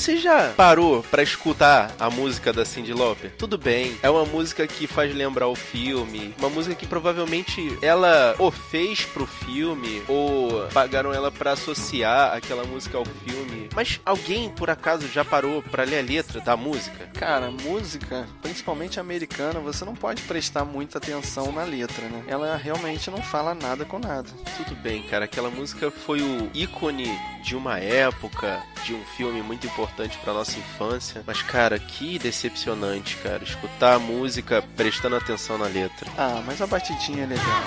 Você 0.00 0.16
já 0.16 0.54
parou 0.56 1.02
pra 1.10 1.22
escutar 1.22 1.94
a 2.00 2.08
música 2.08 2.54
da 2.54 2.64
Cyndi 2.64 2.94
Lauper? 2.94 3.34
Tudo 3.36 3.58
bem, 3.58 3.98
é 4.02 4.08
uma 4.08 4.24
música 4.24 4.66
que 4.66 4.86
faz 4.86 5.14
lembrar 5.14 5.46
o 5.46 5.54
filme, 5.54 6.34
uma 6.38 6.48
música 6.48 6.74
que 6.74 6.86
provavelmente 6.86 7.76
ela 7.82 8.34
ou 8.38 8.50
fez 8.50 9.04
pro 9.04 9.26
filme 9.26 10.02
ou 10.08 10.66
pagaram 10.72 11.12
ela 11.12 11.30
pra 11.30 11.52
associar 11.52 12.34
aquela 12.34 12.64
música 12.64 12.96
ao 12.96 13.04
filme. 13.04 13.68
Mas 13.76 14.00
alguém 14.02 14.48
por 14.48 14.70
acaso 14.70 15.06
já 15.06 15.22
parou 15.22 15.62
pra 15.64 15.84
ler 15.84 15.98
a 15.98 16.02
letra 16.02 16.40
da 16.40 16.56
música? 16.56 17.06
Cara, 17.18 17.50
música, 17.50 18.26
principalmente 18.40 18.98
americana, 18.98 19.60
você 19.60 19.84
não 19.84 19.94
pode 19.94 20.22
prestar 20.22 20.64
muita 20.64 20.96
atenção 20.96 21.52
na 21.52 21.62
letra, 21.62 22.08
né? 22.08 22.24
Ela 22.26 22.56
realmente 22.56 23.10
não 23.10 23.20
fala 23.20 23.54
nada 23.54 23.84
com 23.84 23.98
nada. 23.98 24.30
Tudo 24.56 24.74
bem, 24.76 25.02
cara, 25.02 25.26
aquela 25.26 25.50
música 25.50 25.90
foi 25.90 26.22
o 26.22 26.50
ícone 26.54 27.06
de 27.44 27.54
uma 27.54 27.78
época, 27.78 28.62
de 28.86 28.94
um 28.94 29.04
filme 29.16 29.42
muito 29.42 29.66
importante 29.66 29.89
pra 30.22 30.32
nossa 30.32 30.58
infância. 30.58 31.22
Mas, 31.26 31.42
cara, 31.42 31.78
que 31.78 32.18
decepcionante, 32.18 33.16
cara, 33.16 33.42
escutar 33.42 33.94
a 33.94 33.98
música 33.98 34.62
prestando 34.76 35.16
atenção 35.16 35.58
na 35.58 35.66
letra. 35.66 36.10
Ah, 36.16 36.42
mas 36.46 36.60
a 36.60 36.66
batidinha 36.66 37.24
é 37.24 37.26
legal. 37.26 37.62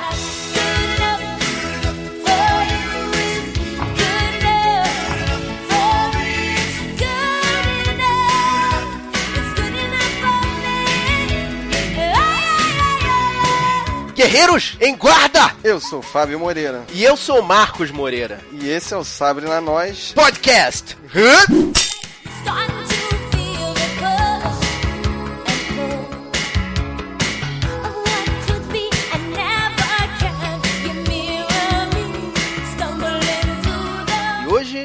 Guerreiros, 14.15 14.77
em 14.79 14.95
guarda! 14.95 15.55
Eu 15.63 15.79
sou 15.79 15.99
o 15.99 16.03
Fábio 16.03 16.39
Moreira 16.39 16.83
E 16.93 17.03
eu 17.03 17.17
sou 17.17 17.39
o 17.39 17.43
Marcos 17.43 17.89
Moreira. 17.89 18.39
e 18.51 18.69
esse 18.69 18.93
é 18.93 18.97
o 18.97 19.03
Sabre 19.03 19.45
na 19.45 19.59
Nós. 19.59 20.11
Podcast! 20.13 20.95
Starting 21.13 21.92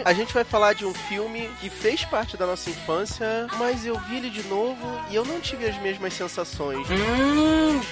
a 0.08 0.14
gente 0.14 0.32
vai 0.32 0.42
falar 0.42 0.72
de 0.72 0.86
um 0.86 0.94
filme 0.94 1.50
que 1.60 1.68
fez 1.68 2.02
parte 2.02 2.34
da 2.34 2.46
nossa 2.46 2.70
infância, 2.70 3.46
mas 3.58 3.84
eu 3.84 4.00
vi 4.08 4.16
ele 4.16 4.30
de 4.30 4.42
novo 4.44 4.80
e 5.10 5.14
eu 5.14 5.22
não 5.22 5.38
tive 5.38 5.66
as 5.66 5.76
mesmas 5.82 6.14
sensações, 6.14 6.88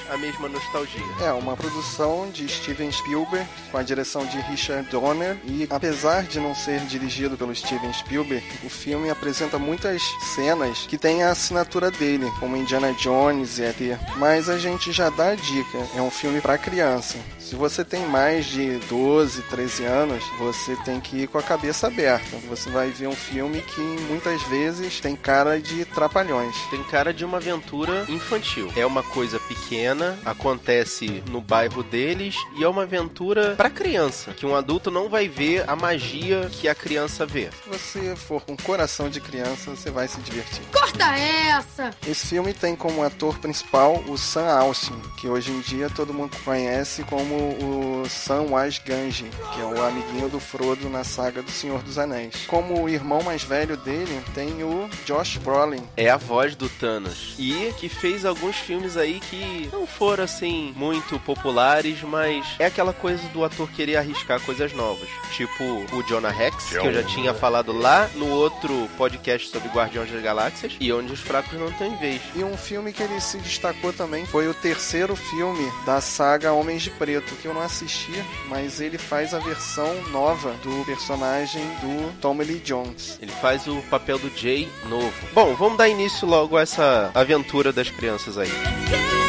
a 0.08 0.16
mesma 0.16 0.48
nostalgia. 0.48 1.04
É 1.22 1.30
uma 1.32 1.54
produção 1.54 2.30
de 2.30 2.48
Steven 2.48 2.90
Spielberg 2.90 3.46
com 3.70 3.76
a 3.76 3.82
direção 3.82 4.24
de 4.24 4.38
Richard 4.38 4.88
Donner 4.88 5.36
e 5.44 5.68
apesar 5.68 6.22
de 6.22 6.40
não 6.40 6.54
ser 6.54 6.80
dirigido 6.86 7.36
pelo 7.36 7.54
Steven 7.54 7.92
Spielberg, 7.92 8.42
o 8.64 8.70
filme 8.70 9.10
apresenta 9.10 9.58
muitas 9.58 10.00
cenas 10.34 10.86
que 10.86 10.96
têm 10.96 11.22
a 11.22 11.32
assinatura 11.32 11.90
dele, 11.90 12.32
como 12.40 12.56
Indiana 12.56 12.94
Jones 12.94 13.58
e 13.58 13.64
ET. 13.64 14.00
Mas 14.16 14.48
a 14.48 14.56
gente 14.56 14.90
já 14.90 15.10
dá 15.10 15.32
a 15.32 15.34
dica, 15.34 15.86
é 15.94 16.00
um 16.00 16.10
filme 16.10 16.40
para 16.40 16.56
criança. 16.56 17.18
Se 17.46 17.54
você 17.54 17.84
tem 17.84 18.04
mais 18.06 18.46
de 18.46 18.76
12, 18.88 19.40
13 19.42 19.84
anos, 19.84 20.24
você 20.36 20.74
tem 20.84 21.00
que 21.00 21.18
ir 21.18 21.28
com 21.28 21.38
a 21.38 21.42
cabeça 21.44 21.86
aberta. 21.86 22.36
Você 22.48 22.68
vai 22.70 22.90
ver 22.90 23.06
um 23.06 23.14
filme 23.14 23.62
que 23.62 23.80
muitas 23.80 24.42
vezes 24.42 24.98
tem 24.98 25.14
cara 25.14 25.60
de 25.60 25.84
trapalhões. 25.84 26.56
Tem 26.70 26.82
cara 26.82 27.14
de 27.14 27.24
uma 27.24 27.36
aventura 27.36 28.04
infantil. 28.08 28.72
É 28.74 28.84
uma 28.84 29.04
coisa 29.04 29.38
pequena, 29.38 30.18
acontece 30.24 31.22
no 31.30 31.40
bairro 31.40 31.84
deles 31.84 32.34
e 32.58 32.64
é 32.64 32.68
uma 32.68 32.82
aventura 32.82 33.54
pra 33.54 33.70
criança, 33.70 34.32
que 34.32 34.44
um 34.44 34.56
adulto 34.56 34.90
não 34.90 35.08
vai 35.08 35.28
ver 35.28 35.70
a 35.70 35.76
magia 35.76 36.50
que 36.50 36.68
a 36.68 36.74
criança 36.74 37.24
vê. 37.24 37.48
Se 37.62 37.68
você 37.68 38.16
for 38.16 38.42
com 38.42 38.56
coração 38.56 39.08
de 39.08 39.20
criança, 39.20 39.70
você 39.70 39.88
vai 39.88 40.08
se 40.08 40.18
divertir. 40.18 40.64
Corta 40.72 41.14
essa! 41.14 41.92
Esse 42.04 42.26
filme 42.26 42.52
tem 42.52 42.74
como 42.74 43.04
ator 43.04 43.38
principal 43.38 44.02
o 44.08 44.18
Sam 44.18 44.48
Austin, 44.48 45.00
que 45.20 45.28
hoje 45.28 45.52
em 45.52 45.60
dia 45.60 45.88
todo 45.88 46.12
mundo 46.12 46.36
conhece 46.44 47.04
como 47.04 47.35
o 47.36 48.08
Samwise 48.08 48.80
Gamgee, 48.84 49.30
que 49.54 49.60
é 49.60 49.64
o 49.64 49.84
amiguinho 49.84 50.28
do 50.28 50.40
Frodo 50.40 50.88
na 50.88 51.04
saga 51.04 51.42
do 51.42 51.50
Senhor 51.50 51.82
dos 51.82 51.98
Anéis. 51.98 52.44
Como 52.46 52.82
o 52.82 52.88
irmão 52.88 53.22
mais 53.22 53.42
velho 53.42 53.76
dele, 53.76 54.22
tem 54.34 54.62
o 54.62 54.88
Josh 55.04 55.36
Brolin. 55.38 55.82
É 55.96 56.10
a 56.10 56.16
voz 56.16 56.54
do 56.54 56.68
Thanos. 56.68 57.34
E 57.38 57.72
que 57.78 57.88
fez 57.88 58.24
alguns 58.24 58.56
filmes 58.56 58.96
aí 58.96 59.20
que 59.20 59.68
não 59.72 59.86
foram 59.86 60.24
assim 60.24 60.72
muito 60.76 61.18
populares, 61.20 62.02
mas 62.02 62.46
é 62.58 62.66
aquela 62.66 62.92
coisa 62.92 63.26
do 63.28 63.44
ator 63.44 63.70
querer 63.70 63.96
arriscar 63.96 64.40
coisas 64.40 64.72
novas. 64.72 65.08
Tipo 65.32 65.64
o 65.64 66.02
Jonah 66.02 66.30
Rex, 66.30 66.70
que 66.70 66.76
eu 66.76 66.92
já 66.92 67.02
tinha 67.02 67.34
falado 67.34 67.72
lá 67.72 68.08
no 68.14 68.28
outro 68.28 68.88
podcast 68.96 69.48
sobre 69.48 69.68
Guardiões 69.68 70.10
das 70.10 70.22
Galáxias, 70.22 70.76
e 70.80 70.92
onde 70.92 71.12
os 71.12 71.20
fracos 71.20 71.58
não 71.58 71.70
têm 71.72 71.96
vez. 71.96 72.20
E 72.34 72.42
um 72.44 72.56
filme 72.56 72.92
que 72.92 73.02
ele 73.02 73.20
se 73.20 73.38
destacou 73.38 73.92
também 73.92 74.24
foi 74.26 74.48
o 74.48 74.54
terceiro 74.54 75.16
filme 75.16 75.70
da 75.84 76.00
saga 76.00 76.52
Homens 76.52 76.82
de 76.82 76.90
Preto, 76.90 77.25
que 77.34 77.48
eu 77.48 77.54
não 77.54 77.62
assisti, 77.62 78.12
mas 78.48 78.80
ele 78.80 78.98
faz 78.98 79.34
a 79.34 79.38
versão 79.38 80.02
nova 80.10 80.52
do 80.62 80.84
personagem 80.84 81.64
do 81.80 82.12
Tommy 82.20 82.44
Lee 82.44 82.60
Jones. 82.60 83.18
Ele 83.20 83.32
faz 83.32 83.66
o 83.66 83.82
papel 83.90 84.18
do 84.18 84.30
Jay 84.36 84.68
novo. 84.88 85.12
Bom, 85.32 85.54
vamos 85.54 85.78
dar 85.78 85.88
início 85.88 86.28
logo 86.28 86.56
a 86.56 86.62
essa 86.62 87.10
aventura 87.14 87.72
das 87.72 87.90
crianças 87.90 88.38
aí. 88.38 88.50
It's 88.88 89.25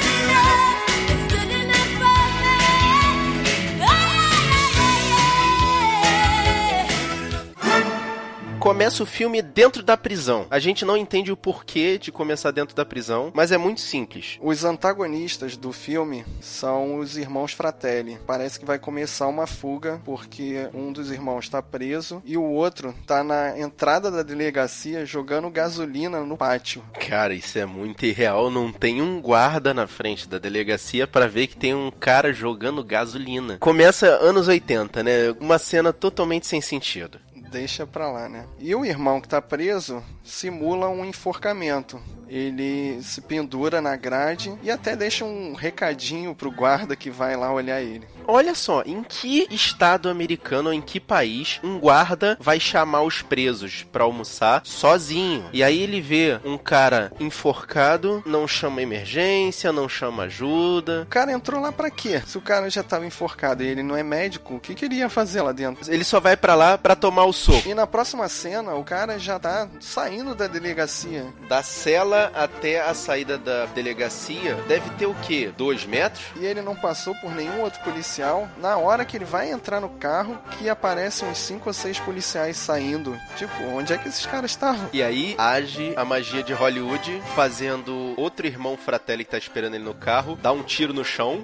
Começa 8.67 9.01
o 9.01 9.05
filme 9.05 9.41
dentro 9.41 9.81
da 9.81 9.95
prisão. 9.95 10.45
A 10.51 10.59
gente 10.59 10.83
não 10.83 10.97
entende 10.97 11.31
o 11.31 11.37
porquê 11.37 11.97
de 11.97 12.11
começar 12.11 12.51
dentro 12.51 12.75
da 12.75 12.83
prisão, 12.83 13.31
mas 13.33 13.53
é 13.53 13.57
muito 13.57 13.79
simples. 13.79 14.37
Os 14.41 14.65
antagonistas 14.65 15.55
do 15.55 15.71
filme 15.71 16.25
são 16.41 16.97
os 16.97 17.15
irmãos 17.15 17.53
Fratelli. 17.53 18.19
Parece 18.27 18.59
que 18.59 18.65
vai 18.65 18.77
começar 18.77 19.27
uma 19.27 19.47
fuga 19.47 20.01
porque 20.03 20.67
um 20.73 20.91
dos 20.91 21.09
irmãos 21.09 21.45
está 21.45 21.61
preso 21.61 22.21
e 22.25 22.35
o 22.35 22.43
outro 22.43 22.93
está 22.99 23.23
na 23.23 23.57
entrada 23.57 24.11
da 24.11 24.21
delegacia 24.21 25.05
jogando 25.05 25.49
gasolina 25.49 26.19
no 26.19 26.35
pátio. 26.35 26.83
Cara, 27.07 27.33
isso 27.33 27.57
é 27.57 27.65
muito 27.65 28.05
irreal. 28.05 28.51
Não 28.51 28.69
tem 28.69 29.01
um 29.01 29.21
guarda 29.21 29.73
na 29.73 29.87
frente 29.87 30.27
da 30.27 30.37
delegacia 30.37 31.07
pra 31.07 31.25
ver 31.25 31.47
que 31.47 31.55
tem 31.55 31.73
um 31.73 31.89
cara 31.89 32.33
jogando 32.33 32.83
gasolina. 32.83 33.59
Começa 33.59 34.07
anos 34.07 34.49
80, 34.49 35.03
né? 35.03 35.11
Uma 35.39 35.57
cena 35.57 35.93
totalmente 35.93 36.45
sem 36.45 36.59
sentido. 36.59 37.17
Deixa 37.49 37.87
pra 37.87 38.11
lá, 38.11 38.27
né? 38.27 38.45
E 38.59 38.75
o 38.75 38.85
irmão 38.85 39.21
que 39.21 39.27
tá 39.27 39.41
preso 39.41 40.03
simula 40.23 40.89
um 40.89 41.05
enforcamento. 41.05 41.99
Ele 42.27 43.01
se 43.01 43.21
pendura 43.21 43.81
na 43.81 43.95
grade 43.95 44.57
e 44.61 44.69
até 44.69 44.95
deixa 44.95 45.23
um 45.23 45.53
recadinho 45.53 46.35
pro 46.35 46.51
guarda 46.51 46.95
que 46.95 47.09
vai 47.09 47.35
lá 47.35 47.51
olhar 47.51 47.81
ele. 47.81 48.07
Olha 48.27 48.53
só, 48.53 48.83
em 48.85 49.03
que 49.03 49.47
estado 49.49 50.09
americano 50.09 50.69
ou 50.69 50.73
em 50.73 50.81
que 50.81 50.99
país 50.99 51.59
um 51.63 51.79
guarda 51.79 52.37
vai 52.41 52.59
chamar 52.59 53.03
os 53.03 53.21
presos 53.21 53.85
pra 53.91 54.03
almoçar 54.03 54.61
sozinho? 54.65 55.45
E 55.53 55.63
aí 55.63 55.81
ele 55.81 56.01
vê 56.01 56.37
um 56.43 56.57
cara 56.57 57.11
enforcado, 57.19 58.21
não 58.25 58.45
chama 58.45 58.81
emergência, 58.81 59.71
não 59.71 59.87
chama 59.87 60.23
ajuda. 60.23 61.03
O 61.03 61.05
cara 61.05 61.31
entrou 61.31 61.61
lá 61.61 61.71
pra 61.71 61.89
quê? 61.89 62.21
Se 62.25 62.37
o 62.37 62.41
cara 62.41 62.69
já 62.69 62.83
tava 62.83 63.05
enforcado 63.05 63.63
e 63.63 63.67
ele 63.67 63.81
não 63.81 63.95
é 63.95 64.03
médico, 64.03 64.55
o 64.55 64.59
que, 64.59 64.75
que 64.75 64.85
ele 64.85 64.95
ia 64.95 65.09
fazer 65.09 65.41
lá 65.41 65.53
dentro? 65.53 65.89
Ele 65.91 66.03
só 66.03 66.19
vai 66.19 66.35
pra 66.35 66.53
lá 66.53 66.77
pra 66.77 66.95
tomar 66.95 67.23
o 67.23 67.33
soco. 67.33 67.67
E 67.67 67.73
na 67.73 67.87
próxima 67.87 68.27
cena, 68.27 68.73
o 68.75 68.83
cara 68.83 69.17
já 69.17 69.39
tá 69.39 69.69
saindo 69.79 70.35
da 70.35 70.47
delegacia. 70.47 71.25
Da 71.47 71.63
cela 71.63 72.29
até 72.35 72.81
a 72.81 72.93
saída 72.93 73.37
da 73.37 73.65
delegacia 73.67 74.55
deve 74.67 74.89
ter 74.91 75.05
o 75.05 75.15
quê? 75.15 75.51
Dois 75.57 75.85
metros? 75.85 76.25
E 76.35 76.45
ele 76.45 76.61
não 76.61 76.75
passou 76.75 77.15
por 77.15 77.33
nenhum 77.33 77.61
outro 77.61 77.79
policial. 77.81 78.16
Na 78.57 78.77
hora 78.77 79.05
que 79.05 79.15
ele 79.15 79.25
vai 79.25 79.51
entrar 79.51 79.79
no 79.79 79.89
carro, 79.89 80.37
que 80.57 80.69
aparecem 80.69 81.27
uns 81.27 81.37
cinco 81.37 81.69
ou 81.69 81.73
seis 81.73 81.99
policiais 81.99 82.57
saindo. 82.57 83.17
Tipo, 83.35 83.63
onde 83.75 83.93
é 83.93 83.97
que 83.97 84.07
esses 84.07 84.25
caras 84.25 84.51
estavam? 84.51 84.89
E 84.91 85.03
aí 85.03 85.35
age 85.37 85.93
a 85.95 86.03
magia 86.03 86.41
de 86.41 86.53
Hollywood, 86.53 87.21
fazendo 87.35 88.13
outro 88.17 88.47
irmão 88.47 88.77
fratelli 88.77 89.23
que 89.23 89.31
tá 89.31 89.37
esperando 89.37 89.75
ele 89.75 89.83
no 89.83 89.93
carro, 89.93 90.37
dá 90.41 90.51
um 90.51 90.63
tiro 90.63 90.93
no 90.93 91.05
chão. 91.05 91.39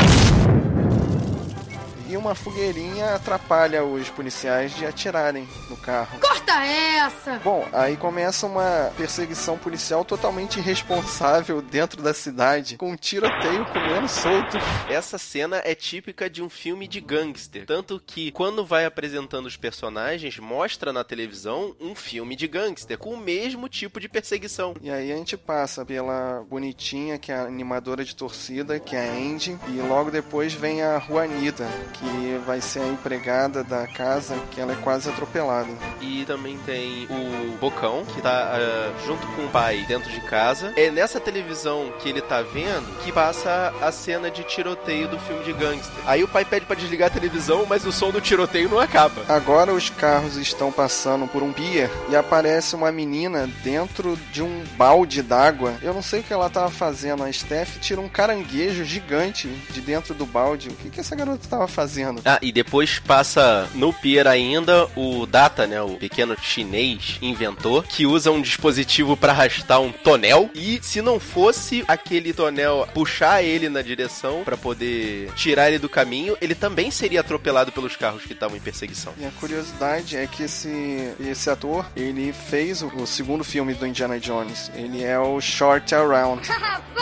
E 2.13 2.15
uma 2.15 2.35
fogueirinha 2.35 3.15
atrapalha 3.15 3.83
os 3.83 4.07
policiais 4.07 4.75
de 4.75 4.85
atirarem 4.85 5.47
no 5.67 5.75
carro. 5.75 6.19
Corta 6.19 6.63
essa! 6.63 7.39
Bom, 7.43 7.67
aí 7.73 7.97
começa 7.97 8.45
uma 8.45 8.91
perseguição 8.95 9.57
policial 9.57 10.05
totalmente 10.05 10.59
irresponsável 10.59 11.59
dentro 11.59 12.03
da 12.03 12.13
cidade, 12.13 12.77
com 12.77 12.91
um 12.91 12.95
tiroteio 12.95 13.65
comendo 13.65 14.07
solto. 14.07 14.59
Essa 14.87 15.17
cena 15.17 15.59
é 15.65 15.73
típica 15.73 16.29
de 16.29 16.43
um 16.43 16.49
filme 16.51 16.87
de 16.87 17.01
gangster. 17.01 17.65
Tanto 17.65 17.99
que, 18.05 18.31
quando 18.31 18.63
vai 18.63 18.85
apresentando 18.85 19.47
os 19.47 19.57
personagens, 19.57 20.37
mostra 20.37 20.93
na 20.93 21.03
televisão 21.03 21.75
um 21.81 21.95
filme 21.95 22.35
de 22.35 22.47
gangster, 22.47 22.95
com 22.95 23.15
o 23.15 23.17
mesmo 23.17 23.67
tipo 23.67 23.99
de 23.99 24.07
perseguição. 24.07 24.75
E 24.83 24.91
aí 24.91 25.11
a 25.11 25.15
gente 25.15 25.35
passa 25.35 25.83
pela 25.83 26.45
bonitinha, 26.47 27.17
que 27.17 27.31
é 27.31 27.35
a 27.35 27.45
animadora 27.45 28.05
de 28.05 28.15
torcida, 28.15 28.79
que 28.79 28.95
é 28.95 29.09
a 29.09 29.13
Andy, 29.13 29.57
e 29.69 29.81
logo 29.81 30.11
depois 30.11 30.53
vem 30.53 30.83
a 30.83 30.99
Juanita, 30.99 31.65
que 31.93 32.02
que 32.03 32.37
vai 32.45 32.59
ser 32.59 32.79
a 32.79 32.87
empregada 32.87 33.63
da 33.63 33.87
casa, 33.87 34.35
que 34.51 34.59
ela 34.59 34.73
é 34.73 34.75
quase 34.75 35.09
atropelada. 35.09 35.69
E 36.01 36.25
também 36.25 36.57
tem 36.65 37.07
o 37.09 37.57
Bocão, 37.57 38.03
que 38.05 38.21
tá 38.21 38.53
ah, 38.53 38.91
junto 39.05 39.25
com 39.27 39.45
o 39.45 39.49
pai 39.49 39.85
dentro 39.87 40.11
de 40.11 40.19
casa. 40.21 40.73
É 40.75 40.91
nessa 40.91 41.19
televisão 41.19 41.93
que 41.99 42.09
ele 42.09 42.21
tá 42.21 42.41
vendo 42.41 42.83
que 43.03 43.11
passa 43.11 43.73
a 43.81 43.91
cena 43.91 44.29
de 44.29 44.43
tiroteio 44.43 45.07
do 45.07 45.17
filme 45.19 45.43
de 45.43 45.53
gangster. 45.53 45.93
Aí 46.05 46.23
o 46.23 46.27
pai 46.27 46.43
pede 46.43 46.65
pra 46.65 46.75
desligar 46.75 47.07
a 47.07 47.13
televisão, 47.13 47.65
mas 47.67 47.85
o 47.85 47.91
som 47.91 48.11
do 48.11 48.19
tiroteio 48.19 48.69
não 48.69 48.79
acaba. 48.79 49.23
Agora 49.29 49.73
os 49.73 49.89
carros 49.89 50.35
estão 50.35 50.71
passando 50.71 51.27
por 51.27 51.41
um 51.41 51.53
pier 51.53 51.89
e 52.09 52.15
aparece 52.15 52.75
uma 52.75 52.91
menina 52.91 53.49
dentro 53.63 54.17
de 54.31 54.41
um 54.41 54.63
balde 54.75 55.21
d'água. 55.21 55.75
Eu 55.81 55.93
não 55.93 56.01
sei 56.01 56.19
o 56.19 56.23
que 56.23 56.33
ela 56.33 56.49
tava 56.49 56.69
fazendo. 56.69 57.23
A 57.23 57.31
Steph 57.31 57.77
tira 57.79 58.01
um 58.01 58.09
caranguejo 58.09 58.83
gigante 58.83 59.47
de 59.47 59.81
dentro 59.81 60.13
do 60.13 60.25
balde. 60.25 60.69
O 60.69 60.75
que, 60.75 60.89
que 60.89 60.99
essa 60.99 61.15
garota 61.15 61.47
tava 61.47 61.67
fazendo? 61.67 61.92
Ah, 62.25 62.39
e 62.41 62.51
depois 62.51 62.99
passa 62.99 63.69
no 63.75 63.93
pier 63.93 64.27
ainda 64.27 64.87
o 64.95 65.25
Data, 65.25 65.67
né, 65.67 65.81
o 65.81 65.95
pequeno 65.95 66.35
chinês 66.41 67.17
inventor, 67.21 67.83
que 67.83 68.05
usa 68.05 68.31
um 68.31 68.41
dispositivo 68.41 69.15
pra 69.15 69.31
arrastar 69.31 69.81
um 69.81 69.91
tonel. 69.91 70.49
E 70.53 70.79
se 70.81 71.01
não 71.01 71.19
fosse 71.19 71.83
aquele 71.87 72.33
tonel 72.33 72.87
puxar 72.93 73.43
ele 73.43 73.69
na 73.69 73.81
direção 73.81 74.43
pra 74.43 74.57
poder 74.57 75.31
tirar 75.35 75.69
ele 75.69 75.79
do 75.79 75.89
caminho, 75.89 76.37
ele 76.41 76.55
também 76.55 76.91
seria 76.91 77.19
atropelado 77.21 77.71
pelos 77.71 77.95
carros 77.95 78.23
que 78.23 78.33
estavam 78.33 78.57
em 78.57 78.61
perseguição. 78.61 79.13
E 79.17 79.25
a 79.25 79.31
curiosidade 79.31 80.17
é 80.17 80.27
que 80.27 80.43
esse, 80.43 81.13
esse 81.19 81.49
ator, 81.49 81.85
ele 81.95 82.33
fez 82.33 82.81
o, 82.81 82.87
o 82.87 83.07
segundo 83.07 83.43
filme 83.43 83.73
do 83.73 83.85
Indiana 83.85 84.19
Jones. 84.19 84.71
Ele 84.75 85.03
é 85.03 85.19
o 85.19 85.39
Short 85.39 85.93
Around. 85.93 86.47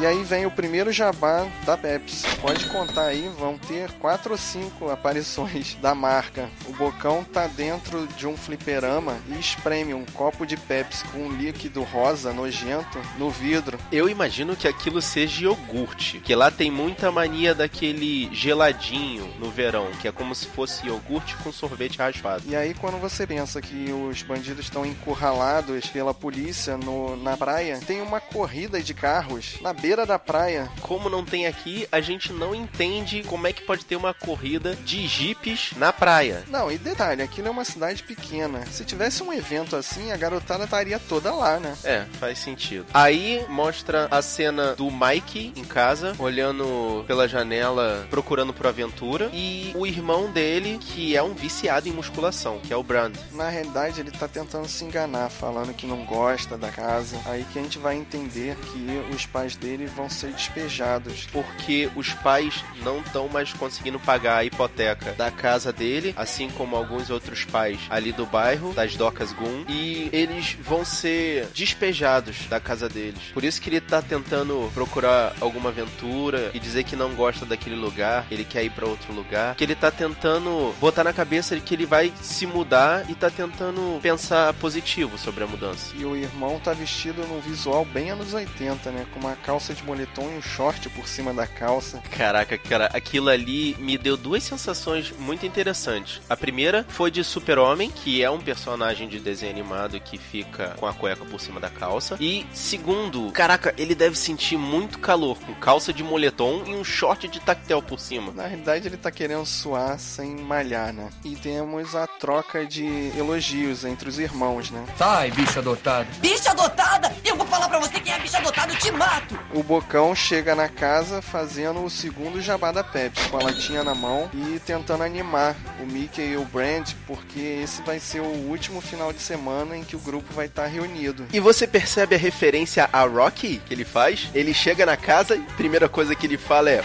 E 0.00 0.06
aí 0.06 0.22
vem 0.22 0.46
o 0.46 0.50
primeiro 0.50 0.92
jabá 0.92 1.44
da 1.66 1.76
Pepsi. 1.76 2.24
Pode 2.40 2.66
contar 2.66 3.06
aí, 3.06 3.28
vão 3.36 3.58
ter 3.58 3.87
quatro 3.94 4.32
ou 4.32 4.38
cinco 4.38 4.90
aparições 4.90 5.74
da 5.76 5.94
marca. 5.94 6.48
O 6.66 6.72
Bocão 6.72 7.24
tá 7.24 7.46
dentro 7.46 8.06
de 8.08 8.26
um 8.26 8.36
fliperama 8.36 9.16
e 9.28 9.38
espreme 9.38 9.94
um 9.94 10.04
copo 10.04 10.46
de 10.46 10.56
Pepsi 10.56 11.04
com 11.08 11.26
um 11.26 11.32
líquido 11.32 11.82
rosa 11.82 12.32
nojento 12.32 12.98
no 13.18 13.30
vidro. 13.30 13.78
Eu 13.90 14.08
imagino 14.08 14.56
que 14.56 14.68
aquilo 14.68 15.00
seja 15.00 15.44
iogurte, 15.44 16.20
que 16.20 16.34
lá 16.34 16.50
tem 16.50 16.70
muita 16.70 17.10
mania 17.10 17.54
daquele 17.54 18.28
geladinho 18.34 19.28
no 19.38 19.50
verão, 19.50 19.90
que 20.00 20.08
é 20.08 20.12
como 20.12 20.34
se 20.34 20.46
fosse 20.46 20.86
iogurte 20.86 21.36
com 21.36 21.52
sorvete 21.52 21.98
raspado. 21.98 22.44
E 22.46 22.56
aí 22.56 22.74
quando 22.74 23.00
você 23.00 23.26
pensa 23.26 23.60
que 23.60 23.90
os 23.92 24.22
bandidos 24.22 24.64
estão 24.64 24.84
encurralados 24.84 25.86
pela 25.86 26.14
polícia 26.14 26.76
no, 26.76 27.16
na 27.16 27.36
praia, 27.36 27.80
tem 27.86 28.00
uma 28.00 28.20
corrida 28.20 28.80
de 28.82 28.94
carros 28.94 29.56
na 29.60 29.72
beira 29.72 30.04
da 30.04 30.18
praia. 30.18 30.70
Como 30.80 31.08
não 31.08 31.24
tem 31.24 31.46
aqui, 31.46 31.86
a 31.90 32.00
gente 32.00 32.32
não 32.32 32.54
entende 32.54 33.22
como 33.24 33.46
é 33.46 33.52
que 33.52 33.62
pode 33.62 33.77
ter 33.84 33.96
uma 33.96 34.14
corrida 34.14 34.74
de 34.76 35.06
jipes 35.06 35.72
na 35.76 35.92
praia. 35.92 36.44
Não, 36.48 36.70
e 36.70 36.78
detalhe, 36.78 37.22
aquilo 37.22 37.48
é 37.48 37.50
uma 37.50 37.64
cidade 37.64 38.02
pequena. 38.02 38.64
Se 38.66 38.84
tivesse 38.84 39.22
um 39.22 39.32
evento 39.32 39.76
assim, 39.76 40.12
a 40.12 40.16
garotada 40.16 40.64
estaria 40.64 40.98
toda 40.98 41.32
lá, 41.32 41.58
né? 41.58 41.76
É, 41.84 42.04
faz 42.18 42.38
sentido. 42.38 42.86
Aí 42.92 43.44
mostra 43.48 44.08
a 44.10 44.22
cena 44.22 44.74
do 44.74 44.90
Mike 44.90 45.52
em 45.56 45.64
casa, 45.64 46.14
olhando 46.18 47.04
pela 47.06 47.28
janela, 47.28 48.06
procurando 48.10 48.52
por 48.52 48.66
aventura, 48.66 49.30
e 49.32 49.72
o 49.74 49.86
irmão 49.86 50.30
dele, 50.30 50.78
que 50.80 51.16
é 51.16 51.22
um 51.22 51.34
viciado 51.34 51.88
em 51.88 51.92
musculação, 51.92 52.60
que 52.60 52.72
é 52.72 52.76
o 52.76 52.82
Brand. 52.82 53.16
Na 53.32 53.48
realidade, 53.48 54.00
ele 54.00 54.10
tá 54.10 54.28
tentando 54.28 54.68
se 54.68 54.84
enganar, 54.84 55.30
falando 55.30 55.74
que 55.74 55.86
não 55.86 56.04
gosta 56.04 56.56
da 56.56 56.70
casa. 56.70 57.18
Aí 57.26 57.44
que 57.52 57.58
a 57.58 57.62
gente 57.62 57.78
vai 57.78 57.96
entender 57.96 58.56
que 58.56 59.14
os 59.14 59.26
pais 59.26 59.56
dele 59.56 59.86
vão 59.86 60.08
ser 60.08 60.32
despejados. 60.32 61.26
Porque 61.32 61.90
os 61.94 62.12
pais 62.14 62.64
não 62.82 63.00
estão 63.00 63.28
mais 63.28 63.52
conseguindo 63.68 64.00
pagar 64.00 64.38
a 64.38 64.44
hipoteca 64.44 65.12
da 65.12 65.30
casa 65.30 65.70
dele, 65.70 66.14
assim 66.16 66.48
como 66.48 66.74
alguns 66.74 67.10
outros 67.10 67.44
pais 67.44 67.78
ali 67.90 68.12
do 68.12 68.24
bairro, 68.24 68.72
das 68.72 68.96
docas 68.96 69.30
Gun, 69.30 69.64
e 69.68 70.08
eles 70.10 70.56
vão 70.62 70.86
ser 70.86 71.48
despejados 71.54 72.46
da 72.46 72.58
casa 72.58 72.88
deles. 72.88 73.20
Por 73.34 73.44
isso 73.44 73.60
que 73.60 73.68
ele 73.68 73.80
tá 73.80 74.00
tentando 74.00 74.70
procurar 74.72 75.34
alguma 75.38 75.68
aventura 75.68 76.50
e 76.54 76.58
dizer 76.58 76.84
que 76.84 76.96
não 76.96 77.14
gosta 77.14 77.44
daquele 77.44 77.76
lugar, 77.76 78.26
ele 78.30 78.42
quer 78.42 78.64
ir 78.64 78.70
pra 78.70 78.86
outro 78.86 79.12
lugar, 79.12 79.54
que 79.54 79.64
ele 79.64 79.74
tá 79.74 79.90
tentando 79.90 80.74
botar 80.80 81.04
na 81.04 81.12
cabeça 81.12 81.54
de 81.54 81.60
que 81.60 81.74
ele 81.74 81.84
vai 81.84 82.10
se 82.22 82.46
mudar 82.46 83.04
e 83.10 83.14
tá 83.14 83.28
tentando 83.28 84.00
pensar 84.00 84.54
positivo 84.54 85.18
sobre 85.18 85.44
a 85.44 85.46
mudança. 85.46 85.94
E 85.94 86.06
o 86.06 86.16
irmão 86.16 86.58
tá 86.58 86.72
vestido 86.72 87.26
num 87.26 87.40
visual 87.40 87.84
bem 87.84 88.10
anos 88.10 88.32
80, 88.32 88.90
né? 88.90 89.06
Com 89.12 89.20
uma 89.20 89.36
calça 89.36 89.74
de 89.74 89.84
moletom 89.84 90.30
e 90.30 90.38
um 90.38 90.42
short 90.42 90.88
por 90.88 91.06
cima 91.06 91.34
da 91.34 91.46
calça. 91.46 92.02
Caraca, 92.16 92.56
cara, 92.56 92.86
aquilo 92.94 93.28
ali 93.28 93.57
me 93.78 93.96
deu 93.98 94.16
duas 94.16 94.42
sensações 94.42 95.12
muito 95.18 95.46
interessantes. 95.46 96.20
A 96.28 96.36
primeira 96.36 96.84
foi 96.88 97.10
de 97.10 97.22
Super-Homem, 97.24 97.90
que 97.90 98.22
é 98.22 98.30
um 98.30 98.40
personagem 98.40 99.08
de 99.08 99.18
desenho 99.18 99.52
animado 99.52 100.00
que 100.00 100.18
fica 100.18 100.74
com 100.76 100.86
a 100.86 100.94
cueca 100.94 101.24
por 101.24 101.40
cima 101.40 101.60
da 101.60 101.70
calça. 101.70 102.16
E 102.20 102.46
segundo, 102.52 103.30
caraca, 103.32 103.74
ele 103.76 103.94
deve 103.94 104.16
sentir 104.16 104.56
muito 104.56 104.98
calor 104.98 105.38
com 105.38 105.54
calça 105.54 105.92
de 105.92 106.02
moletom 106.02 106.62
e 106.66 106.74
um 106.74 106.84
short 106.84 107.28
de 107.28 107.40
tactel 107.40 107.82
por 107.82 107.98
cima. 107.98 108.32
Na 108.32 108.46
realidade, 108.46 108.86
ele 108.86 108.96
tá 108.96 109.10
querendo 109.10 109.46
suar 109.46 109.98
sem 109.98 110.36
malhar, 110.36 110.92
né? 110.92 111.10
E 111.24 111.36
temos 111.36 111.94
a 111.94 112.06
troca 112.06 112.66
de 112.66 112.86
elogios 113.16 113.84
entre 113.84 114.08
os 114.08 114.18
irmãos, 114.18 114.70
né? 114.70 114.84
Sai, 114.96 115.30
bicho 115.30 115.58
adotado. 115.58 116.08
Bicha 116.20 116.50
adotada? 116.50 117.14
Eu 117.24 117.36
vou 117.36 117.46
falar 117.46 117.68
pra 117.68 117.78
você 117.78 118.00
quem 118.00 118.12
é 118.12 118.18
bicha 118.18 118.38
adotada, 118.38 118.72
eu 118.72 118.78
te 118.78 118.90
mato! 118.92 119.38
O 119.54 119.62
Bocão 119.62 120.14
chega 120.14 120.54
na 120.54 120.68
casa 120.68 121.20
fazendo 121.22 121.84
o 121.84 121.90
segundo 121.90 122.40
jabá 122.40 122.72
da 122.72 122.84
Pepsi, 122.84 123.28
com 123.28 123.38
a 123.48 123.50
latinha 123.50 123.82
na 123.82 123.94
mão 123.94 124.30
e 124.34 124.58
tentando 124.58 125.02
animar 125.02 125.56
o 125.82 125.86
Mickey 125.86 126.22
e 126.22 126.36
o 126.36 126.44
Brand, 126.44 126.90
porque 127.06 127.40
esse 127.40 127.82
vai 127.82 127.98
ser 127.98 128.20
o 128.20 128.48
último 128.48 128.80
final 128.80 129.12
de 129.12 129.20
semana 129.20 129.76
em 129.76 129.84
que 129.84 129.96
o 129.96 129.98
grupo 129.98 130.32
vai 130.34 130.46
estar 130.46 130.66
reunido. 130.66 131.26
E 131.32 131.40
você 131.40 131.66
percebe 131.66 132.14
a 132.14 132.18
referência 132.18 132.88
a 132.92 133.04
Rocky 133.04 133.60
que 133.66 133.74
ele 133.74 133.84
faz? 133.84 134.28
Ele 134.34 134.52
chega 134.52 134.84
na 134.84 134.96
casa 134.96 135.34
e 135.36 135.40
a 135.40 135.54
primeira 135.54 135.88
coisa 135.88 136.14
que 136.14 136.26
ele 136.26 136.36
fala 136.36 136.70
é: 136.70 136.84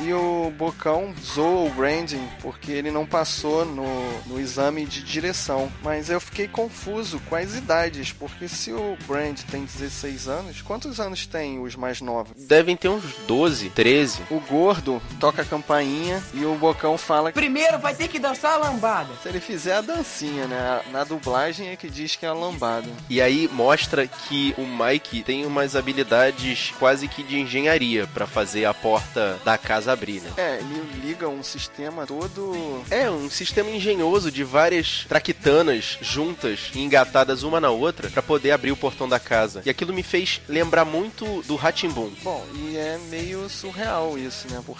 E 0.00 0.12
o 0.12 0.52
Bocão 0.56 1.14
zoa 1.24 1.68
o 1.68 1.70
Brandon 1.70 2.26
porque 2.42 2.72
ele 2.72 2.90
não 2.90 3.06
passou 3.06 3.64
no, 3.64 4.22
no 4.26 4.40
exame 4.40 4.84
de 4.84 5.02
direção. 5.02 5.70
Mas 5.82 6.10
eu 6.10 6.20
fiquei 6.20 6.46
confuso 6.46 7.20
com 7.28 7.36
as 7.36 7.54
idades, 7.54 8.12
porque 8.12 8.48
se 8.48 8.72
o 8.72 8.96
Brand 9.06 9.38
tem 9.50 9.64
16 9.64 10.28
anos, 10.28 10.62
quantos 10.62 11.00
anos 11.00 11.26
tem 11.26 11.58
os 11.58 11.74
mais 11.74 12.00
novos? 12.00 12.50
devem 12.50 12.76
ter 12.76 12.88
uns 12.88 13.04
12, 13.26 13.70
13. 13.70 14.22
O 14.30 14.40
gordo 14.40 14.89
toca 15.18 15.42
a 15.42 15.44
campainha 15.44 16.22
e 16.32 16.44
o 16.44 16.54
Bocão 16.54 16.96
fala 16.96 17.32
Primeiro 17.32 17.78
vai 17.78 17.94
ter 17.94 18.08
que 18.08 18.18
dançar 18.18 18.54
a 18.54 18.56
lambada. 18.56 19.08
se 19.22 19.28
ele 19.28 19.40
fizer 19.40 19.74
a 19.74 19.80
dancinha, 19.80 20.46
né? 20.46 20.80
Na 20.90 21.04
dublagem 21.04 21.68
é 21.68 21.76
que 21.76 21.88
diz 21.90 22.16
que 22.16 22.24
é 22.24 22.28
a 22.28 22.32
lambada. 22.32 22.88
E 23.08 23.20
aí 23.20 23.48
mostra 23.52 24.06
que 24.06 24.54
o 24.56 24.66
Mike 24.66 25.22
tem 25.22 25.44
umas 25.46 25.76
habilidades 25.76 26.72
quase 26.78 27.06
que 27.08 27.22
de 27.22 27.38
engenharia 27.38 28.06
pra 28.08 28.26
fazer 28.26 28.64
a 28.64 28.74
porta 28.74 29.38
da 29.44 29.58
casa 29.58 29.92
abrir, 29.92 30.20
né? 30.20 30.30
É, 30.36 30.58
ele 30.58 31.06
liga 31.06 31.28
um 31.28 31.42
sistema 31.42 32.06
todo. 32.06 32.82
É 32.90 33.10
um 33.10 33.28
sistema 33.30 33.70
engenhoso 33.70 34.30
de 34.30 34.42
várias 34.44 35.04
traquitanas 35.08 35.98
juntas 36.00 36.70
e 36.74 36.80
engatadas 36.80 37.42
uma 37.42 37.60
na 37.60 37.70
outra 37.70 38.08
pra 38.08 38.22
poder 38.22 38.52
abrir 38.52 38.72
o 38.72 38.76
portão 38.76 39.08
da 39.08 39.18
casa. 39.18 39.62
E 39.64 39.70
aquilo 39.70 39.92
me 39.92 40.02
fez 40.02 40.40
lembrar 40.48 40.84
muito 40.84 41.42
do 41.42 41.56
Ratimbun. 41.56 42.10
Bom, 42.22 42.44
e 42.54 42.76
é 42.76 42.98
meio 43.10 43.48
surreal 43.48 44.16
isso, 44.18 44.48
né? 44.50 44.62
Porque 44.64 44.79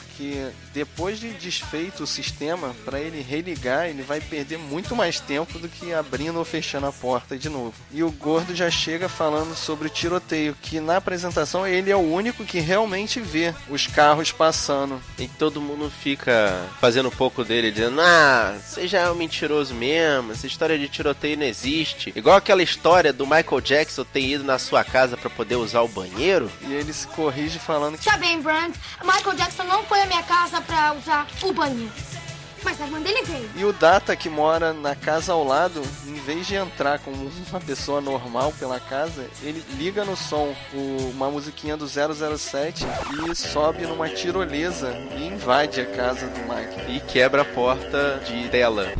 depois 0.73 1.19
de 1.19 1.30
desfeito 1.30 2.04
o 2.04 2.07
sistema, 2.07 2.75
pra 2.85 3.00
ele 3.00 3.23
religar, 3.23 3.88
ele 3.88 4.02
vai 4.02 4.21
perder 4.21 4.59
muito 4.59 4.95
mais 4.95 5.19
tempo 5.19 5.59
do 5.59 5.69
que 5.69 5.92
abrindo 5.92 6.38
ou 6.38 6.45
fechando 6.45 6.87
a 6.87 6.92
porta 6.92 7.38
de 7.38 7.49
novo. 7.49 7.75
E 7.92 8.02
o 8.02 8.11
gordo 8.11 8.54
já 8.54 8.71
chega 8.71 9.09
falando 9.09 9.54
sobre 9.57 9.88
o 9.88 9.90
tiroteio, 9.90 10.57
que 10.61 10.80
na 10.80 10.97
apresentação 10.97 11.66
ele 11.66 11.90
é 11.90 11.97
o 11.97 12.00
único 12.12 12.45
que 12.45 12.61
realmente 12.61 13.21
vê 13.21 13.54
os 13.69 13.87
carros 13.87 14.30
passando. 14.30 15.00
E 15.19 15.26
todo 15.26 15.61
mundo 15.61 15.90
fica 15.90 16.69
fazendo 16.80 17.09
um 17.09 17.12
pouco 17.12 17.45
dele, 17.45 17.71
dizendo: 17.71 18.00
Ah, 18.00 18.57
você 18.62 18.87
já 18.87 19.00
é 19.00 19.11
um 19.11 19.14
mentiroso 19.14 19.75
mesmo, 19.75 20.33
essa 20.33 20.47
história 20.47 20.78
de 20.78 20.88
tiroteio 20.88 21.38
não 21.38 21.47
existe. 21.47 22.12
Igual 22.14 22.37
aquela 22.37 22.62
história 22.62 23.12
do 23.12 23.26
Michael 23.26 23.61
Jackson 23.61 24.04
ter 24.04 24.21
ido 24.21 24.45
na 24.45 24.59
sua 24.59 24.85
casa 24.85 25.16
pra 25.16 25.30
poder 25.30 25.57
usar 25.57 25.80
o 25.80 25.88
banheiro. 25.88 26.50
E 26.62 26.73
ele 26.73 26.92
se 26.92 27.07
corrige 27.07 27.59
falando 27.59 27.99
que 27.99 28.04
Tá 28.04 28.16
bem, 28.16 28.40
Brand. 28.40 28.75
Michael 29.04 29.37
Jackson 29.37 29.62
não 29.64 29.85
foi 29.90 30.02
à 30.02 30.06
minha 30.06 30.23
casa 30.23 30.61
pra 30.61 30.92
usar 30.92 31.26
o 31.42 31.52
banheiro. 31.52 31.92
Mas 32.64 32.81
a 32.81 32.85
irmã 32.85 33.00
dele 33.00 33.23
veio. 33.23 33.50
E 33.57 33.64
o 33.64 33.73
Data, 33.73 34.14
que 34.14 34.29
mora 34.29 34.73
na 34.73 34.95
casa 34.95 35.33
ao 35.33 35.43
lado, 35.45 35.83
em 36.07 36.14
vez 36.14 36.47
de 36.47 36.55
entrar 36.57 36.99
como 36.99 37.31
uma 37.50 37.61
pessoa 37.61 38.00
normal 38.00 38.52
pela 38.59 38.79
casa, 38.79 39.26
ele 39.43 39.64
liga 39.76 40.05
no 40.05 40.17
som 40.17 40.55
o- 40.75 41.11
uma 41.14 41.31
musiquinha 41.31 41.76
do 41.76 41.87
007 41.88 42.85
e 43.31 43.35
sobe 43.35 43.87
numa 43.87 44.09
tirolesa 44.09 44.93
e 45.17 45.26
invade 45.26 45.81
a 45.81 45.87
casa 45.87 46.26
do 46.26 46.40
Mike. 46.40 46.93
E 46.93 47.00
quebra 47.00 47.43
a 47.43 47.45
porta 47.45 48.21
de 48.26 48.49
dela. 48.49 48.93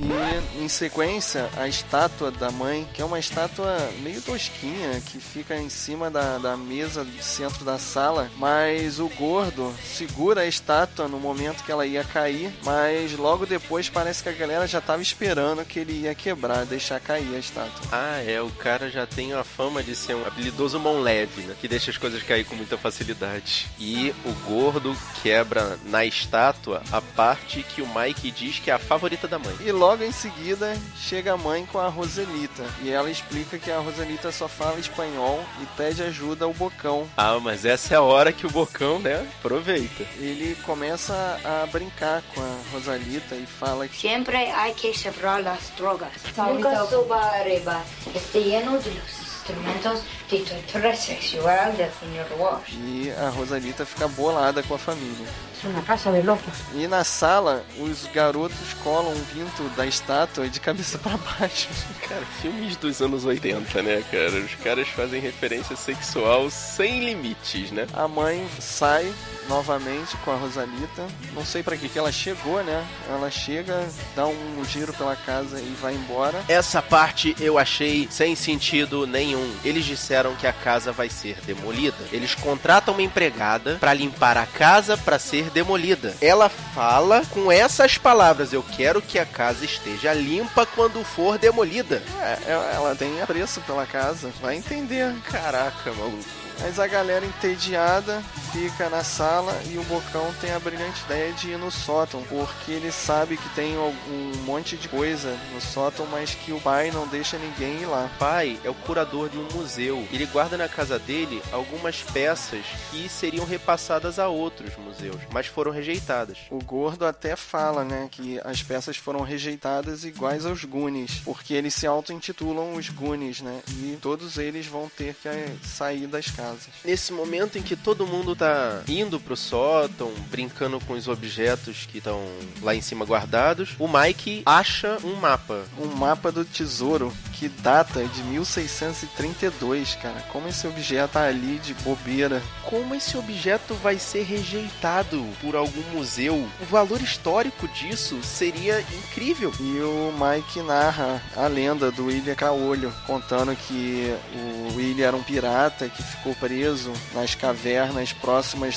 E 0.57 0.65
em 0.65 0.69
sequência, 0.69 1.49
a 1.57 1.69
estátua 1.69 2.31
da 2.31 2.51
mãe, 2.51 2.89
que 2.95 3.03
é 3.03 3.05
uma 3.05 3.19
estátua 3.19 3.77
meio 4.03 4.21
tosquinha, 4.23 5.01
que 5.07 5.19
fica 5.19 5.57
em 5.57 5.69
cima 5.69 6.11
da, 6.11 6.39
da 6.39 6.57
mesa 6.57 7.05
do 7.05 7.23
centro 7.23 7.65
da 7.65 7.79
sala, 7.79 8.31
mas 8.37 8.99
o 8.99 9.09
gordo 9.09 9.75
segura 9.85 10.43
a 10.43 10.47
estátua 10.47 11.09
no 11.09 11.19
momento 11.19 11.63
que 11.65 11.73
ela 11.73 11.87
ia 11.87 12.05
cair, 12.05 12.53
mas 12.65 13.13
logo 13.17 13.47
depois 13.51 13.89
parece 13.91 14.23
que 14.23 14.29
a 14.29 14.33
galera 14.33 14.67
já 14.67 14.81
tava 14.81 15.03
esperando 15.03 15.65
que 15.65 15.79
ele 15.81 15.93
ia 16.05 16.15
quebrar, 16.15 16.65
deixar 16.65 17.01
cair 17.01 17.35
a 17.35 17.39
estátua. 17.39 17.83
Ah, 17.93 18.23
é, 18.25 18.41
o 18.41 18.49
cara 18.51 18.89
já 18.89 19.07
tem 19.07 19.33
a 19.35 19.45
fama 19.45 19.83
de 19.83 19.95
ser 19.95 20.15
um 20.15 20.25
habilidoso 20.27 20.79
mão 20.81 21.01
leve, 21.01 21.43
né? 21.43 21.55
Que 21.61 21.69
deixa 21.69 21.91
as 21.91 21.99
coisas 21.99 22.23
cair 22.23 22.45
com 22.45 22.55
muita 22.55 22.79
facilidade. 22.79 23.67
E 23.79 24.15
o 24.25 24.33
gordo 24.49 24.97
quebra 25.23 25.79
na 25.85 26.05
estátua 26.05 26.83
a 26.93 27.01
parte 27.03 27.63
que 27.63 27.83
o 27.83 27.89
Mike 27.95 28.31
diz 28.31 28.59
que 28.61 28.71
é 28.71 28.75
a 28.75 28.79
favorita 28.79 29.27
da 29.27 29.39
mãe. 29.39 29.55
E 29.61 29.73
logo 29.73 30.03
em 30.05 30.13
seguida 30.13 30.77
chega 30.97 31.33
a 31.33 31.37
mãe 31.37 31.67
com 31.67 31.79
a 31.79 31.89
Roselita, 31.89 32.65
e 32.83 32.91
ela 32.91 33.11
explica 33.11 33.59
que 33.59 33.71
a 33.71 33.79
Roselita 33.81 34.31
só 34.31 34.47
fala 34.47 34.79
espanhol 34.79 35.45
e 35.61 35.67
pede 35.77 36.03
ajuda 36.03 36.45
ao 36.45 36.55
Bocão, 36.55 37.09
Ah, 37.17 37.39
mas 37.41 37.65
essa 37.65 37.95
é 37.95 37.97
a 37.97 38.03
hora 38.03 38.33
que 38.33 38.47
o 38.47 38.51
Bocão, 38.51 38.99
né, 39.01 39.27
aproveita. 39.39 40.05
ele 40.19 40.57
começa 40.65 41.13
a 41.45 41.67
brincar 41.67 42.23
com 42.35 42.41
a 42.41 42.57
Rosalita 42.73 43.35
e 43.43 43.47
fala 43.47 43.89
que 43.89 43.97
Siempre 43.97 44.51
hay 44.51 44.75
que 44.75 44.93
separar 44.95 45.43
las 45.43 45.75
drogas. 45.77 46.11
Nunca 46.37 46.87
suba 46.87 47.21
arriba. 47.41 47.83
Esté 48.15 48.43
lleno 48.45 48.73
de 48.79 48.95
los 48.95 49.11
instrumentos 49.21 50.03
de 50.31 50.39
tortura 50.41 50.95
sexual 50.95 51.75
señor 52.01 52.27
Walsh. 52.39 52.75
e 52.79 53.11
a 53.13 53.31
Rosalita 53.31 53.85
fica 53.85 54.07
bolada 54.09 54.63
com 54.63 54.75
a 54.75 54.79
família. 54.79 55.27
Una 55.65 55.83
casa 55.83 56.11
de 56.11 56.23
locos. 56.23 56.55
E 56.75 56.87
na 56.87 57.05
sala, 57.05 57.65
os 57.79 58.07
garotos 58.15 58.75
colam 58.83 59.13
um 59.13 59.25
pinto 59.25 59.63
da 59.77 59.87
estátua 59.87 60.49
de 60.49 60.59
cabeça 60.59 60.99
para 60.99 61.17
baixo. 61.17 61.69
Cara, 62.09 62.25
filmes 62.41 62.77
dos 62.77 63.01
anos 63.03 63.25
80, 63.25 63.83
né, 63.83 64.03
cara? 64.11 64.41
Os 64.41 64.55
caras 64.57 64.89
fazem 64.89 65.21
referência 65.21 65.77
sexual 65.77 66.51
sem 66.51 67.05
limites, 67.05 67.71
né? 67.71 67.87
A 67.93 68.09
mãe 68.09 68.49
sai 68.59 69.13
novamente 69.49 70.17
com 70.19 70.31
a 70.31 70.37
Rosalita. 70.37 71.07
Não 71.35 71.45
sei 71.45 71.63
pra 71.63 71.77
que 71.77 71.89
que 71.89 71.99
ela 71.99 72.13
chegou, 72.13 72.63
né? 72.63 72.87
Ela 73.09 73.31
chega, 73.31 73.87
dá 74.15 74.27
um 74.27 74.65
giro 74.65 74.93
pela 74.95 75.17
casa 75.17 75.61
e 75.61 75.77
vai 75.81 75.95
embora. 75.95 76.43
Essa 76.49 76.81
parte 76.81 77.37
eu 77.41 77.59
achei 77.59 78.09
sem 78.11 78.35
sentido 78.35 79.07
nenhum. 79.07 79.53
Eles 79.65 79.85
disseram 79.85 80.35
que 80.37 80.47
a 80.47 80.53
casa 80.53 80.93
vai 80.93 81.11
ser 81.11 81.37
demolida. 81.43 81.97
Eles 82.13 82.35
contratam 82.35 82.95
uma 82.95 83.03
empregada 83.03 83.77
pra 83.79 83.93
limpar 83.93 84.37
a 84.37 84.47
casa 84.47 84.97
pra 84.97 85.19
ser 85.19 85.50
demolida. 85.51 86.15
Ela 86.21 86.49
fala 86.49 87.23
com 87.31 87.51
essas 87.51 87.99
palavras: 87.99 88.53
Eu 88.53 88.63
quero 88.63 89.01
que 89.03 89.19
a 89.19 89.27
casa 89.27 89.65
esteja 89.65 90.13
limpa 90.13 90.65
quando 90.67 91.05
for 91.05 91.39
demolida. 91.39 92.03
É, 92.21 92.51
é- 92.53 92.73
ela 92.75 92.95
tem 92.95 93.21
apreço 93.21 93.61
pela 93.63 93.87
casa, 93.87 94.31
vai 94.41 94.57
entender. 94.57 95.15
Caraca, 95.31 95.93
maluco. 95.93 96.25
Mas 96.61 96.79
a 96.79 96.87
galera 96.87 97.25
entediada 97.25 98.23
fica 98.53 98.89
na 98.89 99.05
sala 99.05 99.53
e 99.71 99.79
o 99.79 99.85
Bocão 99.85 100.33
tem 100.41 100.51
a 100.53 100.59
brilhante 100.59 101.03
ideia 101.05 101.33
de 101.33 101.51
ir 101.51 101.59
no 101.59 101.71
sótão, 101.71 102.23
porque 102.29 102.73
ele 102.73 102.91
sabe 102.91 103.37
que 103.37 103.49
tem 103.51 103.77
um 103.79 104.33
monte 104.45 104.77
de 104.77 104.89
coisa 104.89 105.37
no 105.55 105.61
sótão, 105.61 106.07
mas 106.07 106.35
que 106.35 106.53
o 106.53 106.61
pai 106.61 106.91
não 106.91 107.07
deixa 107.07 107.39
ninguém 107.39 107.83
ir 107.83 107.87
lá. 107.87 108.11
pai 108.19 108.59
é 108.65 108.71
o 108.71 108.75
curador 108.75 109.29
de 109.29 109.39
um 109.39 109.49
museu. 109.55 110.07
Ele 110.13 110.27
guarda 110.27 110.57
na 110.57 110.69
casa 110.69 110.99
dele 110.99 111.41
algumas 111.53 112.03
peças 112.03 112.65
que 112.91 113.09
seriam 113.09 113.45
repassadas 113.47 114.19
a 114.19 114.29
outros 114.29 114.77
museus, 114.77 115.21
mas 115.33 115.47
foram 115.47 115.71
rejeitadas. 115.71 116.39
O 116.51 116.63
gordo 116.63 117.07
até 117.07 117.37
fala, 117.37 117.85
né, 117.85 118.09
que 118.11 118.41
as 118.45 118.63
peças 118.63 118.97
foram 118.97 119.21
rejeitadas 119.21 120.05
iguais 120.05 120.45
aos 120.45 120.65
Goonies, 120.65 121.21
porque 121.25 121.55
eles 121.55 121.75
se 121.75 121.87
auto-intitulam 121.87 122.75
os 122.75 122.89
Goonies, 122.89 123.41
né, 123.41 123.61
e 123.69 123.99
todos 124.01 124.39
eles 124.39 124.67
vão 124.67 124.89
ter 124.89 125.15
que 125.15 125.29
eh, 125.29 125.53
sair 125.63 126.07
das 126.07 126.31
casas. 126.31 126.69
Nesse 126.85 127.13
momento 127.13 127.59
em 127.59 127.63
que 127.63 127.77
todo 127.77 128.07
mundo 128.07 128.35
tá 128.41 128.83
indo 128.89 129.21
pro 129.21 129.37
sótão, 129.37 130.11
brincando 130.31 130.81
com 130.81 130.95
os 130.95 131.07
objetos 131.07 131.87
que 131.87 131.99
estão 131.99 132.27
lá 132.63 132.75
em 132.75 132.81
cima 132.81 133.05
guardados, 133.05 133.77
o 133.79 133.87
Mike 133.87 134.43
acha 134.47 134.97
um 135.05 135.15
mapa. 135.15 135.65
Um 135.79 135.89
mapa 135.95 136.33
do 136.33 136.43
tesouro 136.43 137.13
que 137.35 137.49
data 137.49 138.03
de 138.03 138.23
1632, 138.23 139.95
cara. 139.97 140.23
Como 140.33 140.49
esse 140.49 140.67
objeto 140.67 141.13
tá 141.13 141.25
ali 141.25 141.59
de 141.59 141.75
bobeira. 141.75 142.43
Como 142.65 142.95
esse 142.95 143.17
objeto 143.17 143.75
vai 143.75 143.99
ser 143.99 144.23
rejeitado 144.23 145.27
por 145.41 145.57
algum 145.57 145.83
museu? 145.93 146.49
O 146.61 146.65
valor 146.67 147.01
histórico 147.01 147.69
disso 147.69 148.23
seria 148.23 148.81
incrível. 148.81 149.53
E 149.59 149.81
o 149.81 150.13
Mike 150.13 150.63
narra 150.63 151.23
a 151.37 151.47
lenda 151.47 151.91
do 151.91 152.07
William 152.07 152.35
Caolho, 152.35 152.93
contando 153.07 153.55
que 153.57 154.15
o 154.35 154.77
William 154.77 155.09
era 155.09 155.17
um 155.17 155.23
pirata 155.23 155.89
que 155.89 156.03
ficou 156.03 156.35
preso 156.35 156.93
nas 157.15 157.35
cavernas 157.35 158.13
próximas 158.13 158.30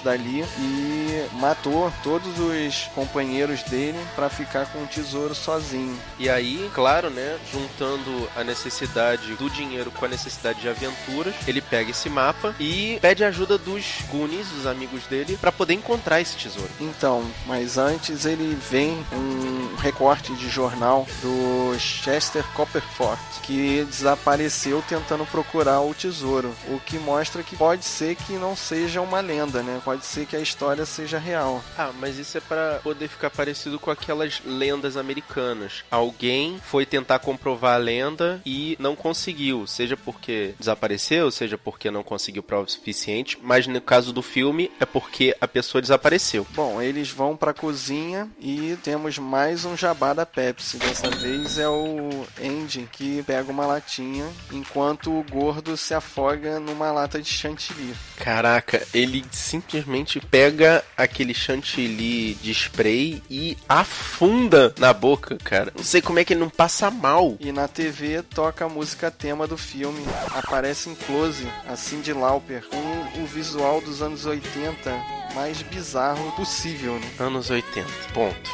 dali 0.03 0.45
e 0.59 1.27
matou 1.33 1.91
todos 2.03 2.39
os 2.39 2.89
companheiros 2.95 3.63
dele 3.63 3.99
para 4.15 4.29
ficar 4.29 4.65
com 4.67 4.83
o 4.83 4.87
tesouro 4.87 5.35
sozinho. 5.35 5.97
E 6.19 6.29
aí, 6.29 6.69
claro, 6.73 7.09
né, 7.09 7.37
juntando 7.51 8.29
a 8.35 8.43
necessidade 8.43 9.35
do 9.35 9.49
dinheiro 9.49 9.91
com 9.91 10.05
a 10.05 10.07
necessidade 10.07 10.61
de 10.61 10.69
aventuras, 10.69 11.33
ele 11.47 11.61
pega 11.61 11.91
esse 11.91 12.09
mapa 12.09 12.55
e 12.59 12.97
pede 13.01 13.23
ajuda 13.23 13.57
dos 13.57 14.01
Goonies, 14.09 14.51
os 14.51 14.65
amigos 14.65 15.03
dele, 15.07 15.37
pra 15.39 15.51
poder 15.51 15.73
encontrar 15.73 16.21
esse 16.21 16.35
tesouro. 16.37 16.69
Então, 16.79 17.23
mas 17.45 17.77
antes 17.77 18.25
ele 18.25 18.57
vem 18.69 19.05
um 19.11 19.75
recorte 19.77 20.33
de 20.35 20.49
jornal 20.49 21.05
do 21.21 21.77
Chester 21.79 22.43
Copperford, 22.53 23.19
que 23.41 23.83
desapareceu 23.85 24.83
tentando 24.87 25.25
procurar 25.25 25.81
o 25.81 25.93
tesouro, 25.93 26.53
o 26.69 26.79
que 26.79 26.97
mostra 26.97 27.43
que 27.43 27.55
pode 27.55 27.83
ser 27.83 28.15
que 28.15 28.33
não 28.33 28.55
seja 28.55 29.01
uma 29.01 29.19
lenda, 29.19 29.42
né? 29.51 29.81
Pode 29.83 30.05
ser 30.05 30.25
que 30.25 30.35
a 30.35 30.39
história 30.39 30.85
seja 30.85 31.17
real. 31.17 31.63
Ah, 31.77 31.91
mas 31.99 32.17
isso 32.17 32.37
é 32.37 32.41
pra 32.41 32.79
poder 32.83 33.07
ficar 33.07 33.29
parecido 33.29 33.79
com 33.79 33.91
aquelas 33.91 34.41
lendas 34.45 34.95
americanas. 34.95 35.83
Alguém 35.91 36.59
foi 36.63 36.85
tentar 36.85 37.19
comprovar 37.19 37.75
a 37.75 37.77
lenda 37.77 38.41
e 38.45 38.77
não 38.79 38.95
conseguiu, 38.95 39.67
seja 39.67 39.97
porque 39.97 40.53
desapareceu, 40.59 41.31
seja 41.31 41.57
porque 41.57 41.91
não 41.91 42.03
conseguiu 42.03 42.43
prova 42.43 42.67
suficiente, 42.67 43.37
mas 43.41 43.67
no 43.67 43.81
caso 43.81 44.13
do 44.13 44.21
filme 44.21 44.71
é 44.79 44.85
porque 44.85 45.35
a 45.41 45.47
pessoa 45.47 45.81
desapareceu. 45.81 46.45
Bom, 46.51 46.81
eles 46.81 47.09
vão 47.09 47.35
pra 47.35 47.53
cozinha 47.53 48.29
e 48.39 48.77
temos 48.83 49.17
mais 49.17 49.65
um 49.65 49.75
jabá 49.75 50.13
da 50.13 50.25
Pepsi. 50.25 50.77
Dessa 50.77 51.09
vez 51.09 51.57
é 51.57 51.67
o 51.67 52.25
Andy 52.41 52.87
que 52.91 53.23
pega 53.23 53.51
uma 53.51 53.65
latinha, 53.65 54.25
enquanto 54.51 55.11
o 55.11 55.25
gordo 55.29 55.75
se 55.75 55.93
afoga 55.93 56.59
numa 56.59 56.91
lata 56.91 57.21
de 57.21 57.29
chantilly. 57.29 57.95
Caraca, 58.17 58.85
ele 58.93 59.23
simplesmente 59.33 60.19
pega 60.19 60.83
aquele 60.95 61.33
chantilly 61.33 62.35
de 62.35 62.51
spray 62.51 63.21
e 63.29 63.57
afunda 63.67 64.73
na 64.77 64.93
boca, 64.93 65.37
cara. 65.43 65.73
Não 65.75 65.83
sei 65.83 66.01
como 66.01 66.19
é 66.19 66.23
que 66.23 66.33
ele 66.33 66.39
não 66.39 66.49
passa 66.49 66.89
mal. 66.91 67.35
E 67.39 67.51
na 67.51 67.67
TV 67.67 68.21
toca 68.21 68.65
a 68.65 68.69
música 68.69 69.09
tema 69.09 69.47
do 69.47 69.57
filme. 69.57 70.03
Aparece 70.35 70.89
em 70.89 70.95
close 70.95 71.47
a 71.67 71.75
Cyndi 71.75 72.13
Lauper 72.13 72.63
com 72.67 73.21
o 73.21 73.25
visual 73.25 73.81
dos 73.81 74.01
anos 74.01 74.25
80 74.25 75.22
mais 75.33 75.61
bizarro 75.61 76.31
possível, 76.33 76.95
né? 76.99 77.09
Anos 77.19 77.49
80, 77.49 77.87
ponto. 78.13 78.51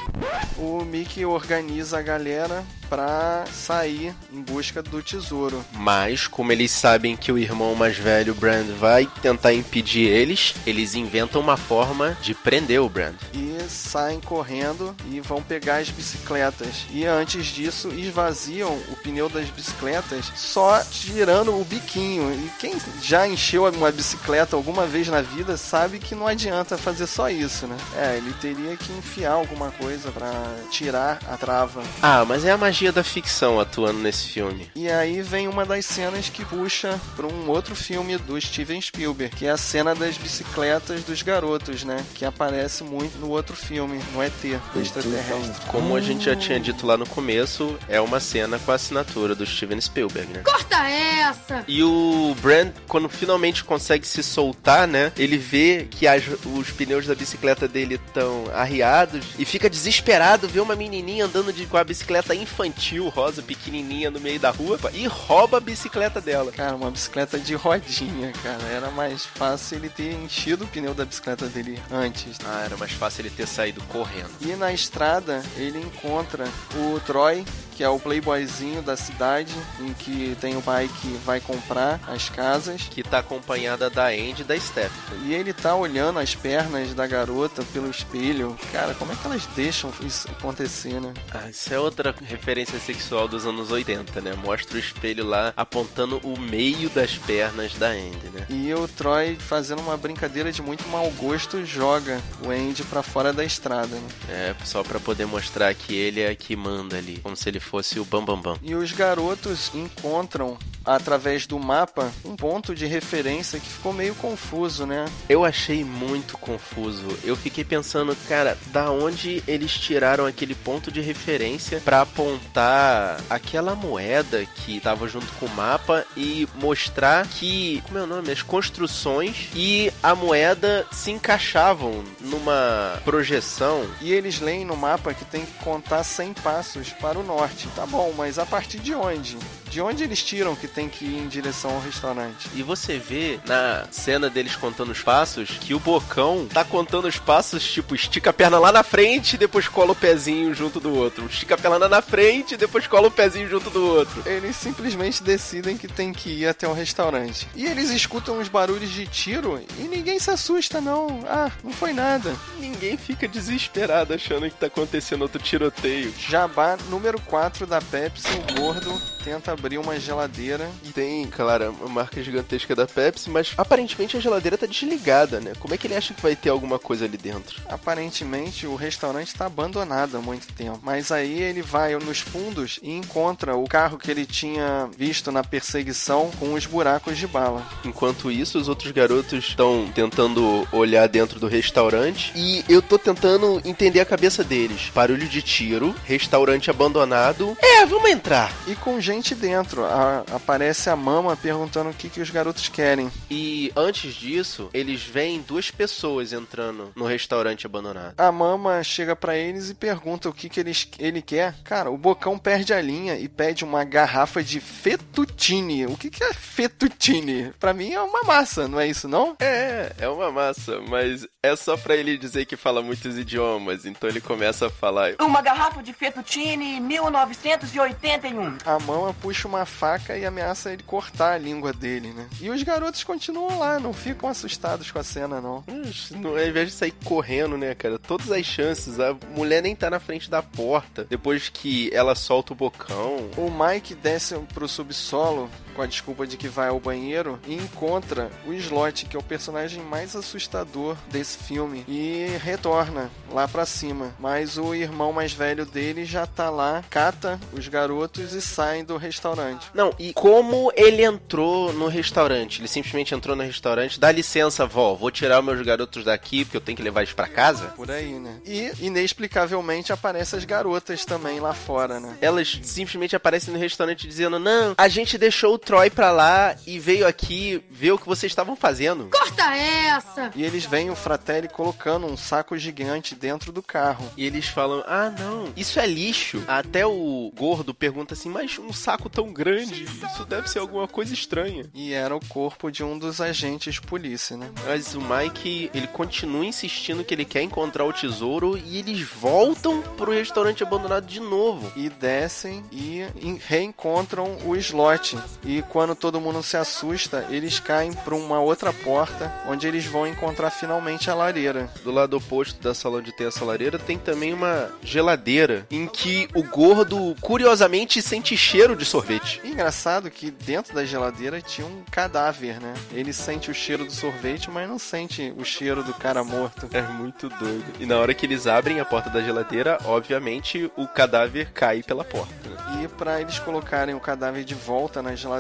O 0.58 0.84
Mickey 0.84 1.26
organiza 1.26 2.00
a 2.00 2.02
galera 2.02 2.64
pra 2.90 3.46
sair 3.52 4.14
em 4.34 4.42
busca 4.42 4.82
do 4.82 5.02
tesouro. 5.02 5.64
Mas, 5.74 6.28
como 6.28 6.52
eles 6.52 6.72
sabem 6.72 7.16
que 7.16 7.32
o 7.32 7.38
irmão 7.38 7.76
mais 7.76 7.96
velho, 7.96 8.34
Brand, 8.34 8.68
vai 8.80 9.08
tentar 9.22 9.54
impedir 9.54 10.08
eles, 10.08 10.56
eles 10.66 10.96
inventam 10.96 11.40
uma 11.40 11.56
forma 11.56 12.18
de 12.22 12.34
prender 12.34 12.82
o 12.82 12.90
Brand. 12.90 13.16
E 13.34 13.60
saem 13.70 14.20
correndo 14.20 14.96
e 15.12 15.20
vão 15.20 15.42
pegar 15.42 15.78
as 15.78 15.90
bicicletas. 15.90 16.86
E 16.92 17.06
antes 17.06 17.46
disso, 17.46 17.90
esvaziam 17.90 18.76
o 18.90 18.96
pneu 18.96 19.30
das 19.30 19.50
bicicletas 19.50 20.32
só 20.36 20.84
tirando 20.84 21.56
o 21.56 21.64
biquinho. 21.64 22.34
E 22.34 22.50
quem 22.60 22.76
já 23.02 23.28
encheu 23.28 23.70
uma 23.70 23.92
bicicleta 23.92 24.56
alguma 24.56 24.88
vez 24.88 25.08
na 25.08 25.22
vida 25.22 25.58
sabe 25.58 26.00
que 26.00 26.16
não 26.16 26.26
adianta 26.26 26.69
fazer 26.78 27.08
só 27.08 27.30
isso, 27.30 27.68
né? 27.68 27.78
É, 27.98 28.18
ele 28.18 28.34
teria 28.42 28.76
que 28.78 28.92
enfiar 28.94 29.34
alguma 29.34 29.72
coisa 29.72 30.12
pra 30.12 30.32
tirar 30.72 31.20
a 31.28 31.38
trava. 31.38 31.82
Ah, 32.02 32.24
mas 32.26 32.46
é 32.46 32.52
a 32.52 32.58
magia 32.58 32.92
da 32.92 33.04
ficção 33.04 33.60
atuando 33.60 34.00
nesse 34.00 34.28
filme. 34.30 34.70
E 34.76 34.90
aí 34.90 35.22
vem 35.22 35.48
uma 35.48 35.66
das 35.66 35.86
cenas 35.86 36.30
que 36.30 36.44
puxa 36.46 37.00
para 37.16 37.28
um 37.28 37.50
outro 37.50 37.76
filme 37.76 38.18
do 38.18 38.40
Steven 38.40 38.82
Spielberg, 38.82 39.36
que 39.36 39.46
é 39.46 39.52
a 39.52 39.58
cena 39.58 39.94
das 39.96 40.18
bicicletas 40.18 41.04
dos 41.04 41.22
garotos, 41.22 41.84
né? 41.84 42.04
Que 42.16 42.26
aparece 42.26 42.84
muito 42.84 43.18
no 43.20 43.30
outro 43.30 43.56
filme, 43.56 44.00
no 44.14 44.22
ET, 44.24 44.32
do 44.74 44.82
extraterrestre. 44.82 45.66
Como 45.68 45.96
a 45.96 46.02
gente 46.02 46.26
já 46.26 46.36
tinha 46.36 46.60
dito 46.60 46.86
lá 46.86 46.98
no 46.98 47.08
começo, 47.08 47.78
é 47.88 48.00
uma 48.00 48.20
cena 48.20 48.60
com 48.60 48.72
a 48.72 48.76
assinatura 48.76 49.36
do 49.36 49.46
Steven 49.46 49.80
Spielberg, 49.80 50.32
né? 50.34 50.42
Corta 50.44 50.78
essa! 50.90 51.64
E 51.68 51.84
o 51.84 52.36
Brand, 52.42 52.72
quando 52.88 53.10
finalmente 53.10 53.64
consegue 53.64 54.08
se 54.08 54.22
soltar, 54.24 54.88
né? 54.88 55.12
Ele 55.18 55.38
vê 55.38 55.88
que 55.90 56.08
as- 56.08 56.24
os 56.60 56.72
pneus 56.72 57.06
da 57.06 57.16
bicicleta 57.16 57.68
dele 57.68 57.96
estão 57.96 58.46
arriados 58.54 59.26
e 59.38 59.46
fica 59.46 59.70
desesperado 59.70 60.48
ver 60.48 60.60
uma 60.60 60.76
menininha 60.76 61.26
andando 61.26 61.52
de, 61.54 61.66
com 61.66 61.78
a 61.78 61.84
bicicleta 61.84 62.36
infantil, 62.36 63.08
rosa, 63.10 63.42
pequenininha, 63.42 64.12
no 64.12 64.20
meio 64.20 64.40
da 64.40 64.52
rua 64.52 64.80
e 64.94 65.08
rouba 65.08 65.58
a 65.58 65.62
bicicleta 65.62 66.20
dela. 66.20 66.52
Cara, 66.52 66.76
uma 66.76 66.92
bicicleta 66.92 67.40
de 67.40 67.56
rodinha, 67.56 68.32
cara. 68.44 68.64
Era 68.72 68.92
mais 68.92 69.26
fácil 69.26 69.78
ele 69.78 69.90
ter 69.90 70.14
enchido 70.14 70.66
o 70.66 70.68
pneu 70.68 70.94
da 70.94 71.06
bicicleta 71.06 71.48
dele 71.48 71.80
antes. 71.92 72.38
Ah, 72.46 72.64
era 72.66 72.78
mais 72.78 72.92
fácil 72.92 73.22
ele 73.22 73.30
ter 73.30 73.48
saído 73.48 73.82
correndo. 73.86 74.32
E 74.42 74.56
na 74.56 74.74
estrada 74.74 75.44
ele 75.58 75.80
encontra 75.80 76.46
o 76.76 77.00
Troy, 77.02 77.46
que 77.80 77.84
é 77.86 77.88
o 77.88 77.98
playboyzinho 77.98 78.82
da 78.82 78.98
cidade, 78.98 79.56
em 79.80 79.94
que 79.94 80.36
tem 80.42 80.58
o 80.58 80.62
pai 80.62 80.90
que 81.02 81.08
vai 81.24 81.40
comprar 81.40 81.98
as 82.10 82.28
casas. 82.28 82.82
Que 82.92 83.02
tá 83.02 83.20
acompanhada 83.20 83.90
da 83.90 84.08
Andy 84.08 84.42
e 84.42 84.44
da 84.44 84.60
Steph. 84.60 84.92
E 85.24 85.34
ele 85.34 85.54
tá 85.54 85.74
olhando 85.74 86.20
as 86.20 86.36
pernas 86.36 86.94
da 86.94 87.08
garota 87.08 87.64
pelo 87.72 87.90
espelho. 87.90 88.58
Cara, 88.74 88.94
como 88.96 89.14
é 89.14 89.16
que 89.16 89.26
elas 89.26 89.46
deixam 89.56 89.94
isso 90.02 90.28
acontecer, 90.30 91.00
né? 91.00 91.14
Ah, 91.32 91.50
isso 91.50 91.74
é 91.74 91.80
outra 91.80 92.14
referência 92.22 92.78
sexual 92.82 93.30
dos 93.30 93.46
anos 93.46 93.72
80, 93.72 94.20
né? 94.20 94.34
Mostra 94.34 94.76
o 94.76 94.80
espelho 94.80 95.26
lá 95.26 95.54
apontando 95.56 96.18
o 96.18 96.38
meio 96.38 96.90
das 96.90 97.18
pernas 97.18 97.76
da 97.76 97.92
Andy, 97.92 98.28
né? 98.34 98.46
E 98.50 98.74
o 98.74 98.90
Troy, 98.90 99.38
fazendo 99.38 99.82
uma 99.82 99.96
brincadeira 99.96 100.52
de 100.52 100.62
muito 100.62 100.86
mau 100.90 101.10
gosto, 101.12 101.64
joga 101.64 102.20
o 102.46 102.50
Andy 102.50 102.84
pra 102.84 103.02
fora 103.02 103.32
da 103.32 103.46
estrada, 103.46 103.96
né? 103.96 104.10
É, 104.28 104.56
só 104.66 104.84
pra 104.84 105.00
poder 105.00 105.28
mostrar 105.28 105.74
que 105.74 105.96
ele 105.96 106.20
é 106.20 106.36
que 106.36 106.58
manda 106.58 106.98
ali, 106.98 107.20
como 107.24 107.38
se 107.38 107.48
ele 107.48 107.69
fosse 107.70 108.00
o 108.00 108.06
Bambambam. 108.06 108.54
Bam, 108.54 108.54
Bam. 108.56 108.60
E 108.64 108.74
os 108.74 108.92
garotos 108.92 109.72
encontram, 109.76 110.58
através 110.86 111.46
do 111.46 111.60
mapa, 111.60 112.12
um 112.26 112.36
ponto 112.36 112.74
de 112.74 112.86
referência 112.86 113.60
que 113.60 113.70
ficou 113.70 113.94
meio 113.94 114.16
confuso, 114.16 114.86
né? 114.86 115.06
Eu 115.28 115.46
achei 115.46 115.84
muito 115.84 116.38
confuso. 116.38 117.08
Eu 117.24 117.36
fiquei 117.36 117.64
pensando, 117.64 118.16
cara, 118.28 118.58
da 118.68 118.92
onde 118.92 119.44
eles 119.48 119.74
tiraram 119.74 120.26
aquele 120.26 120.56
ponto 120.56 120.92
de 120.92 121.02
referência 121.02 121.82
pra 121.84 122.02
apontar 122.02 123.22
aquela 123.30 123.76
moeda 123.76 124.46
que 124.46 124.80
tava 124.80 125.08
junto 125.08 125.32
com 125.34 125.46
o 125.46 125.56
mapa 125.56 126.06
e 126.16 126.48
mostrar 126.56 127.28
que, 127.28 127.82
como 127.86 128.00
é 128.00 128.04
o 128.04 128.08
nome, 128.08 128.32
as 128.32 128.42
construções 128.42 129.50
e 129.56 129.92
a 130.02 130.16
moeda 130.16 130.86
se 130.92 131.12
encaixavam 131.12 132.04
numa 132.20 133.00
projeção. 133.04 133.86
E 134.02 134.14
eles 134.14 134.40
leem 134.40 134.66
no 134.66 134.76
mapa 134.76 135.14
que 135.14 135.26
tem 135.26 135.46
que 135.46 135.64
contar 135.64 136.04
100 136.04 136.34
passos 136.34 136.90
para 136.90 137.20
o 137.20 137.24
norte. 137.24 137.68
Tá 137.76 137.86
bom, 137.86 138.14
mas 138.18 138.40
a 138.40 138.46
partir 138.46 138.80
de 138.80 138.94
onde? 138.94 139.38
De 139.70 139.82
onde 139.82 140.04
eles 140.04 140.24
tiram 140.24 140.56
que 140.56 140.68
tem 140.68 140.90
que 140.90 141.06
ir 141.06 141.20
em 141.20 141.28
direção 141.28 141.72
ao 141.72 141.80
restaurante? 141.80 142.50
E 142.56 142.64
você 142.64 142.98
vê 142.98 143.40
na 143.46 143.86
cena 143.92 144.30
deles 144.30 144.56
contando 144.56 144.92
os 144.92 145.02
passos 145.02 145.52
que 145.60 145.74
o 145.74 145.80
Bocão 145.80 146.48
tá 146.52 146.64
contando 146.66 147.08
os 147.08 147.18
passos, 147.18 147.64
tipo, 147.64 147.94
estica 147.94 148.32
a 148.32 148.34
perna 148.34 148.58
lá 148.58 148.72
na 148.72 148.84
frente 148.84 149.34
e 149.34 149.38
depois 149.38 149.68
cola 149.68 149.92
o 149.92 149.96
pezinho 149.96 150.54
junto 150.56 150.80
do 150.80 150.94
outro. 150.96 151.26
Estica 151.28 151.56
a 151.56 151.58
perna 151.58 151.78
lá 151.78 151.90
na 151.90 152.02
frente 152.02 152.56
e 152.56 152.58
depois 152.58 152.88
cola 152.88 153.08
o 153.08 153.12
pezinho 153.12 153.48
junto 153.48 153.70
do 153.70 153.86
outro. 153.86 154.24
Eles 154.26 154.56
simplesmente 154.56 155.22
decidem 155.22 155.78
que 155.78 155.88
tem 155.88 156.12
que 156.12 156.30
ir 156.30 156.48
até 156.48 156.68
o 156.68 156.74
restaurante. 156.74 157.48
E 157.56 157.66
eles 157.66 157.92
escutam 157.92 158.40
uns 158.40 158.48
barulhos 158.48 158.90
de 158.90 159.06
tiro 159.06 159.62
e 159.78 159.84
ninguém 159.84 160.20
se 160.20 160.32
assusta, 160.32 160.82
não. 160.82 161.24
Ah, 161.28 161.52
não 161.64 161.72
foi 161.72 161.94
nada. 161.94 162.36
Ninguém 162.60 162.98
fica 162.98 163.28
desesperado 163.28 164.14
achando 164.14 164.50
que 164.50 164.58
tá 164.58 164.66
acontecendo 164.66 165.22
outro 165.22 165.42
tiroteio. 165.42 166.14
Jabá 166.18 166.78
número 166.90 167.20
4 167.22 167.68
da 167.68 167.80
Pepsi, 167.80 168.28
o 168.30 168.60
gordo 168.60 169.00
tenta 169.24 169.56
abrir 169.60 169.78
uma 169.78 170.00
geladeira. 170.00 170.70
Tem, 170.94 171.26
claro, 171.28 171.76
uma 171.80 171.90
marca 171.90 172.24
gigantesca 172.24 172.76
da 172.76 172.88
Pepsi, 172.88 173.30
mas 173.30 173.54
aparentemente 173.58 174.18
a 174.18 174.20
geladeira 174.20 174.58
tá 174.58 174.66
desligada, 174.66 175.40
né? 175.40 175.54
Como 175.60 175.74
é 175.74 175.78
que 175.78 175.86
ele 175.86 175.96
acha 175.96 176.14
que 176.14 176.22
vai 176.22 176.36
ter 176.36 176.50
alguma 176.50 176.80
coisa 176.80 177.06
ali 177.06 177.18
dentro? 177.18 177.62
Aparentemente 177.68 178.66
o 178.66 178.76
restaurante 178.76 179.28
está 179.28 179.46
abandonado 179.46 180.18
há 180.18 180.22
muito 180.22 180.52
tempo. 180.54 180.80
Mas 180.82 181.12
aí 181.12 181.42
ele 181.42 181.62
vai 181.62 181.94
nos 181.96 182.20
fundos 182.20 182.80
e 182.82 182.92
encontra 182.92 183.56
o 183.56 183.68
carro 183.68 183.98
que 183.98 184.10
ele 184.10 184.26
tinha 184.26 184.90
visto 184.98 185.32
na 185.32 185.44
perseguição 185.44 186.32
com 186.40 186.54
os 186.54 186.66
buracos 186.66 187.18
de 187.18 187.28
bala. 187.28 187.66
Enquanto 187.84 188.32
isso, 188.32 188.58
os 188.58 188.70
outros 188.70 188.92
garotos 188.92 189.46
estão 189.50 189.90
tentando 189.94 190.68
olhar 190.72 191.08
dentro 191.08 191.40
do 191.40 191.48
restaurante 191.48 192.32
e 192.36 192.64
eu 192.70 192.82
tô 192.82 192.98
tentando 192.98 193.62
entender 193.66 194.00
a 194.00 194.06
cabeça 194.06 194.44
deles. 194.44 194.90
Barulho 194.94 195.28
de 195.28 195.42
tiro, 195.42 195.94
restaurante 196.06 196.70
abandonado. 196.70 197.58
É, 197.62 197.86
vamos 197.86 198.10
entrar. 198.10 198.54
E 198.68 198.76
com 198.76 199.00
gente 199.02 199.36
dentro, 199.36 199.49
a- 199.56 200.24
aparece 200.36 200.90
a 200.90 200.96
mama 200.96 201.36
perguntando 201.38 201.90
o 201.90 201.94
que, 201.94 202.10
que 202.10 202.22
os 202.22 202.30
garotos 202.30 202.68
querem. 202.70 203.12
E 203.30 203.72
antes 203.76 204.14
disso, 204.14 204.70
eles 204.74 205.04
veem 205.04 205.42
duas 205.42 205.72
pessoas 205.72 206.34
entrando 206.34 206.92
no 206.96 207.06
restaurante 207.06 207.66
abandonado. 207.66 208.14
A 208.18 208.32
mama 208.32 208.84
chega 208.84 209.16
pra 209.16 209.36
eles 209.38 209.70
e 209.70 209.74
pergunta 209.74 210.30
o 210.30 210.34
que, 210.34 210.50
que 210.50 210.60
eles, 210.60 210.88
ele 211.00 211.22
quer. 211.22 211.56
Cara, 211.64 211.90
o 211.92 211.98
Bocão 211.98 212.38
perde 212.38 212.74
a 212.74 212.82
linha 212.82 213.16
e 213.18 213.28
pede 213.28 213.64
uma 213.64 213.84
garrafa 213.84 214.44
de 214.44 214.60
fettuccine. 214.60 215.86
O 215.86 215.98
que, 215.98 216.10
que 216.10 216.24
é 216.24 216.34
fettuccine? 216.34 217.52
Pra 217.60 217.74
mim 217.74 217.94
é 217.94 218.02
uma 218.02 218.24
massa, 218.24 218.68
não 218.68 218.80
é 218.80 218.88
isso 218.88 219.08
não? 219.08 219.36
É, 219.40 219.92
é 220.00 220.10
uma 220.10 220.32
massa, 220.32 220.80
mas 220.88 221.28
é 221.44 221.56
só 221.56 221.78
pra 221.78 221.96
ele 221.96 222.18
dizer 222.18 222.46
que 222.46 222.56
fala 222.58 222.82
muitos 222.82 223.18
idiomas, 223.18 223.86
então 223.86 224.10
ele 224.10 224.22
começa 224.22 224.68
a 224.68 224.70
falar. 224.70 225.14
Uma 225.20 225.42
garrafa 225.42 225.82
de 225.82 225.94
fettuccine 225.94 226.80
1981. 226.80 228.58
A 228.66 228.80
mama 228.80 229.14
puxa 229.22 229.39
uma 229.48 229.66
faca 229.66 230.18
e 230.18 230.26
ameaça 230.26 230.72
ele 230.72 230.84
cortar 230.84 231.34
a 231.34 231.38
língua 231.38 231.72
dele, 231.74 232.10
né? 232.14 232.28
E 232.42 232.50
os 232.50 232.62
garotos 232.64 233.04
continuam 233.04 233.60
lá, 233.60 233.80
não 233.80 233.94
ficam 233.94 234.30
assustados 234.30 234.92
com 234.92 235.00
a 235.00 235.04
cena, 235.04 235.40
não. 235.42 235.64
No- 236.12 236.30
Ao 236.38 236.46
invés 236.46 236.70
de 236.70 236.74
sair 236.74 236.94
correndo, 237.04 237.58
né, 237.58 237.74
cara? 237.76 237.98
Todas 238.00 238.32
as 238.32 238.46
chances. 238.46 239.00
A 239.00 239.16
mulher 239.36 239.62
nem 239.62 239.76
tá 239.76 239.90
na 239.90 240.00
frente 240.00 240.30
da 240.30 240.42
porta. 240.42 241.06
Depois 241.10 241.50
que 241.50 241.90
ela 241.94 242.16
solta 242.16 242.54
o 242.54 242.56
bocão. 242.56 243.30
O 243.38 243.50
Mike 243.52 243.96
desce 243.96 244.36
pro 244.54 244.68
subsolo 244.68 245.50
com 245.80 245.84
a 245.84 245.88
desculpa 245.88 246.28
de 246.28 246.36
que 246.36 246.50
vai 246.50 246.68
ao 246.68 246.78
banheiro 246.78 247.40
e 247.48 247.54
encontra 247.54 248.30
o 248.46 248.52
Slot, 248.52 249.06
que 249.06 249.16
é 249.16 249.20
o 249.20 249.24
personagem 249.24 249.82
mais 249.82 250.14
assustador 250.14 250.98
desse 251.10 251.38
filme, 251.38 251.86
e 251.88 252.28
retorna 252.44 253.10
lá 253.32 253.48
pra 253.48 253.66
cima. 253.66 254.14
Mas 254.20 254.58
o 254.58 254.76
irmão 254.76 255.14
mais 255.14 255.32
velho 255.32 255.66
dele 255.66 256.04
já 256.04 256.28
tá 256.28 256.50
lá, 256.50 256.84
cata 256.90 257.40
os 257.54 257.66
garotos 257.70 258.34
e 258.34 258.42
saem 258.42 258.84
do 258.84 258.98
restaurante. 258.98 259.68
Não, 259.74 259.94
e 259.98 260.12
como 260.12 260.70
ele 260.76 261.02
entrou 261.02 261.72
no 261.72 261.88
restaurante? 261.88 262.60
Ele 262.60 262.68
simplesmente 262.68 263.16
entrou 263.16 263.34
no 263.34 263.44
restaurante. 263.44 264.02
Dá 264.02 264.12
licença, 264.12 264.66
vó, 264.66 264.96
vou 264.96 265.10
tirar 265.10 265.42
meus 265.42 265.62
garotos 265.62 266.04
daqui 266.04 266.44
porque 266.44 266.58
eu 266.58 266.62
tenho 266.62 266.76
que 266.76 266.84
levar 266.84 267.04
eles 267.04 267.14
pra 267.14 267.26
casa? 267.26 267.68
Por 267.68 267.90
aí, 267.90 268.20
né? 268.20 268.42
E 268.46 268.70
inexplicavelmente 268.82 269.94
aparecem 269.94 270.38
as 270.38 270.44
garotas 270.44 271.06
também 271.06 271.40
lá 271.40 271.54
fora, 271.54 272.02
né? 272.02 272.18
Elas 272.20 272.60
simplesmente 272.64 273.16
aparecem 273.16 273.54
no 273.54 273.60
restaurante 273.60 274.06
dizendo: 274.06 274.38
Não, 274.38 274.76
a 274.78 274.90
gente 274.90 275.18
deixou 275.18 275.54
o 275.54 275.69
Troy 275.70 275.92
pra 275.92 276.10
lá 276.12 276.56
e 276.66 276.80
veio 276.80 277.06
aqui 277.06 277.64
ver 277.70 277.92
o 277.92 277.98
que 278.00 278.08
vocês 278.08 278.32
estavam 278.32 278.56
fazendo. 278.56 279.08
Corta 279.12 279.56
essa! 279.56 280.32
E 280.36 280.44
eles 280.44 280.66
veem 280.66 280.90
o 280.90 280.96
Fratelli 280.96 281.48
colocando 281.48 282.08
um 282.08 282.18
saco 282.18 282.58
gigante 282.58 283.14
dentro 283.14 283.52
do 283.52 283.62
carro. 283.62 284.04
E 284.18 284.26
eles 284.26 284.48
falam: 284.48 284.84
Ah, 284.88 285.12
não, 285.12 285.54
isso 285.56 285.80
é 285.80 285.86
lixo. 285.86 286.44
Até 286.48 286.88
o 286.88 287.32
gordo 287.38 287.72
pergunta 287.72 288.16
assim: 288.16 288.30
Mas 288.30 288.58
um 288.58 288.74
saco 288.74 289.10
tão 289.12 289.32
grande, 289.32 289.84
isso 289.84 290.26
deve 290.26 290.50
ser 290.50 290.58
alguma 290.58 290.88
coisa 290.88 291.14
estranha. 291.14 291.66
E 291.72 291.94
era 291.94 292.16
o 292.16 292.26
corpo 292.28 292.72
de 292.72 292.84
um 292.84 292.98
dos 292.98 293.22
agentes 293.22 293.76
de 293.76 293.82
polícia, 293.82 294.36
né? 294.36 294.50
Mas 294.66 294.96
o 294.96 295.02
Mike, 295.02 295.70
ele 295.72 295.86
continua 295.86 296.46
insistindo 296.46 297.04
que 297.04 297.14
ele 297.14 297.26
quer 297.26 297.44
encontrar 297.44 297.86
o 297.86 297.94
tesouro 297.94 298.58
e 298.58 298.80
eles 298.80 299.02
voltam 299.02 299.84
pro 299.98 300.12
restaurante 300.12 300.64
abandonado 300.64 301.06
de 301.06 301.20
novo. 301.20 301.72
E 301.76 301.90
descem 301.90 302.64
e 302.72 303.02
en- 303.22 303.40
reencontram 303.46 304.36
o 304.46 304.56
slot. 304.56 305.16
E 305.50 305.64
quando 305.64 305.96
todo 305.96 306.22
mundo 306.22 306.44
se 306.44 306.56
assusta, 306.56 307.26
eles 307.28 307.60
caem 307.60 307.92
para 307.92 308.14
uma 308.14 308.40
outra 308.40 308.72
porta, 308.72 309.34
onde 309.48 309.68
eles 309.68 309.84
vão 309.84 310.06
encontrar 310.06 310.52
finalmente 310.52 311.10
a 311.10 311.16
lareira. 311.16 311.68
Do 311.84 311.90
lado 311.90 312.16
oposto 312.16 312.62
da 312.62 312.76
sala 312.76 313.00
onde 313.00 313.12
tem 313.12 313.26
essa 313.26 313.44
lareira, 313.44 313.80
tem 313.80 313.98
também 313.98 314.32
uma 314.32 314.70
geladeira 314.84 315.66
em 315.72 315.88
que 315.88 316.30
o 316.36 316.44
gordo, 316.44 317.16
curiosamente, 317.20 318.00
sente 318.00 318.38
cheiro 318.38 318.76
de 318.76 318.86
sorvete. 318.86 319.42
E 319.44 319.50
engraçado 319.50 320.12
que 320.12 320.30
dentro 320.30 320.76
da 320.76 320.86
geladeira 320.86 321.42
tinha 321.42 321.66
um 321.66 321.82
cadáver, 321.90 322.62
né? 322.62 322.76
Ele 322.94 323.12
sente 323.12 323.50
o 323.50 323.54
cheiro 323.54 323.86
do 323.86 323.92
sorvete, 323.92 324.52
mas 324.52 324.70
não 324.70 324.78
sente 324.78 325.34
o 325.36 325.44
cheiro 325.44 325.84
do 325.84 325.96
cara 325.96 326.24
morto. 326.24 326.70
É 326.72 326.84
muito 326.84 327.28
doido. 327.28 327.66
E 327.80 327.88
na 327.88 327.98
hora 327.98 328.14
que 328.14 328.24
eles 328.24 328.46
abrem 328.46 328.80
a 328.80 328.86
porta 328.86 329.10
da 329.10 329.20
geladeira, 329.20 329.80
obviamente 329.86 330.72
o 330.78 330.88
cadáver 330.88 331.52
cai 331.54 331.82
pela 331.82 332.04
porta. 332.04 332.36
E 332.84 332.88
pra 332.88 333.20
eles 333.20 333.40
colocarem 333.40 333.96
o 333.96 334.00
cadáver 334.00 334.44
de 334.44 334.54
volta 334.54 335.02
na 335.02 335.16
geladeira, 335.16 335.39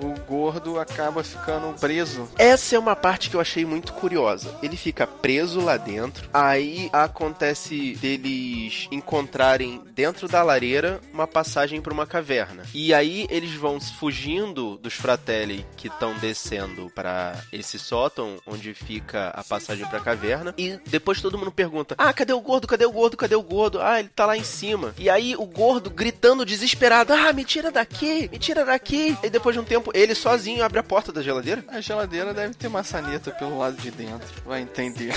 o 0.00 0.14
gordo 0.26 0.78
acaba 0.78 1.22
ficando 1.22 1.78
preso. 1.78 2.28
Essa 2.38 2.76
é 2.76 2.78
uma 2.78 2.96
parte 2.96 3.30
que 3.30 3.36
eu 3.36 3.40
achei 3.40 3.64
muito 3.64 3.92
curiosa. 3.92 4.54
Ele 4.62 4.76
fica 4.76 5.06
preso 5.06 5.60
lá 5.60 5.76
dentro, 5.76 6.28
aí 6.32 6.88
acontece 6.92 7.94
deles 8.00 8.88
encontrarem 8.90 9.82
dentro 9.94 10.28
da 10.28 10.42
lareira 10.42 11.00
uma 11.12 11.26
passagem 11.26 11.80
para 11.80 11.92
uma 11.92 12.06
caverna. 12.06 12.64
E 12.74 12.92
aí 12.92 13.26
eles 13.30 13.54
vão 13.54 13.80
fugindo 13.80 14.76
dos 14.78 14.94
fratelli 14.94 15.66
que 15.76 15.88
estão 15.88 16.14
descendo 16.18 16.90
para 16.94 17.36
esse 17.52 17.78
sótão 17.78 18.38
onde 18.46 18.74
fica 18.74 19.28
a 19.28 19.42
passagem 19.44 19.86
para 19.86 19.98
a 19.98 20.02
caverna. 20.02 20.54
E 20.56 20.78
depois 20.86 21.20
todo 21.20 21.38
mundo 21.38 21.52
pergunta: 21.52 21.94
"Ah, 21.98 22.12
cadê 22.12 22.32
o 22.32 22.40
gordo? 22.40 22.66
Cadê 22.66 22.84
o 22.84 22.92
gordo? 22.92 23.16
Cadê 23.16 23.34
o 23.34 23.42
gordo? 23.42 23.80
Ah, 23.80 24.00
ele 24.00 24.08
tá 24.08 24.26
lá 24.26 24.36
em 24.36 24.44
cima". 24.44 24.94
E 24.98 25.08
aí 25.08 25.34
o 25.36 25.44
gordo 25.44 25.90
gritando 25.90 26.44
desesperado: 26.44 27.12
"Ah, 27.12 27.32
me 27.32 27.44
tira 27.44 27.70
daqui! 27.70 28.28
Me 28.30 28.38
tira 28.38 28.64
daqui!". 28.64 29.16
Depois 29.34 29.52
de 29.52 29.60
um 29.60 29.64
tempo 29.64 29.90
ele 29.92 30.14
sozinho 30.14 30.62
abre 30.62 30.78
a 30.78 30.82
porta 30.84 31.10
da 31.10 31.20
geladeira. 31.20 31.64
A 31.66 31.80
geladeira 31.80 32.32
deve 32.32 32.54
ter 32.54 32.68
maçaneta 32.68 33.32
pelo 33.32 33.58
lado 33.58 33.76
de 33.76 33.90
dentro, 33.90 34.28
vai 34.46 34.60
entender. 34.60 35.12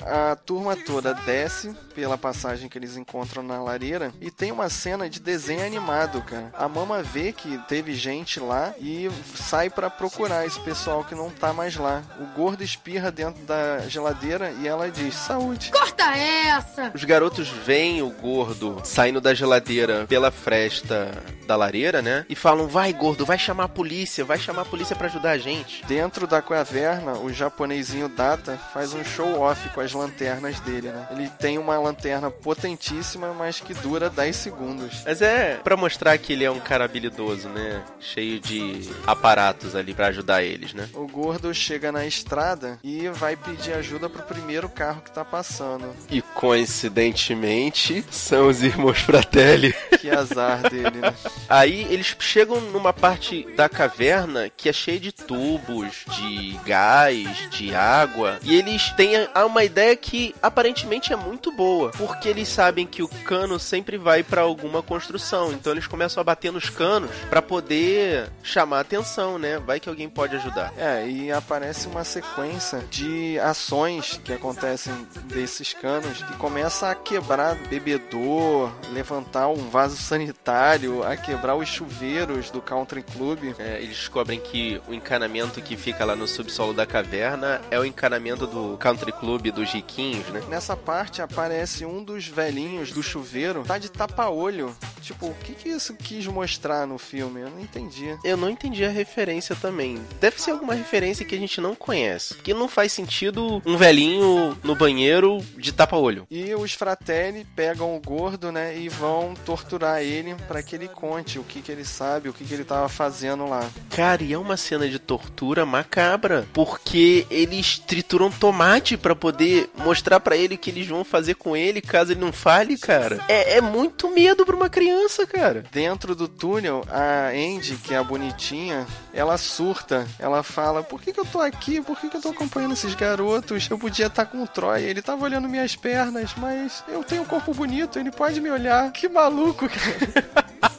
A 0.00 0.36
turma 0.36 0.76
toda 0.76 1.14
desce 1.14 1.74
pela 1.94 2.16
passagem 2.16 2.68
que 2.68 2.78
eles 2.78 2.96
encontram 2.96 3.42
na 3.42 3.60
lareira 3.62 4.12
e 4.20 4.30
tem 4.30 4.52
uma 4.52 4.68
cena 4.68 5.08
de 5.08 5.18
desenho 5.18 5.64
animado, 5.66 6.22
cara. 6.22 6.50
A 6.54 6.68
mama 6.68 7.02
vê 7.02 7.32
que 7.32 7.58
teve 7.66 7.94
gente 7.94 8.38
lá 8.38 8.72
e 8.78 9.10
sai 9.34 9.68
pra 9.68 9.90
procurar 9.90 10.46
esse 10.46 10.60
pessoal 10.60 11.02
que 11.02 11.14
não 11.14 11.30
tá 11.30 11.52
mais 11.52 11.76
lá. 11.76 12.02
O 12.20 12.26
gordo 12.36 12.62
espirra 12.62 13.10
dentro 13.10 13.42
da 13.44 13.80
geladeira 13.88 14.52
e 14.60 14.68
ela 14.68 14.90
diz: 14.90 15.14
"Saúde". 15.14 15.70
Corta 15.72 16.04
essa! 16.16 16.92
Os 16.94 17.02
garotos 17.02 17.48
veem 17.48 18.02
o 18.02 18.10
gordo 18.10 18.80
saindo 18.84 19.20
da 19.20 19.34
geladeira 19.34 20.06
pela 20.06 20.30
fresta 20.30 21.10
da 21.46 21.56
lareira, 21.56 21.63
né? 22.02 22.26
E 22.28 22.34
falam: 22.34 22.68
vai, 22.68 22.92
gordo, 22.92 23.24
vai 23.24 23.38
chamar 23.38 23.64
a 23.64 23.68
polícia, 23.68 24.24
vai 24.24 24.38
chamar 24.38 24.62
a 24.62 24.66
polícia 24.66 24.94
pra 24.96 25.06
ajudar 25.06 25.30
a 25.30 25.38
gente. 25.38 25.84
Dentro 25.86 26.26
da 26.26 26.42
caverna, 26.42 27.14
o 27.14 27.32
japonesinho 27.32 28.08
Data 28.08 28.58
faz 28.72 28.92
um 28.92 29.04
show 29.04 29.40
off 29.40 29.68
com 29.70 29.80
as 29.80 29.92
lanternas 29.92 30.60
dele, 30.60 30.88
né? 30.88 31.08
Ele 31.10 31.28
tem 31.28 31.58
uma 31.58 31.78
lanterna 31.78 32.30
potentíssima, 32.30 33.32
mas 33.32 33.60
que 33.60 33.74
dura 33.74 34.10
10 34.10 34.36
segundos. 34.36 35.02
Mas 35.04 35.22
é 35.22 35.60
pra 35.62 35.76
mostrar 35.76 36.16
que 36.18 36.32
ele 36.32 36.44
é 36.44 36.50
um 36.50 36.60
cara 36.60 36.84
habilidoso, 36.84 37.48
né? 37.48 37.82
Cheio 38.00 38.40
de 38.40 38.90
aparatos 39.06 39.74
ali 39.74 39.94
pra 39.94 40.08
ajudar 40.08 40.42
eles, 40.42 40.74
né? 40.74 40.88
O 40.94 41.06
gordo 41.06 41.52
chega 41.54 41.90
na 41.90 42.06
estrada 42.06 42.78
e 42.82 43.08
vai 43.08 43.36
pedir 43.36 43.72
ajuda 43.72 44.08
pro 44.08 44.22
primeiro 44.22 44.68
carro 44.68 45.02
que 45.02 45.10
tá 45.10 45.24
passando. 45.24 45.94
E 46.10 46.20
coincidentemente, 46.20 48.04
são 48.10 48.48
os 48.48 48.62
irmãos 48.62 48.98
Fratelli. 48.98 49.74
Que 50.00 50.10
azar 50.10 50.62
dele, 50.70 50.98
né? 51.00 51.14
Aí 51.54 51.86
eles 51.88 52.16
chegam 52.18 52.60
numa 52.60 52.92
parte 52.92 53.46
da 53.54 53.68
caverna 53.68 54.50
que 54.50 54.68
é 54.68 54.72
cheia 54.72 54.98
de 54.98 55.12
tubos, 55.12 56.04
de 56.18 56.58
gás, 56.66 57.48
de 57.48 57.72
água, 57.72 58.40
e 58.42 58.56
eles 58.56 58.90
têm 58.96 59.12
uma 59.46 59.62
ideia 59.62 59.94
que 59.94 60.34
aparentemente 60.42 61.12
é 61.12 61.16
muito 61.16 61.52
boa, 61.52 61.92
porque 61.92 62.28
eles 62.28 62.48
sabem 62.48 62.84
que 62.84 63.04
o 63.04 63.08
cano 63.08 63.56
sempre 63.60 63.96
vai 63.96 64.24
pra 64.24 64.40
alguma 64.40 64.82
construção, 64.82 65.52
então 65.52 65.70
eles 65.70 65.86
começam 65.86 66.20
a 66.20 66.24
bater 66.24 66.50
nos 66.50 66.68
canos 66.68 67.08
pra 67.30 67.40
poder 67.40 68.28
chamar 68.42 68.80
atenção, 68.80 69.38
né? 69.38 69.60
Vai 69.60 69.78
que 69.78 69.88
alguém 69.88 70.08
pode 70.08 70.34
ajudar. 70.34 70.72
É, 70.76 71.06
e 71.06 71.30
aparece 71.30 71.86
uma 71.86 72.02
sequência 72.02 72.80
de 72.90 73.38
ações 73.38 74.20
que 74.24 74.32
acontecem 74.32 74.92
desses 75.26 75.72
canos 75.72 76.20
que 76.20 76.36
começa 76.36 76.90
a 76.90 76.96
quebrar 76.96 77.54
bebedor, 77.68 78.72
levantar 78.92 79.46
um 79.46 79.70
vaso 79.70 79.96
sanitário, 79.96 81.04
a 81.04 81.16
quebrar 81.16 81.43
os 81.52 81.68
chuveiros 81.68 82.50
do 82.50 82.62
country 82.62 83.02
club. 83.02 83.54
É, 83.58 83.78
eles 83.82 83.96
descobrem 83.96 84.38
que 84.38 84.80
o 84.86 84.94
encanamento 84.94 85.60
que 85.60 85.76
fica 85.76 86.04
lá 86.04 86.14
no 86.14 86.28
subsolo 86.28 86.72
da 86.72 86.86
caverna 86.86 87.60
é 87.70 87.78
o 87.78 87.84
encanamento 87.84 88.46
do 88.46 88.76
country 88.78 89.10
club 89.10 89.50
dos 89.50 89.72
riquinhos, 89.72 90.26
né? 90.28 90.42
Nessa 90.48 90.76
parte 90.76 91.20
aparece 91.20 91.84
um 91.84 92.04
dos 92.04 92.28
velhinhos 92.28 92.92
do 92.92 93.02
chuveiro, 93.02 93.64
tá 93.66 93.78
de 93.78 93.90
tapa-olho. 93.90 94.74
Tipo, 95.00 95.26
o 95.26 95.34
que 95.34 95.52
que 95.54 95.68
isso 95.68 95.94
quis 95.94 96.26
mostrar 96.26 96.86
no 96.86 96.98
filme? 96.98 97.42
Eu 97.42 97.50
não 97.50 97.60
entendi. 97.60 98.16
Eu 98.24 98.36
não 98.36 98.48
entendi 98.48 98.84
a 98.84 98.88
referência 98.88 99.54
também. 99.54 100.00
Deve 100.20 100.40
ser 100.40 100.52
alguma 100.52 100.74
referência 100.74 101.26
que 101.26 101.34
a 101.34 101.38
gente 101.38 101.60
não 101.60 101.74
conhece. 101.74 102.34
Que 102.36 102.54
não 102.54 102.68
faz 102.68 102.92
sentido 102.92 103.60
um 103.66 103.76
velhinho 103.76 104.56
no 104.62 104.74
banheiro 104.74 105.44
de 105.58 105.72
tapa-olho. 105.72 106.26
E 106.30 106.54
os 106.54 106.72
fratelli 106.72 107.44
pegam 107.56 107.94
o 107.94 108.00
gordo, 108.00 108.52
né, 108.52 108.78
e 108.78 108.88
vão 108.88 109.34
torturar 109.44 110.02
ele 110.02 110.34
pra 110.46 110.62
que 110.62 110.74
ele 110.74 110.88
conte 110.88 111.33
o 111.38 111.44
que 111.44 111.62
que 111.62 111.72
ele 111.72 111.84
sabe, 111.84 112.28
o 112.28 112.32
que 112.32 112.44
que 112.44 112.54
ele 112.54 112.64
tava 112.64 112.88
fazendo 112.88 113.46
lá. 113.46 113.68
Cara, 113.90 114.22
e 114.22 114.32
é 114.32 114.38
uma 114.38 114.56
cena 114.56 114.88
de 114.88 114.98
tortura 114.98 115.64
macabra. 115.64 116.46
Porque 116.52 117.26
eles 117.30 117.78
trituram 117.78 118.30
tomate 118.30 118.96
pra 118.96 119.14
poder 119.14 119.70
mostrar 119.76 120.20
pra 120.20 120.36
ele 120.36 120.54
o 120.54 120.58
que 120.58 120.70
eles 120.70 120.86
vão 120.86 121.04
fazer 121.04 121.34
com 121.34 121.56
ele 121.56 121.80
caso 121.80 122.12
ele 122.12 122.20
não 122.20 122.32
fale, 122.32 122.76
cara. 122.76 123.20
É, 123.28 123.56
é 123.56 123.60
muito 123.60 124.10
medo 124.10 124.44
pra 124.44 124.56
uma 124.56 124.68
criança, 124.68 125.26
cara. 125.26 125.64
Dentro 125.70 126.14
do 126.14 126.28
túnel, 126.28 126.84
a 126.88 127.28
Andy, 127.28 127.76
que 127.76 127.94
é 127.94 127.96
a 127.96 128.04
bonitinha, 128.04 128.86
ela 129.12 129.36
surta. 129.38 130.06
Ela 130.18 130.42
fala: 130.42 130.82
Por 130.82 131.00
que, 131.00 131.12
que 131.12 131.20
eu 131.20 131.24
tô 131.24 131.40
aqui? 131.40 131.80
Por 131.80 131.98
que, 131.98 132.08
que 132.08 132.16
eu 132.16 132.20
tô 132.20 132.28
acompanhando 132.30 132.72
esses 132.72 132.94
garotos? 132.94 133.68
Eu 133.70 133.78
podia 133.78 134.06
estar 134.06 134.26
com 134.26 134.42
o 134.42 134.46
Troy. 134.46 134.82
Ele 134.82 135.02
tava 135.02 135.24
olhando 135.24 135.48
minhas 135.48 135.76
pernas, 135.76 136.30
mas 136.36 136.82
eu 136.88 137.02
tenho 137.04 137.22
um 137.22 137.26
corpo 137.26 137.52
bonito, 137.54 137.98
ele 137.98 138.10
pode 138.10 138.40
me 138.40 138.50
olhar. 138.50 138.90
Que 138.92 139.08
maluco, 139.08 139.68
cara. 139.68 140.44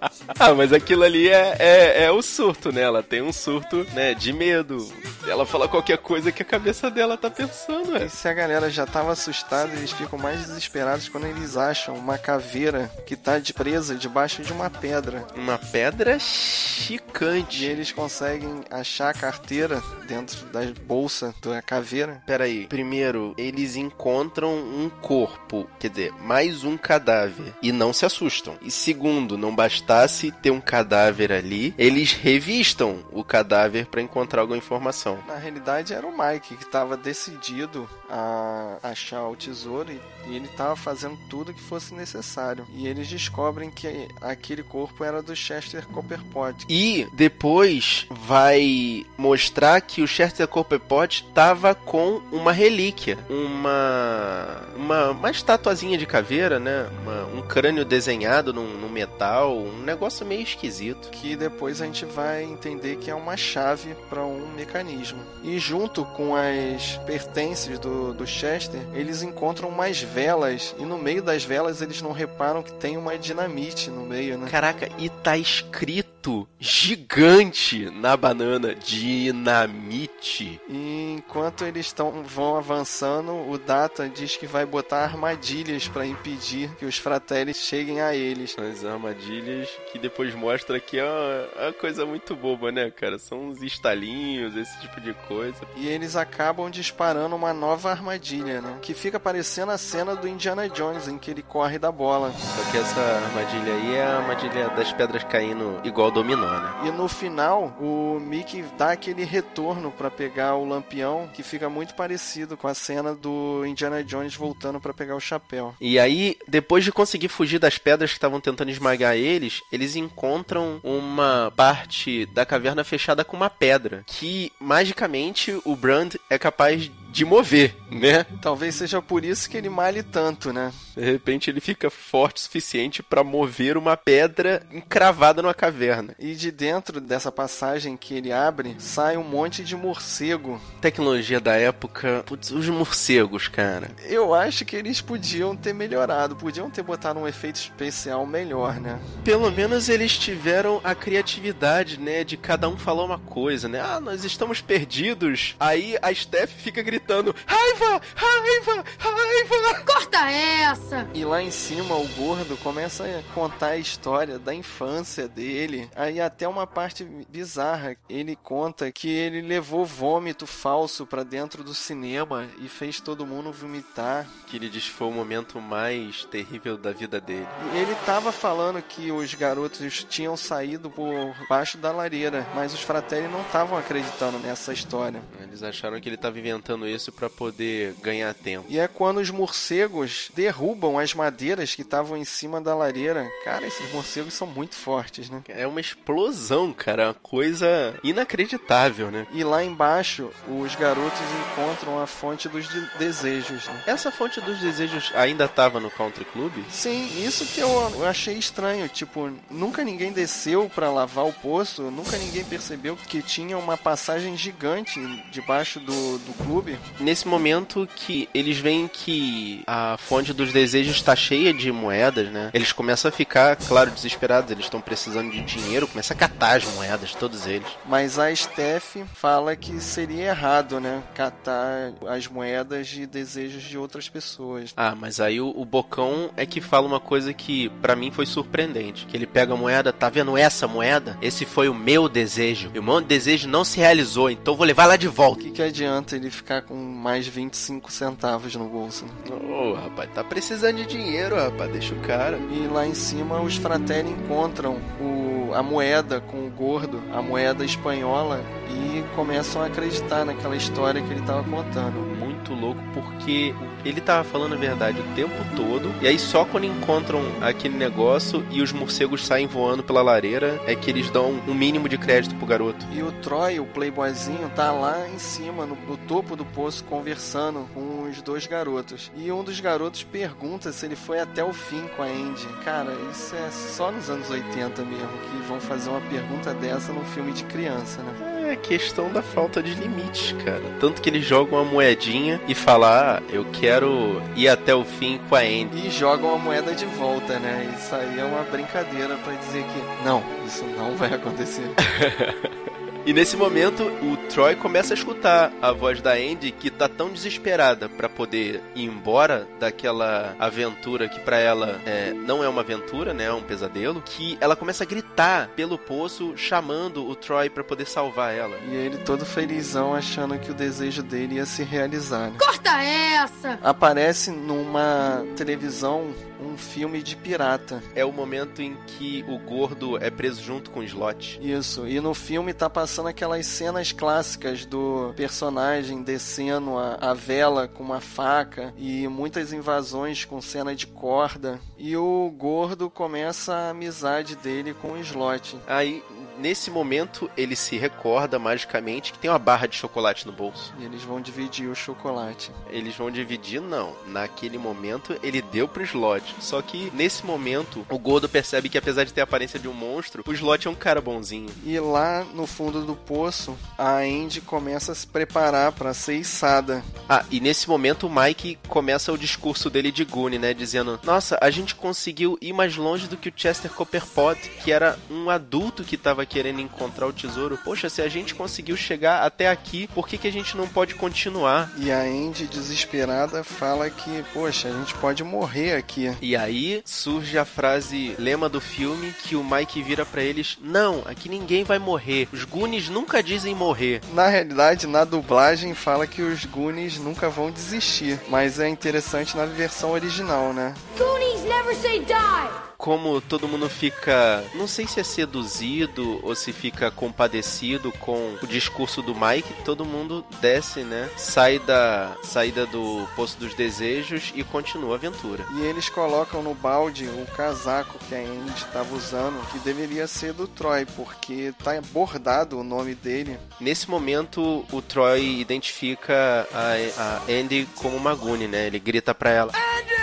Ah, 0.38 0.54
mas 0.54 0.72
aquilo 0.72 1.02
ali 1.02 1.28
é, 1.28 1.56
é, 1.58 2.04
é 2.04 2.10
o 2.10 2.22
surto, 2.22 2.72
né? 2.72 2.82
Ela 2.82 3.02
tem 3.02 3.20
um 3.20 3.32
surto, 3.32 3.86
né, 3.92 4.14
de 4.14 4.32
medo. 4.32 4.90
Ela 5.28 5.44
fala 5.44 5.68
qualquer 5.68 5.98
coisa 5.98 6.32
que 6.32 6.40
a 6.42 6.44
cabeça 6.46 6.90
dela 6.90 7.16
tá 7.16 7.28
pensando, 7.28 7.96
é. 7.96 8.04
E 8.06 8.08
se 8.10 8.26
a 8.28 8.32
galera 8.32 8.70
já 8.70 8.86
tava 8.86 9.12
assustada, 9.12 9.72
eles 9.74 9.92
ficam 9.92 10.18
mais 10.18 10.46
desesperados 10.46 11.08
quando 11.08 11.26
eles 11.26 11.56
acham 11.56 11.94
uma 11.94 12.16
caveira 12.16 12.90
que 13.06 13.16
tá 13.16 13.38
de 13.38 13.52
presa 13.52 13.94
debaixo 13.94 14.42
de 14.42 14.52
uma 14.52 14.70
pedra. 14.70 15.26
Uma 15.36 15.58
pedra 15.58 16.16
E 16.16 16.20
chicante. 16.20 17.64
eles 17.64 17.92
conseguem 17.92 18.62
achar 18.70 19.10
a 19.10 19.14
carteira 19.14 19.82
dentro 20.06 20.46
da 20.46 20.60
bolsa 20.86 21.34
da 21.42 21.60
caveira. 21.60 22.22
Pera 22.26 22.44
aí. 22.44 22.66
Primeiro, 22.66 23.34
eles 23.36 23.76
encontram 23.76 24.54
um 24.54 24.88
corpo, 25.02 25.68
quer 25.78 25.90
dizer, 25.90 26.12
mais 26.22 26.64
um 26.64 26.76
cadáver, 26.76 27.52
e 27.62 27.72
não 27.72 27.92
se 27.92 28.06
assustam. 28.06 28.56
E 28.62 28.70
segundo, 28.70 29.36
não 29.36 29.54
bastasse 29.90 30.30
ter 30.30 30.50
um 30.50 30.60
cadáver 30.60 31.32
ali, 31.32 31.74
eles 31.76 32.12
revistam 32.12 33.04
o 33.10 33.24
cadáver 33.24 33.86
pra 33.86 34.00
encontrar 34.00 34.40
alguma 34.42 34.56
informação. 34.58 35.18
Na 35.26 35.34
realidade 35.36 35.92
era 35.92 36.06
o 36.06 36.16
Mike 36.16 36.56
que 36.56 36.62
estava 36.62 36.96
decidido 36.96 37.88
a 38.08 38.78
achar 38.82 39.26
o 39.28 39.34
tesouro 39.36 39.90
e 39.92 40.00
e 40.28 40.36
ele 40.36 40.44
estava 40.44 40.76
fazendo 40.76 41.18
tudo 41.30 41.52
que 41.52 41.62
fosse 41.62 41.94
necessário. 41.94 42.66
E 42.74 42.86
eles 42.86 43.08
descobrem 43.08 43.70
que 43.70 44.06
aquele 44.20 44.62
corpo 44.62 45.02
era 45.02 45.22
do 45.22 45.34
Chester 45.34 45.86
Copperpot. 45.88 46.66
E 46.68 47.08
depois 47.14 48.06
vai 48.10 49.06
mostrar 49.16 49.80
que 49.80 50.02
o 50.02 50.06
Chester 50.06 50.46
Copperpot 50.46 51.24
tava 51.34 51.74
com 51.74 52.20
uma 52.30 52.52
relíquia, 52.52 53.18
uma 53.30 54.60
uma, 54.76 55.10
uma 55.10 55.30
estatuazinha 55.30 55.96
de 55.96 56.04
caveira, 56.04 56.58
né? 56.60 56.86
Uma- 57.02 57.24
um 57.38 57.40
crânio 57.42 57.84
desenhado 57.84 58.52
num, 58.52 58.76
num 58.78 58.90
metal, 58.90 59.56
um 59.56 59.79
negócio 59.80 60.26
meio 60.26 60.42
esquisito. 60.42 61.10
Que 61.10 61.36
depois 61.36 61.80
a 61.80 61.86
gente 61.86 62.04
vai 62.04 62.44
entender 62.44 62.96
que 62.96 63.10
é 63.10 63.14
uma 63.14 63.36
chave 63.36 63.94
para 64.08 64.24
um 64.24 64.46
mecanismo. 64.54 65.20
E 65.42 65.58
junto 65.58 66.04
com 66.04 66.34
as 66.34 66.96
pertences 67.06 67.78
do, 67.78 68.12
do 68.12 68.26
Chester, 68.26 68.80
eles 68.94 69.22
encontram 69.22 69.68
umas 69.68 70.00
velas. 70.00 70.74
E 70.78 70.84
no 70.84 70.98
meio 70.98 71.22
das 71.22 71.44
velas 71.44 71.82
eles 71.82 72.02
não 72.02 72.12
reparam 72.12 72.62
que 72.62 72.72
tem 72.72 72.96
uma 72.96 73.18
dinamite 73.18 73.90
no 73.90 74.02
meio, 74.02 74.38
né? 74.38 74.48
Caraca, 74.50 74.88
e 74.98 75.08
tá 75.08 75.36
escrito 75.36 76.46
gigante 76.58 77.90
na 77.90 78.16
banana 78.16 78.74
dinamite. 78.74 80.60
E 80.68 81.14
enquanto 81.16 81.64
eles 81.64 81.86
estão 81.86 82.22
vão 82.22 82.56
avançando, 82.56 83.32
o 83.32 83.56
Data 83.58 84.08
diz 84.08 84.36
que 84.36 84.46
vai 84.46 84.66
botar 84.66 85.04
armadilhas 85.04 85.88
para 85.88 86.06
impedir 86.06 86.70
que 86.76 86.84
os 86.84 86.98
fratelli 86.98 87.54
cheguem 87.54 88.00
a 88.00 88.14
eles. 88.14 88.56
As 88.58 88.84
armadilhas 88.84 89.69
que 89.92 89.98
depois 89.98 90.34
mostra 90.34 90.78
que 90.80 90.98
é 90.98 91.04
uma, 91.04 91.48
é 91.56 91.66
uma 91.66 91.72
coisa 91.72 92.06
muito 92.06 92.34
boba, 92.36 92.70
né, 92.70 92.90
cara? 92.90 93.18
São 93.18 93.48
uns 93.48 93.62
estalinhos, 93.62 94.56
esse 94.56 94.80
tipo 94.80 95.00
de 95.00 95.12
coisa. 95.28 95.56
E 95.76 95.88
eles 95.88 96.16
acabam 96.16 96.70
disparando 96.70 97.34
uma 97.36 97.52
nova 97.52 97.90
armadilha, 97.90 98.60
né? 98.60 98.78
Que 98.82 98.94
fica 98.94 99.18
parecendo 99.18 99.72
a 99.72 99.78
cena 99.78 100.14
do 100.14 100.28
Indiana 100.28 100.68
Jones 100.68 101.08
em 101.08 101.18
que 101.18 101.30
ele 101.30 101.42
corre 101.42 101.78
da 101.78 101.90
bola. 101.90 102.32
Só 102.32 102.70
que 102.70 102.78
essa 102.78 103.00
armadilha 103.00 103.72
aí 103.72 103.94
é 103.94 104.02
a 104.02 104.16
armadilha 104.18 104.68
das 104.70 104.92
pedras 104.92 105.24
caindo 105.24 105.80
igual 105.84 106.10
dominó, 106.10 106.46
né? 106.46 106.88
E 106.88 106.90
no 106.90 107.08
final, 107.08 107.76
o 107.80 108.18
Mickey 108.20 108.64
dá 108.76 108.92
aquele 108.92 109.24
retorno 109.24 109.90
pra 109.90 110.10
pegar 110.10 110.54
o 110.54 110.64
lampião, 110.64 111.28
que 111.32 111.42
fica 111.42 111.68
muito 111.68 111.94
parecido 111.94 112.56
com 112.56 112.68
a 112.68 112.74
cena 112.74 113.14
do 113.14 113.64
Indiana 113.66 114.02
Jones 114.02 114.34
voltando 114.34 114.80
pra 114.80 114.94
pegar 114.94 115.16
o 115.16 115.20
chapéu. 115.20 115.74
E 115.80 115.98
aí, 115.98 116.36
depois 116.46 116.84
de 116.84 116.92
conseguir 116.92 117.28
fugir 117.28 117.58
das 117.58 117.78
pedras 117.78 118.10
que 118.10 118.16
estavam 118.16 118.40
tentando 118.40 118.70
esmagar 118.70 119.16
eles, 119.16 119.59
eles 119.70 119.96
encontram 119.96 120.80
uma 120.82 121.52
parte 121.56 122.26
da 122.26 122.46
caverna 122.46 122.84
fechada 122.84 123.24
com 123.24 123.36
uma 123.36 123.50
pedra, 123.50 124.02
que 124.06 124.52
magicamente 124.58 125.58
o 125.64 125.76
Brand 125.76 126.14
é 126.28 126.38
capaz 126.38 126.90
de 127.10 127.24
mover, 127.24 127.74
né? 127.90 128.24
Talvez 128.40 128.74
seja 128.74 129.02
por 129.02 129.24
isso 129.24 129.48
que 129.48 129.56
ele 129.56 129.68
male 129.68 130.02
tanto, 130.02 130.52
né? 130.52 130.72
De 130.96 131.04
repente 131.04 131.50
ele 131.50 131.60
fica 131.60 131.90
forte 131.90 132.38
o 132.38 132.40
suficiente 132.40 133.02
pra 133.02 133.24
mover 133.24 133.76
uma 133.76 133.96
pedra 133.96 134.62
encravada 134.72 135.42
numa 135.42 135.54
caverna. 135.54 136.14
E 136.18 136.34
de 136.34 136.50
dentro 136.50 137.00
dessa 137.00 137.32
passagem 137.32 137.96
que 137.96 138.14
ele 138.14 138.32
abre, 138.32 138.76
sai 138.78 139.16
um 139.16 139.24
monte 139.24 139.64
de 139.64 139.76
morcego. 139.76 140.60
Tecnologia 140.80 141.40
da 141.40 141.56
época, 141.56 142.22
putz, 142.26 142.50
os 142.50 142.68
morcegos, 142.68 143.48
cara. 143.48 143.90
Eu 144.04 144.34
acho 144.34 144.64
que 144.64 144.76
eles 144.76 145.00
podiam 145.00 145.56
ter 145.56 145.72
melhorado, 145.72 146.36
podiam 146.36 146.70
ter 146.70 146.82
botado 146.82 147.18
um 147.18 147.26
efeito 147.26 147.56
especial 147.56 148.26
melhor, 148.26 148.80
né? 148.80 149.00
Pelo 149.24 149.50
menos 149.50 149.88
eles 149.88 150.16
tiveram 150.16 150.80
a 150.84 150.94
criatividade, 150.94 151.98
né, 151.98 152.24
de 152.24 152.36
cada 152.36 152.68
um 152.68 152.76
falar 152.76 153.04
uma 153.04 153.18
coisa, 153.18 153.68
né? 153.68 153.80
Ah, 153.80 154.00
nós 154.00 154.24
estamos 154.24 154.60
perdidos. 154.60 155.56
Aí 155.58 155.96
a 156.00 156.12
Steph 156.14 156.50
fica 156.50 156.82
gritando: 156.82 156.99
"Raiva! 157.46 158.00
Raiva! 158.14 158.84
Raiva!" 158.98 159.84
Corta 159.86 160.30
essa! 160.30 161.08
E 161.14 161.24
lá 161.24 161.42
em 161.42 161.50
cima 161.50 161.96
o 161.96 162.06
gordo 162.08 162.56
começa 162.58 163.04
a 163.04 163.34
contar 163.34 163.68
a 163.68 163.76
história 163.76 164.38
da 164.38 164.54
infância 164.54 165.28
dele. 165.28 165.90
Aí 165.96 166.20
até 166.20 166.46
uma 166.46 166.66
parte 166.66 167.04
bizarra, 167.28 167.96
ele 168.08 168.36
conta 168.36 168.90
que 168.92 169.08
ele 169.08 169.40
levou 169.40 169.84
vômito 169.84 170.46
falso 170.46 171.06
pra 171.06 171.22
dentro 171.22 171.62
do 171.64 171.74
cinema 171.74 172.48
e 172.58 172.68
fez 172.68 173.00
todo 173.00 173.26
mundo 173.26 173.52
vomitar. 173.52 174.26
Que 174.46 174.56
ele 174.56 174.68
diz 174.68 174.84
que 174.84 174.90
foi 174.90 175.08
o 175.08 175.12
momento 175.12 175.60
mais 175.60 176.24
terrível 176.24 176.76
da 176.76 176.92
vida 176.92 177.20
dele. 177.20 177.46
E 177.74 177.78
ele 177.78 177.94
tava 178.06 178.32
falando 178.32 178.80
que 178.82 179.10
os 179.10 179.34
garotos 179.34 180.04
tinham 180.08 180.36
saído 180.36 180.90
por 180.90 181.34
baixo 181.48 181.78
da 181.78 181.92
lareira, 181.92 182.46
mas 182.54 182.72
os 182.72 182.80
fratelli 182.80 183.28
não 183.28 183.42
estavam 183.42 183.78
acreditando 183.78 184.38
nessa 184.38 184.72
história. 184.72 185.22
Eles 185.40 185.62
acharam 185.62 186.00
que 186.00 186.08
ele 186.08 186.16
estava 186.16 186.38
inventando 186.38 186.86
isso 186.94 187.12
pra 187.12 187.28
poder 187.30 187.94
ganhar 188.02 188.32
tempo. 188.34 188.66
E 188.68 188.78
é 188.78 188.86
quando 188.88 189.18
os 189.18 189.30
morcegos 189.30 190.30
derrubam 190.34 190.98
as 190.98 191.14
madeiras 191.14 191.74
que 191.74 191.82
estavam 191.82 192.16
em 192.16 192.24
cima 192.24 192.60
da 192.60 192.74
lareira. 192.74 193.28
Cara, 193.44 193.66
esses 193.66 193.92
morcegos 193.92 194.34
são 194.34 194.46
muito 194.46 194.74
fortes, 194.74 195.28
né? 195.30 195.42
É 195.48 195.66
uma 195.66 195.80
explosão, 195.80 196.72
cara, 196.72 197.08
uma 197.08 197.14
coisa 197.14 197.94
inacreditável, 198.02 199.10
né? 199.10 199.26
E 199.32 199.42
lá 199.44 199.62
embaixo, 199.64 200.30
os 200.48 200.74
garotos 200.74 201.18
encontram 201.52 202.00
a 202.00 202.06
fonte 202.06 202.48
dos 202.48 202.68
de- 202.68 202.90
desejos. 202.98 203.66
né? 203.66 203.82
Essa 203.86 204.10
fonte 204.10 204.40
dos 204.40 204.58
desejos 204.60 205.10
ainda 205.14 205.48
tava 205.48 205.80
no 205.80 205.90
Country 205.90 206.24
Club? 206.26 206.52
Sim, 206.70 207.24
isso 207.24 207.44
que 207.46 207.60
eu 207.60 208.06
achei 208.06 208.34
estranho. 208.36 208.88
Tipo, 208.88 209.30
nunca 209.50 209.84
ninguém 209.84 210.12
desceu 210.12 210.70
pra 210.74 210.90
lavar 210.90 211.26
o 211.26 211.32
poço, 211.32 211.82
nunca 211.90 212.16
ninguém 212.16 212.44
percebeu 212.44 212.96
que 212.96 213.22
tinha 213.22 213.58
uma 213.58 213.76
passagem 213.76 214.36
gigante 214.36 215.00
debaixo 215.30 215.80
do, 215.80 216.18
do 216.18 216.32
clube. 216.44 216.78
Nesse 216.98 217.26
momento 217.26 217.88
que 217.96 218.28
eles 218.34 218.58
veem 218.58 218.88
que 218.88 219.62
a 219.66 219.96
fonte 219.98 220.32
dos 220.32 220.52
desejos 220.52 220.96
está 220.96 221.16
cheia 221.16 221.52
de 221.52 221.72
moedas, 221.72 222.28
né? 222.30 222.50
Eles 222.52 222.72
começam 222.72 223.08
a 223.08 223.12
ficar, 223.12 223.56
claro, 223.56 223.90
desesperados. 223.90 224.50
Eles 224.50 224.64
estão 224.66 224.80
precisando 224.80 225.30
de 225.30 225.40
dinheiro, 225.40 225.86
começa 225.88 226.12
a 226.12 226.16
catar 226.16 226.56
as 226.58 226.64
moedas, 226.74 227.14
todos 227.14 227.46
eles. 227.46 227.66
Mas 227.86 228.18
a 228.18 228.34
Steph 228.34 228.96
fala 229.14 229.56
que 229.56 229.80
seria 229.80 230.26
errado, 230.28 230.78
né? 230.80 231.02
Catar 231.14 231.92
as 232.08 232.26
moedas 232.26 232.88
de 232.88 233.06
desejos 233.06 233.62
de 233.62 233.78
outras 233.78 234.08
pessoas. 234.08 234.72
Ah, 234.76 234.94
mas 234.94 235.20
aí 235.20 235.40
o, 235.40 235.48
o 235.56 235.64
Bocão 235.64 236.30
é 236.36 236.44
que 236.44 236.60
fala 236.60 236.86
uma 236.86 237.00
coisa 237.00 237.32
que 237.32 237.68
pra 237.80 237.96
mim 237.96 238.10
foi 238.10 238.26
surpreendente. 238.26 239.06
Que 239.06 239.16
ele 239.16 239.26
pega 239.26 239.54
a 239.54 239.56
moeda, 239.56 239.92
tá 239.92 240.08
vendo 240.08 240.36
essa 240.36 240.66
moeda? 240.68 241.16
Esse 241.22 241.44
foi 241.44 241.68
o 241.68 241.74
meu 241.74 242.08
desejo. 242.08 242.70
E 242.74 242.78
o 242.78 242.82
meu 242.82 243.00
desejo 243.00 243.48
não 243.48 243.64
se 243.64 243.78
realizou, 243.78 244.30
então 244.30 244.54
eu 244.54 244.58
vou 244.58 244.66
levar 244.66 244.86
lá 244.86 244.96
de 244.96 245.08
O 245.08 245.12
volta. 245.12 245.42
que, 245.42 245.50
que 245.50 245.62
adianta 245.62 246.16
ele 246.16 246.30
ficar 246.30 246.62
com 246.70 246.76
mais 246.76 247.26
25 247.26 247.90
centavos 247.90 248.54
no 248.54 248.68
bolso? 248.68 249.04
né? 249.04 249.36
Ô, 249.36 249.74
rapaz, 249.74 250.08
tá 250.14 250.22
precisando 250.22 250.76
de 250.76 250.86
dinheiro, 250.86 251.34
rapaz, 251.34 251.72
deixa 251.72 251.92
o 251.92 252.00
cara. 252.00 252.38
E 252.38 252.68
lá 252.68 252.86
em 252.86 252.94
cima 252.94 253.40
os 253.40 253.56
fratelli 253.56 254.10
encontram 254.10 254.78
o, 255.00 255.52
a 255.52 255.64
moeda 255.64 256.20
com 256.20 256.46
o 256.46 256.50
gordo, 256.50 257.02
a 257.12 257.20
moeda 257.20 257.64
espanhola, 257.64 258.40
e 258.70 259.02
começam 259.16 259.60
a 259.62 259.66
acreditar 259.66 260.24
naquela 260.24 260.54
história 260.54 261.02
que 261.02 261.10
ele 261.10 261.20
estava 261.20 261.42
contando. 261.42 262.09
Muito 262.40 262.54
louco 262.54 262.80
porque 262.94 263.54
ele 263.84 264.00
tava 264.00 264.24
falando 264.24 264.54
a 264.54 264.56
verdade 264.56 264.98
o 264.98 265.14
tempo 265.14 265.34
todo. 265.54 265.92
E 266.00 266.08
aí 266.08 266.18
só 266.18 266.44
quando 266.44 266.64
encontram 266.64 267.20
aquele 267.42 267.76
negócio 267.76 268.44
e 268.50 268.62
os 268.62 268.72
morcegos 268.72 269.26
saem 269.26 269.46
voando 269.46 269.82
pela 269.82 270.00
lareira 270.00 270.58
é 270.66 270.74
que 270.74 270.90
eles 270.90 271.10
dão 271.10 271.40
um 271.46 271.54
mínimo 271.54 271.88
de 271.88 271.98
crédito 271.98 272.34
pro 272.36 272.46
garoto. 272.46 272.86
E 272.92 273.02
o 273.02 273.12
Troy, 273.12 273.60
o 273.60 273.66
playboyzinho, 273.66 274.50
tá 274.56 274.72
lá 274.72 275.06
em 275.08 275.18
cima, 275.18 275.66
no, 275.66 275.76
no 275.76 275.96
topo 275.98 276.34
do 276.34 276.44
poço, 276.44 276.82
conversando 276.84 277.68
com 277.74 278.08
os 278.08 278.22
dois 278.22 278.46
garotos. 278.46 279.12
E 279.16 279.30
um 279.30 279.44
dos 279.44 279.60
garotos 279.60 280.02
pergunta 280.02 280.72
se 280.72 280.86
ele 280.86 280.96
foi 280.96 281.20
até 281.20 281.44
o 281.44 281.52
fim 281.52 281.86
com 281.94 282.02
a 282.02 282.06
Andy. 282.06 282.48
Cara, 282.64 282.92
isso 283.12 283.34
é 283.34 283.50
só 283.50 283.92
nos 283.92 284.08
anos 284.08 284.30
80 284.30 284.82
mesmo 284.82 285.08
que 285.08 285.46
vão 285.46 285.60
fazer 285.60 285.90
uma 285.90 286.00
pergunta 286.00 286.54
dessa 286.54 286.92
num 286.92 287.04
filme 287.04 287.32
de 287.32 287.44
criança, 287.44 288.02
né? 288.02 288.52
É 288.52 288.56
questão 288.56 289.12
da 289.12 289.22
falta 289.22 289.62
de 289.62 289.74
limites, 289.74 290.34
cara. 290.44 290.62
Tanto 290.80 291.00
que 291.02 291.08
eles 291.08 291.24
jogam 291.24 291.58
uma 291.58 291.70
moedinha 291.70 292.29
e 292.46 292.54
falam, 292.54 292.90
ah, 292.90 293.22
eu 293.30 293.44
quero 293.52 294.20
ir 294.36 294.48
até 294.48 294.74
o 294.74 294.84
fim 294.84 295.18
com 295.28 295.36
a 295.36 295.40
Andy. 295.40 295.86
E 295.86 295.90
jogam 295.90 296.34
a 296.34 296.38
moeda 296.38 296.74
de 296.74 296.86
volta, 296.86 297.38
né? 297.38 297.72
Isso 297.76 297.94
aí 297.94 298.18
é 298.18 298.24
uma 298.24 298.42
brincadeira 298.42 299.16
pra 299.16 299.32
dizer 299.34 299.64
que 299.64 300.04
não, 300.04 300.22
isso 300.46 300.64
não 300.64 300.96
vai 300.96 301.12
acontecer. 301.14 301.70
E 303.06 303.14
nesse 303.14 303.34
momento, 303.34 303.82
o 303.82 304.16
Troy 304.28 304.54
começa 304.54 304.92
a 304.92 304.96
escutar 304.96 305.50
a 305.62 305.72
voz 305.72 306.02
da 306.02 306.12
Andy 306.12 306.52
que 306.52 306.70
tá 306.70 306.86
tão 306.86 307.10
desesperada 307.10 307.88
pra 307.88 308.10
poder 308.10 308.62
ir 308.74 308.84
embora 308.84 309.48
daquela 309.58 310.36
aventura 310.38 311.08
que 311.08 311.18
pra 311.18 311.38
ela 311.38 311.80
é, 311.86 312.12
não 312.12 312.44
é 312.44 312.48
uma 312.48 312.60
aventura, 312.60 313.14
né? 313.14 313.24
É 313.24 313.32
um 313.32 313.42
pesadelo. 313.42 314.02
Que 314.04 314.36
ela 314.40 314.54
começa 314.54 314.84
a 314.84 314.86
gritar 314.86 315.48
pelo 315.56 315.78
poço, 315.78 316.34
chamando 316.36 317.08
o 317.08 317.16
Troy 317.16 317.48
pra 317.48 317.64
poder 317.64 317.86
salvar 317.86 318.34
ela. 318.34 318.56
E 318.68 318.74
ele 318.74 318.98
todo 318.98 319.24
felizão 319.24 319.94
achando 319.94 320.38
que 320.38 320.50
o 320.50 320.54
desejo 320.54 321.02
dele 321.02 321.36
ia 321.36 321.46
se 321.46 321.64
realizar. 321.64 322.30
Né? 322.30 322.36
Corta 322.38 322.82
essa! 322.82 323.58
Aparece 323.62 324.30
numa 324.30 325.24
televisão 325.36 326.12
um 326.40 326.56
filme 326.56 327.02
de 327.02 327.16
pirata. 327.16 327.82
É 327.94 328.04
o 328.04 328.12
momento 328.12 328.62
em 328.62 328.76
que 328.86 329.24
o 329.28 329.38
gordo 329.38 329.96
é 330.02 330.10
preso 330.10 330.42
junto 330.42 330.70
com 330.70 330.80
o 330.80 330.84
Slot. 330.84 331.38
Isso, 331.42 331.86
e 331.86 332.00
no 332.00 332.14
filme 332.14 332.52
tá 332.52 332.68
passando 332.68 332.89
aquelas 332.98 333.46
cenas 333.46 333.92
clássicas 333.92 334.64
do 334.64 335.12
personagem 335.16 336.02
descendo 336.02 336.76
a, 336.76 336.94
a 337.00 337.14
vela 337.14 337.68
com 337.68 337.82
uma 337.82 338.00
faca 338.00 338.74
e 338.76 339.06
muitas 339.06 339.52
invasões 339.52 340.24
com 340.24 340.40
cena 340.40 340.74
de 340.74 340.86
corda. 340.86 341.60
E 341.78 341.96
o 341.96 342.32
gordo 342.36 342.90
começa 342.90 343.54
a 343.54 343.70
amizade 343.70 344.36
dele 344.36 344.74
com 344.74 344.92
o 344.92 344.98
Slot. 344.98 345.56
Aí, 345.66 346.02
nesse 346.40 346.70
momento, 346.70 347.30
ele 347.36 347.54
se 347.54 347.76
recorda 347.76 348.38
magicamente 348.38 349.12
que 349.12 349.18
tem 349.18 349.30
uma 349.30 349.38
barra 349.38 349.66
de 349.66 349.76
chocolate 349.76 350.26
no 350.26 350.32
bolso. 350.32 350.74
E 350.78 350.84
eles 350.84 351.02
vão 351.02 351.20
dividir 351.20 351.68
o 351.68 351.74
chocolate. 351.74 352.50
Eles 352.70 352.96
vão 352.96 353.10
dividir, 353.10 353.60
não. 353.60 353.94
Naquele 354.06 354.56
momento, 354.58 355.16
ele 355.22 355.42
deu 355.42 355.68
pro 355.68 355.82
Slot. 355.82 356.34
Só 356.40 356.62
que, 356.62 356.90
nesse 356.94 357.24
momento, 357.24 357.86
o 357.88 357.98
Gordo 357.98 358.28
percebe 358.28 358.68
que, 358.68 358.78
apesar 358.78 359.04
de 359.04 359.12
ter 359.12 359.20
a 359.20 359.24
aparência 359.24 359.58
de 359.58 359.68
um 359.68 359.72
monstro, 359.72 360.24
o 360.26 360.32
Slot 360.32 360.66
é 360.66 360.70
um 360.70 360.74
cara 360.74 361.00
bonzinho. 361.00 361.50
E 361.64 361.78
lá 361.78 362.24
no 362.34 362.46
fundo 362.46 362.84
do 362.84 362.96
poço, 362.96 363.56
a 363.76 363.98
Andy 363.98 364.40
começa 364.40 364.92
a 364.92 364.94
se 364.94 365.06
preparar 365.06 365.72
para 365.72 365.92
ser 365.92 366.16
içada. 366.16 366.82
Ah, 367.08 367.24
e 367.30 367.40
nesse 367.40 367.68
momento, 367.68 368.06
o 368.06 368.10
Mike 368.10 368.58
começa 368.68 369.12
o 369.12 369.18
discurso 369.18 369.68
dele 369.68 369.92
de 369.92 370.04
Goonie, 370.04 370.38
né? 370.38 370.54
Dizendo, 370.54 370.98
nossa, 371.02 371.38
a 371.40 371.50
gente 371.50 371.74
conseguiu 371.74 372.38
ir 372.40 372.52
mais 372.52 372.76
longe 372.76 373.06
do 373.06 373.16
que 373.16 373.28
o 373.28 373.32
Chester 373.34 373.70
Copperpot, 373.70 374.38
que 374.62 374.72
era 374.72 374.98
um 375.10 375.28
adulto 375.28 375.84
que 375.84 375.96
tava 375.96 376.22
querendo 376.30 376.60
encontrar 376.60 377.08
o 377.08 377.12
tesouro. 377.12 377.58
Poxa, 377.62 377.90
se 377.90 378.00
a 378.00 378.08
gente 378.08 378.34
conseguiu 378.34 378.76
chegar 378.76 379.22
até 379.22 379.48
aqui, 379.48 379.88
por 379.88 380.06
que, 380.08 380.16
que 380.16 380.28
a 380.28 380.32
gente 380.32 380.56
não 380.56 380.68
pode 380.68 380.94
continuar? 380.94 381.70
E 381.76 381.90
a 381.90 382.00
Andy, 382.02 382.46
desesperada, 382.46 383.42
fala 383.42 383.90
que, 383.90 384.24
poxa, 384.32 384.68
a 384.68 384.72
gente 384.72 384.94
pode 384.94 385.24
morrer 385.24 385.74
aqui. 385.74 386.14
E 386.22 386.36
aí 386.36 386.80
surge 386.84 387.36
a 387.36 387.44
frase 387.44 388.14
lema 388.18 388.48
do 388.48 388.60
filme 388.60 389.12
que 389.24 389.34
o 389.34 389.44
Mike 389.44 389.82
vira 389.82 390.06
pra 390.06 390.22
eles: 390.22 390.56
Não, 390.62 391.02
aqui 391.04 391.28
ninguém 391.28 391.64
vai 391.64 391.78
morrer. 391.78 392.28
Os 392.32 392.44
Goonies 392.44 392.88
nunca 392.88 393.22
dizem 393.22 393.54
morrer. 393.54 394.00
Na 394.12 394.28
realidade, 394.28 394.86
na 394.86 395.04
dublagem 395.04 395.74
fala 395.74 396.06
que 396.06 396.22
os 396.22 396.44
Goonies 396.44 396.98
nunca 396.98 397.28
vão 397.28 397.50
desistir, 397.50 398.20
mas 398.28 398.60
é 398.60 398.68
interessante 398.68 399.36
na 399.36 399.46
versão 399.46 399.90
original, 399.90 400.52
né? 400.52 400.74
Goonies 400.96 401.29
never 401.60 401.74
say 401.74 402.04
die. 402.04 402.70
como 402.80 403.20
todo 403.20 403.46
mundo 403.46 403.68
fica, 403.68 404.42
não 404.54 404.66
sei 404.66 404.86
se 404.86 404.98
é 404.98 405.04
seduzido 405.04 406.18
ou 406.22 406.34
se 406.34 406.50
fica 406.50 406.90
compadecido 406.90 407.92
com 407.92 408.38
o 408.42 408.46
discurso 408.46 409.02
do 409.02 409.14
Mike, 409.14 409.62
todo 409.64 409.84
mundo 409.84 410.24
desce, 410.40 410.80
né? 410.80 411.10
Sai 411.14 411.58
da 411.58 412.16
saída 412.22 412.64
do 412.64 413.06
Poço 413.14 413.38
dos 413.38 413.52
Desejos 413.52 414.32
e 414.34 414.42
continua 414.42 414.94
a 414.94 414.96
aventura. 414.96 415.44
E 415.58 415.60
eles 415.60 415.90
colocam 415.90 416.42
no 416.42 416.54
balde 416.54 417.04
o 417.04 417.26
casaco 417.36 417.98
que 418.08 418.14
a 418.14 418.18
Andy 418.18 418.56
estava 418.56 418.96
usando, 418.96 419.46
que 419.52 419.58
deveria 419.58 420.06
ser 420.06 420.32
do 420.32 420.48
Troy, 420.48 420.86
porque 420.96 421.52
tá 421.62 421.78
bordado 421.92 422.58
o 422.58 422.64
nome 422.64 422.94
dele. 422.94 423.38
Nesse 423.60 423.90
momento, 423.90 424.64
o 424.72 424.80
Troy 424.80 425.38
identifica 425.38 426.48
a, 426.50 426.72
a 426.96 427.20
Andy 427.30 427.68
como 427.76 427.94
uma 427.94 428.14
Goonie, 428.14 428.48
né? 428.48 428.68
Ele 428.68 428.78
grita 428.78 429.14
pra 429.14 429.30
ela: 429.30 429.52
Andy! 429.52 429.99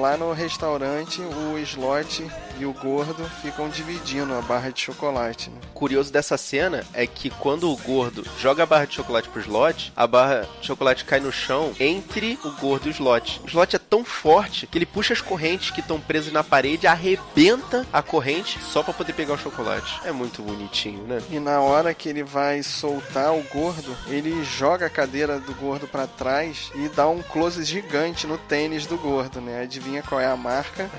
Lá 0.00 0.16
no 0.16 0.32
restaurante, 0.32 1.20
o 1.20 1.58
Slot 1.58 2.26
e 2.58 2.64
o 2.64 2.72
Gordo 2.72 3.24
ficam 3.40 3.68
dividindo 3.68 4.34
a 4.34 4.40
barra 4.40 4.70
de 4.70 4.80
chocolate. 4.80 5.50
Né? 5.50 5.60
curioso 5.84 6.10
dessa 6.10 6.38
cena 6.38 6.82
é 6.94 7.06
que 7.06 7.28
quando 7.28 7.70
o 7.70 7.76
gordo 7.76 8.24
joga 8.40 8.62
a 8.62 8.66
barra 8.66 8.86
de 8.86 8.94
chocolate 8.94 9.28
pro 9.28 9.42
slot, 9.42 9.92
a 9.94 10.06
barra 10.06 10.48
de 10.58 10.66
chocolate 10.66 11.04
cai 11.04 11.20
no 11.20 11.30
chão 11.30 11.74
entre 11.78 12.38
o 12.42 12.50
gordo 12.52 12.86
e 12.86 12.88
o 12.88 12.92
slot. 12.92 13.42
O 13.44 13.48
slot 13.48 13.76
é 13.76 13.78
tão 13.78 14.02
forte 14.02 14.66
que 14.66 14.78
ele 14.78 14.86
puxa 14.86 15.12
as 15.12 15.20
correntes 15.20 15.70
que 15.70 15.80
estão 15.80 16.00
presas 16.00 16.32
na 16.32 16.42
parede, 16.42 16.86
arrebenta 16.86 17.86
a 17.92 18.00
corrente 18.00 18.58
só 18.62 18.82
pra 18.82 18.94
poder 18.94 19.12
pegar 19.12 19.34
o 19.34 19.38
chocolate. 19.38 20.00
É 20.06 20.10
muito 20.10 20.40
bonitinho, 20.40 21.02
né? 21.02 21.20
E 21.30 21.38
na 21.38 21.60
hora 21.60 21.92
que 21.92 22.08
ele 22.08 22.22
vai 22.22 22.62
soltar 22.62 23.34
o 23.34 23.42
gordo, 23.52 23.94
ele 24.06 24.42
joga 24.44 24.86
a 24.86 24.90
cadeira 24.90 25.38
do 25.38 25.52
gordo 25.54 25.86
pra 25.86 26.06
trás 26.06 26.70
e 26.74 26.88
dá 26.88 27.06
um 27.06 27.20
close 27.20 27.62
gigante 27.62 28.26
no 28.26 28.38
tênis 28.38 28.86
do 28.86 28.96
gordo, 28.96 29.38
né? 29.40 29.66
Adivinha 29.84 30.02
qual 30.02 30.18
é 30.18 30.26
a 30.26 30.34
marca? 30.34 30.90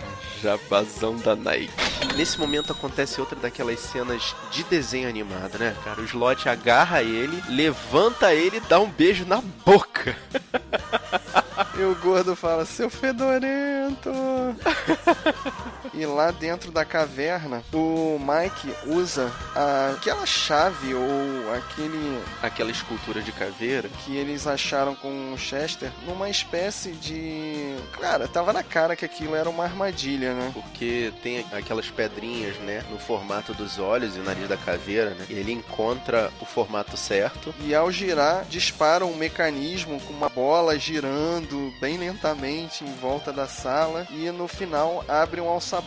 Jabazão 0.43 1.17
da 1.17 1.35
Nike. 1.35 1.73
Nesse 2.15 2.39
momento 2.39 2.71
acontece 2.71 3.19
outra 3.19 3.35
daquelas 3.35 3.79
cenas 3.79 4.35
de 4.51 4.63
desenho 4.65 5.09
animado, 5.09 5.57
né, 5.57 5.75
cara? 5.83 5.99
O 5.99 6.05
Slot 6.05 6.47
agarra 6.47 7.01
ele, 7.01 7.43
levanta 7.49 8.31
ele 8.31 8.57
e 8.57 8.59
dá 8.59 8.79
um 8.79 8.87
beijo 8.87 9.25
na 9.25 9.41
boca. 9.65 10.15
E 11.77 11.83
o 11.83 11.95
gordo 11.95 12.35
fala, 12.35 12.65
seu 12.65 12.89
fedorento! 12.89 14.09
e 15.97 16.05
lá 16.05 16.31
dentro 16.31 16.71
da 16.71 16.83
caverna, 16.85 17.63
o 17.73 18.19
Mike 18.19 18.73
usa 18.87 19.31
a- 19.55 19.93
aquela 19.97 20.25
chave 20.25 20.93
ou 20.93 21.53
aquele 21.53 22.21
Aquela 22.41 22.71
escultura 22.71 23.21
de 23.21 23.31
caveira. 23.31 23.89
que 24.03 24.15
eles 24.15 24.45
acharam 24.47 24.95
com 24.95 25.33
o 25.33 25.37
Chester 25.37 25.91
numa 26.05 26.29
espécie 26.29 26.91
de. 26.91 27.75
Cara, 27.99 28.27
tava 28.27 28.51
na 28.53 28.63
cara 28.63 28.95
que 28.95 29.05
aquilo 29.05 29.35
era 29.35 29.49
uma 29.49 29.63
armadilha, 29.63 30.33
né? 30.33 30.51
Porque 30.53 31.11
tem 31.23 31.45
aquelas 31.51 31.89
pedrinhas, 31.89 32.57
né? 32.59 32.83
No 32.91 32.97
formato 32.99 33.53
dos 33.53 33.79
olhos 33.79 34.15
e 34.15 34.19
o 34.19 34.23
nariz 34.23 34.47
da 34.47 34.57
caveira, 34.57 35.11
né? 35.11 35.25
E 35.29 35.33
ele 35.33 35.51
encontra 35.51 36.31
o 36.41 36.45
formato 36.45 36.97
certo. 36.97 37.53
E 37.61 37.73
ao 37.73 37.91
girar, 37.91 38.45
dispara 38.45 39.05
um 39.05 39.15
mecanismo 39.15 39.99
com 40.01 40.13
uma 40.13 40.29
bola 40.29 40.77
girando 40.77 41.73
bem 41.79 41.97
lentamente 41.97 42.83
em 42.83 42.93
volta 42.95 43.31
da 43.31 43.47
sala. 43.47 44.07
E 44.11 44.29
no 44.31 44.47
final 44.47 45.03
abre 45.07 45.39
um 45.41 45.47
alçapão 45.49 45.84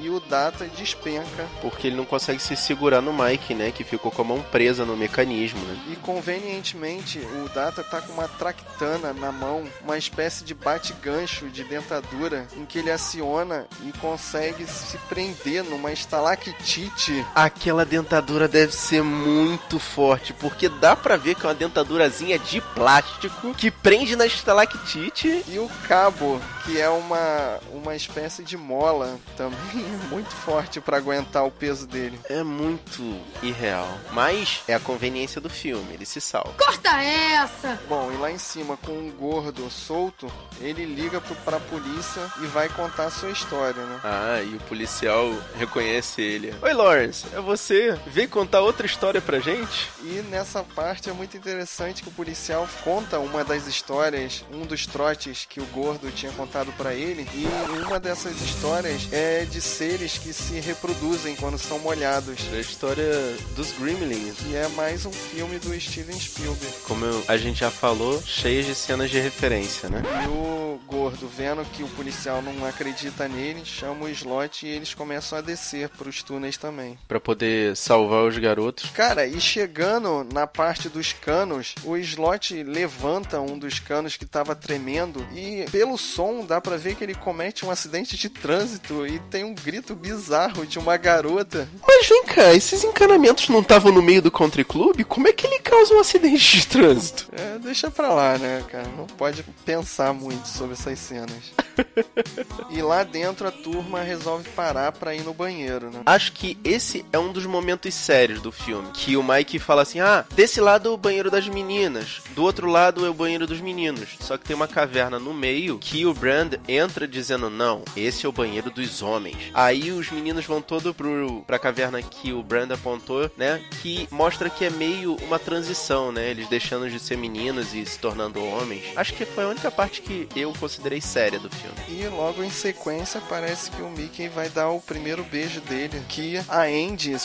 e 0.00 0.10
o 0.10 0.20
Data 0.20 0.66
despenca. 0.76 1.46
Porque 1.60 1.86
ele 1.86 1.96
não 1.96 2.04
consegue 2.04 2.40
se 2.40 2.56
segurar 2.56 3.00
no 3.00 3.12
Mike, 3.12 3.54
né? 3.54 3.70
Que 3.70 3.84
ficou 3.84 4.10
com 4.10 4.22
a 4.22 4.24
mão 4.24 4.42
presa 4.42 4.84
no 4.84 4.96
mecanismo, 4.96 5.60
né? 5.64 5.78
E 5.90 5.96
convenientemente 5.96 7.18
o 7.18 7.48
Data 7.48 7.82
tá 7.82 8.00
com 8.00 8.12
uma 8.12 8.28
tractana 8.28 9.12
na 9.12 9.32
mão, 9.32 9.64
uma 9.82 9.96
espécie 9.96 10.44
de 10.44 10.54
bate-gancho 10.54 11.48
de 11.48 11.64
dentadura, 11.64 12.46
em 12.56 12.64
que 12.64 12.78
ele 12.78 12.90
aciona 12.90 13.66
e 13.84 13.92
consegue 13.98 14.66
se 14.66 14.98
prender 15.08 15.64
numa 15.64 15.92
estalactite. 15.92 17.24
Aquela 17.34 17.84
dentadura 17.84 18.48
deve 18.48 18.72
ser 18.72 19.02
muito 19.02 19.78
forte, 19.78 20.32
porque 20.32 20.68
dá 20.68 20.94
pra 20.94 21.16
ver 21.16 21.34
que 21.34 21.44
é 21.44 21.48
uma 21.48 21.54
dentadurazinha 21.54 22.38
de 22.38 22.60
plástico 22.60 23.54
que 23.54 23.70
prende 23.70 24.16
na 24.16 24.26
estalactite. 24.26 25.44
E 25.48 25.58
o 25.58 25.68
cabo, 25.88 26.40
que 26.64 26.80
é 26.80 26.88
uma, 26.88 27.58
uma 27.72 27.94
espécie 27.94 28.42
de 28.42 28.56
mola, 28.56 29.18
também 29.36 29.58
é 29.74 30.06
muito 30.08 30.30
forte 30.30 30.80
para 30.80 30.96
aguentar 30.96 31.44
o 31.44 31.50
peso 31.50 31.86
dele. 31.86 32.18
É 32.28 32.42
muito 32.42 33.20
irreal. 33.42 33.88
Mas 34.12 34.62
é 34.66 34.74
a 34.74 34.80
conveniência 34.80 35.40
do 35.40 35.50
filme, 35.50 35.92
ele 35.92 36.06
se 36.06 36.20
salva. 36.20 36.52
Corta 36.58 37.02
essa. 37.02 37.78
Bom, 37.88 38.10
e 38.12 38.16
lá 38.16 38.30
em 38.30 38.38
cima, 38.38 38.76
com 38.78 38.92
um 38.92 39.10
gordo 39.10 39.70
solto, 39.70 40.30
ele 40.60 40.84
liga 40.84 41.20
pro, 41.20 41.34
pra 41.36 41.60
polícia 41.60 42.22
e 42.42 42.46
vai 42.46 42.68
contar 42.68 43.04
a 43.04 43.10
sua 43.10 43.30
história, 43.30 43.84
né? 43.84 44.00
Ah, 44.02 44.40
e 44.42 44.54
o 44.54 44.60
policial 44.60 45.30
reconhece 45.58 46.22
ele. 46.22 46.54
Oi, 46.62 46.72
Lawrence, 46.72 47.26
é 47.34 47.40
você? 47.40 47.98
Veio 48.06 48.28
contar 48.28 48.60
outra 48.60 48.86
história 48.86 49.20
pra 49.20 49.38
gente? 49.38 49.90
E 50.02 50.24
nessa 50.30 50.62
parte 50.62 51.10
é 51.10 51.12
muito 51.12 51.36
interessante 51.36 52.02
que 52.02 52.08
o 52.08 52.12
policial 52.12 52.66
conta 52.82 53.18
uma 53.18 53.44
das 53.44 53.66
histórias, 53.66 54.44
um 54.52 54.64
dos 54.64 54.86
trotes 54.86 55.44
que 55.48 55.60
o 55.60 55.66
gordo 55.66 56.10
tinha 56.10 56.32
contado 56.32 56.72
pra 56.72 56.94
ele, 56.94 57.28
e 57.34 57.46
uma 57.84 58.00
dessas 58.00 58.40
histórias 58.40 59.12
é 59.12 59.25
de 59.50 59.60
seres 59.60 60.18
que 60.18 60.32
se 60.32 60.60
reproduzem 60.60 61.34
quando 61.36 61.58
são 61.58 61.78
molhados. 61.78 62.38
É 62.52 62.56
a 62.56 62.60
história 62.60 63.12
dos 63.54 63.72
Gremlins. 63.72 64.34
E 64.50 64.54
é 64.56 64.68
mais 64.68 65.04
um 65.06 65.12
filme 65.12 65.58
do 65.58 65.78
Steven 65.80 66.18
Spielberg. 66.18 66.74
Como 66.84 67.04
eu- 67.04 67.24
a 67.28 67.36
gente 67.36 67.60
já 67.60 67.70
falou, 67.70 68.22
cheias 68.22 68.66
de 68.66 68.74
cenas 68.74 69.10
de 69.10 69.18
referência, 69.18 69.88
né? 69.88 70.02
E 70.24 70.28
o 70.28 70.80
gordo, 71.06 71.28
vendo 71.28 71.64
que 71.66 71.84
o 71.84 71.88
policial 71.88 72.42
não 72.42 72.66
acredita 72.66 73.28
nele, 73.28 73.64
chama 73.64 74.06
o 74.06 74.08
slot 74.08 74.66
e 74.66 74.68
eles 74.68 74.92
começam 74.92 75.38
a 75.38 75.40
descer 75.40 75.88
pros 75.90 76.22
túneis 76.22 76.56
também. 76.56 76.98
Pra 77.06 77.20
poder 77.20 77.76
salvar 77.76 78.24
os 78.24 78.36
garotos. 78.36 78.90
Cara, 78.90 79.24
e 79.24 79.40
chegando 79.40 80.26
na 80.32 80.46
parte 80.46 80.88
dos 80.88 81.12
canos, 81.12 81.74
o 81.84 81.96
slot 81.96 82.60
levanta 82.64 83.40
um 83.40 83.56
dos 83.56 83.78
canos 83.78 84.16
que 84.16 84.26
tava 84.26 84.56
tremendo 84.56 85.24
e 85.32 85.64
pelo 85.70 85.96
som 85.96 86.44
dá 86.44 86.60
pra 86.60 86.76
ver 86.76 86.96
que 86.96 87.04
ele 87.04 87.14
comete 87.14 87.64
um 87.64 87.70
acidente 87.70 88.16
de 88.16 88.28
trânsito 88.28 89.06
e 89.06 89.20
tem 89.30 89.44
um 89.44 89.54
grito 89.54 89.94
bizarro 89.94 90.66
de 90.66 90.78
uma 90.78 90.96
garota. 90.96 91.68
Mas 91.86 92.08
vem 92.08 92.24
cá, 92.24 92.52
esses 92.52 92.82
encanamentos 92.82 93.48
não 93.48 93.60
estavam 93.60 93.92
no 93.92 94.02
meio 94.02 94.22
do 94.22 94.30
country 94.30 94.64
club? 94.64 95.04
Como 95.04 95.28
é 95.28 95.32
que 95.32 95.46
ele 95.46 95.60
causa 95.60 95.94
um 95.94 96.00
acidente 96.00 96.58
de 96.58 96.66
trânsito? 96.66 97.28
É, 97.32 97.58
deixa 97.58 97.90
pra 97.90 98.12
lá, 98.12 98.36
né, 98.38 98.64
cara? 98.68 98.88
Não 98.96 99.06
pode 99.06 99.44
pensar 99.64 100.12
muito 100.12 100.48
sobre 100.48 100.72
essas 100.72 100.95
cenas. 100.98 101.52
e 102.70 102.80
lá 102.82 103.02
dentro 103.02 103.46
a 103.46 103.50
turma 103.50 104.00
resolve 104.02 104.48
parar 104.50 104.92
pra 104.92 105.14
ir 105.14 105.22
no 105.22 105.34
banheiro, 105.34 105.90
né? 105.90 106.00
Acho 106.06 106.32
que 106.32 106.58
esse 106.64 107.04
é 107.12 107.18
um 107.18 107.32
dos 107.32 107.46
momentos 107.46 107.94
sérios 107.94 108.40
do 108.40 108.50
filme. 108.52 108.88
Que 108.92 109.16
o 109.16 109.22
Mike 109.22 109.58
fala 109.58 109.82
assim: 109.82 110.00
ah, 110.00 110.24
desse 110.34 110.60
lado 110.60 110.88
é 110.88 110.92
o 110.92 110.96
banheiro 110.96 111.30
das 111.30 111.48
meninas, 111.48 112.22
do 112.34 112.42
outro 112.42 112.68
lado 112.68 113.04
é 113.04 113.10
o 113.10 113.14
banheiro 113.14 113.46
dos 113.46 113.60
meninos. 113.60 114.10
Só 114.20 114.36
que 114.36 114.44
tem 114.44 114.56
uma 114.56 114.68
caverna 114.68 115.18
no 115.18 115.34
meio 115.34 115.78
que 115.78 116.06
o 116.06 116.14
Brand 116.14 116.54
entra 116.68 117.06
dizendo: 117.06 117.50
não, 117.50 117.82
esse 117.96 118.26
é 118.26 118.28
o 118.28 118.32
banheiro 118.32 118.70
dos 118.70 119.02
homens. 119.02 119.36
Aí 119.54 119.90
os 119.92 120.10
meninos 120.10 120.44
vão 120.44 120.60
todo 120.60 120.94
pro, 120.94 121.42
pra 121.46 121.58
caverna 121.58 122.02
que 122.02 122.32
o 122.32 122.42
Brand 122.42 122.70
apontou, 122.70 123.30
né? 123.36 123.62
Que 123.82 124.08
mostra 124.10 124.50
que 124.50 124.64
é 124.64 124.70
meio 124.70 125.16
uma 125.22 125.38
transição, 125.38 126.12
né? 126.12 126.30
Eles 126.30 126.48
deixando 126.48 126.88
de 126.88 126.98
ser 126.98 127.16
meninos 127.16 127.74
e 127.74 127.84
se 127.84 127.98
tornando 127.98 128.42
homens. 128.44 128.84
Acho 128.96 129.14
que 129.14 129.24
foi 129.24 129.44
a 129.44 129.48
única 129.48 129.70
parte 129.70 130.02
que 130.02 130.28
eu 130.34 130.52
considerei 130.86 131.00
séria 131.00 131.38
do 131.38 131.50
filme. 131.50 131.76
E 131.88 132.06
logo 132.08 132.42
em 132.42 132.50
sequência 132.50 133.20
parece 133.28 133.70
que 133.70 133.82
o 133.82 133.90
Mickey 133.90 134.28
vai 134.28 134.48
dar 134.48 134.70
o 134.70 134.80
primeiro 134.80 135.24
beijo 135.24 135.60
dele. 135.60 136.00
Que 136.08 136.38
a 136.48 136.62
Andy 136.62 137.16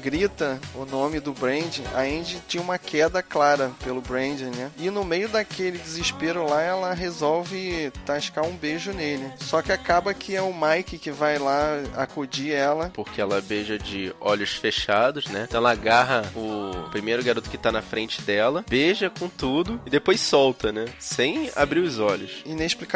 grita 0.00 0.60
o 0.74 0.84
nome 0.84 1.20
do 1.20 1.32
Brand. 1.32 1.80
A 1.94 2.00
Andy 2.00 2.42
tinha 2.48 2.62
uma 2.62 2.78
queda 2.78 3.22
clara 3.22 3.70
pelo 3.82 4.00
Brand, 4.00 4.40
né? 4.40 4.70
E 4.78 4.90
no 4.90 5.04
meio 5.04 5.28
daquele 5.28 5.78
desespero 5.78 6.48
lá, 6.48 6.62
ela 6.62 6.92
resolve 6.94 7.92
tascar 8.04 8.44
um 8.44 8.56
beijo 8.56 8.92
nele. 8.92 9.30
Só 9.38 9.62
que 9.62 9.72
acaba 9.72 10.12
que 10.12 10.34
é 10.34 10.42
o 10.42 10.52
Mike 10.52 10.98
que 10.98 11.10
vai 11.10 11.38
lá 11.38 11.82
acudir 11.96 12.52
ela. 12.52 12.90
porque 12.90 13.20
ela 13.20 13.40
beija 13.40 13.78
de 13.78 14.12
olhos 14.20 14.54
fechados, 14.54 15.26
né? 15.26 15.44
Então 15.48 15.58
ela 15.58 15.72
agarra 15.72 16.24
o 16.34 16.88
primeiro 16.90 17.22
garoto 17.22 17.50
que 17.50 17.58
tá 17.58 17.70
na 17.70 17.82
frente 17.82 18.22
dela, 18.22 18.64
beija 18.68 19.10
com 19.10 19.28
tudo 19.28 19.80
e 19.86 19.90
depois 19.90 20.20
solta, 20.20 20.72
né? 20.72 20.86
Sem 20.98 21.50
abrir 21.54 21.80
os 21.80 21.98
olhos. 21.98 22.42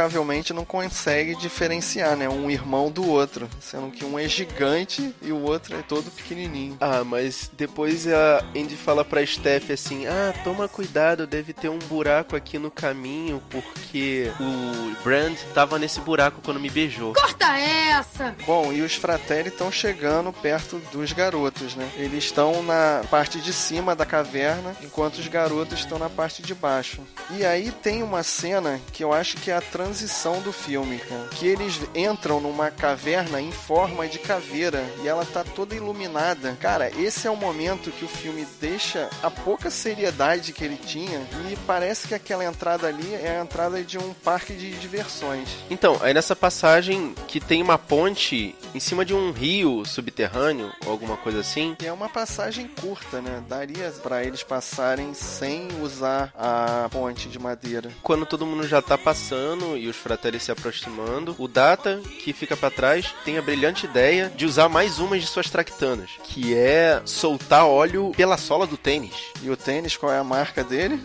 Provavelmente 0.09 0.55
não 0.55 0.65
consegue 0.65 1.35
diferenciar, 1.35 2.17
né? 2.17 2.29
Um 2.29 2.51
irmão 2.51 2.91
do 2.91 3.07
outro. 3.07 3.49
Sendo 3.61 3.91
que 3.91 4.05
um 4.05 4.19
é 4.19 4.27
gigante 4.27 5.15
e 5.21 5.31
o 5.31 5.43
outro 5.43 5.77
é 5.77 5.83
todo 5.83 6.11
pequenininho. 6.11 6.79
Ah, 6.81 7.05
mas 7.05 7.51
depois 7.53 8.07
a 8.07 8.43
Andy 8.57 8.75
fala 8.75 9.05
pra 9.05 9.25
Steph 9.25 9.71
assim: 9.71 10.07
Ah, 10.07 10.33
toma 10.43 10.67
cuidado, 10.67 11.27
deve 11.27 11.53
ter 11.53 11.69
um 11.69 11.79
buraco 11.79 12.35
aqui 12.35 12.59
no 12.59 12.71
caminho, 12.71 13.43
porque 13.51 14.33
o 14.41 15.03
Brand 15.05 15.37
tava 15.53 15.79
nesse 15.79 16.01
buraco 16.01 16.41
quando 16.43 16.59
me 16.59 16.71
beijou. 16.71 17.13
Corta 17.13 17.59
essa! 17.59 18.35
Bom, 18.47 18.73
e 18.73 18.81
os 18.81 18.95
Fratelli 18.95 19.49
estão 19.49 19.71
chegando 19.71 20.33
perto 20.33 20.81
dos 20.91 21.13
garotos, 21.13 21.75
né? 21.75 21.89
Eles 21.97 22.25
estão 22.25 22.63
na 22.63 23.03
parte 23.11 23.41
de 23.41 23.53
cima 23.53 23.95
da 23.95 24.07
caverna, 24.07 24.75
enquanto 24.83 25.19
os 25.19 25.29
garotos 25.29 25.81
estão 25.81 25.99
na 25.99 26.09
parte 26.09 26.41
de 26.41 26.55
baixo. 26.55 27.03
E 27.31 27.45
aí 27.45 27.71
tem 27.71 28.03
uma 28.03 28.23
cena 28.23 28.81
que 28.93 29.05
eu 29.05 29.13
acho 29.13 29.37
que 29.37 29.51
é 29.51 29.55
a 29.55 29.61
transição 29.61 29.98
do 30.43 30.53
filme, 30.53 30.99
cara. 30.99 31.29
Que 31.31 31.47
eles 31.47 31.81
entram 31.95 32.41
numa 32.41 32.71
caverna 32.71 33.41
em 33.41 33.51
forma 33.51 34.07
de 34.07 34.19
caveira 34.19 34.85
e 35.03 35.09
ela 35.09 35.25
tá 35.25 35.43
toda 35.43 35.75
iluminada. 35.75 36.57
Cara, 36.61 36.91
esse 37.01 37.27
é 37.27 37.31
o 37.31 37.37
momento 37.37 37.91
que 37.91 38.05
o 38.05 38.09
filme 38.09 38.47
deixa 38.61 39.09
a 39.23 39.31
pouca 39.31 39.71
seriedade 39.71 40.53
que 40.53 40.65
ele 40.65 40.77
tinha 40.77 41.21
e 41.51 41.57
parece 41.67 42.09
que 42.09 42.15
aquela 42.15 42.45
entrada 42.45 42.87
ali 42.87 43.15
é 43.15 43.39
a 43.39 43.43
entrada 43.43 43.83
de 43.83 43.99
um 43.99 44.13
parque 44.13 44.55
de 44.55 44.71
diversões. 44.73 45.49
Então, 45.71 45.99
aí 46.01 46.13
nessa 46.13 46.37
passagem 46.37 47.15
que 47.27 47.41
tem 47.41 47.63
uma 47.63 47.79
ponte 47.79 48.55
em 48.75 48.81
cima 48.81 49.05
de 49.05 49.15
um 49.15 49.33
rio 49.33 49.85
subterrâneo 49.85 50.73
ou 50.85 50.93
alguma 50.93 51.17
coisa 51.17 51.41
assim. 51.41 51.77
E 51.81 51.87
é 51.87 51.93
uma 51.93 52.09
passagem 52.09 52.69
curta, 52.81 53.21
né? 53.21 53.43
Daria 53.49 53.91
pra 54.03 54.25
eles 54.25 54.43
passarem 54.43 55.15
sem 55.15 55.69
usar 55.83 56.33
a 56.37 56.89
ponte 56.91 57.29
de 57.29 57.39
madeira. 57.39 57.91
Quando 58.03 58.27
todo 58.27 58.47
mundo 58.47 58.67
já 58.67 58.83
tá 58.83 58.99
passando 58.99 59.77
e 59.77 59.88
os 59.89 59.97
fratelli 59.97 60.39
se 60.39 60.51
aproximando, 60.51 61.35
o 61.39 61.49
Data, 61.49 62.01
que 62.23 62.33
fica 62.33 62.57
pra 62.57 62.71
trás, 62.71 63.15
tem 63.25 63.39
a 63.39 63.43
brilhante 63.43 63.87
ideia 63.87 64.31
de 64.35 64.47
usar 64.47 64.69
mais 64.69 64.99
uma 64.99 65.19
de 65.19 65.27
suas 65.27 65.51
tractanas, 65.51 66.11
que 66.25 66.55
é 66.55 67.03
soltar 67.05 67.67
óleo 67.67 68.13
pela 68.17 68.37
sola 68.37 68.67
do 68.67 68.77
tênis. 68.77 69.15
E 69.43 69.51
o 69.51 69.57
tênis, 69.57 69.97
qual 69.97 70.13
é 70.13 70.19
a 70.19 70.25
marca 70.25 70.63
dele? 70.63 71.03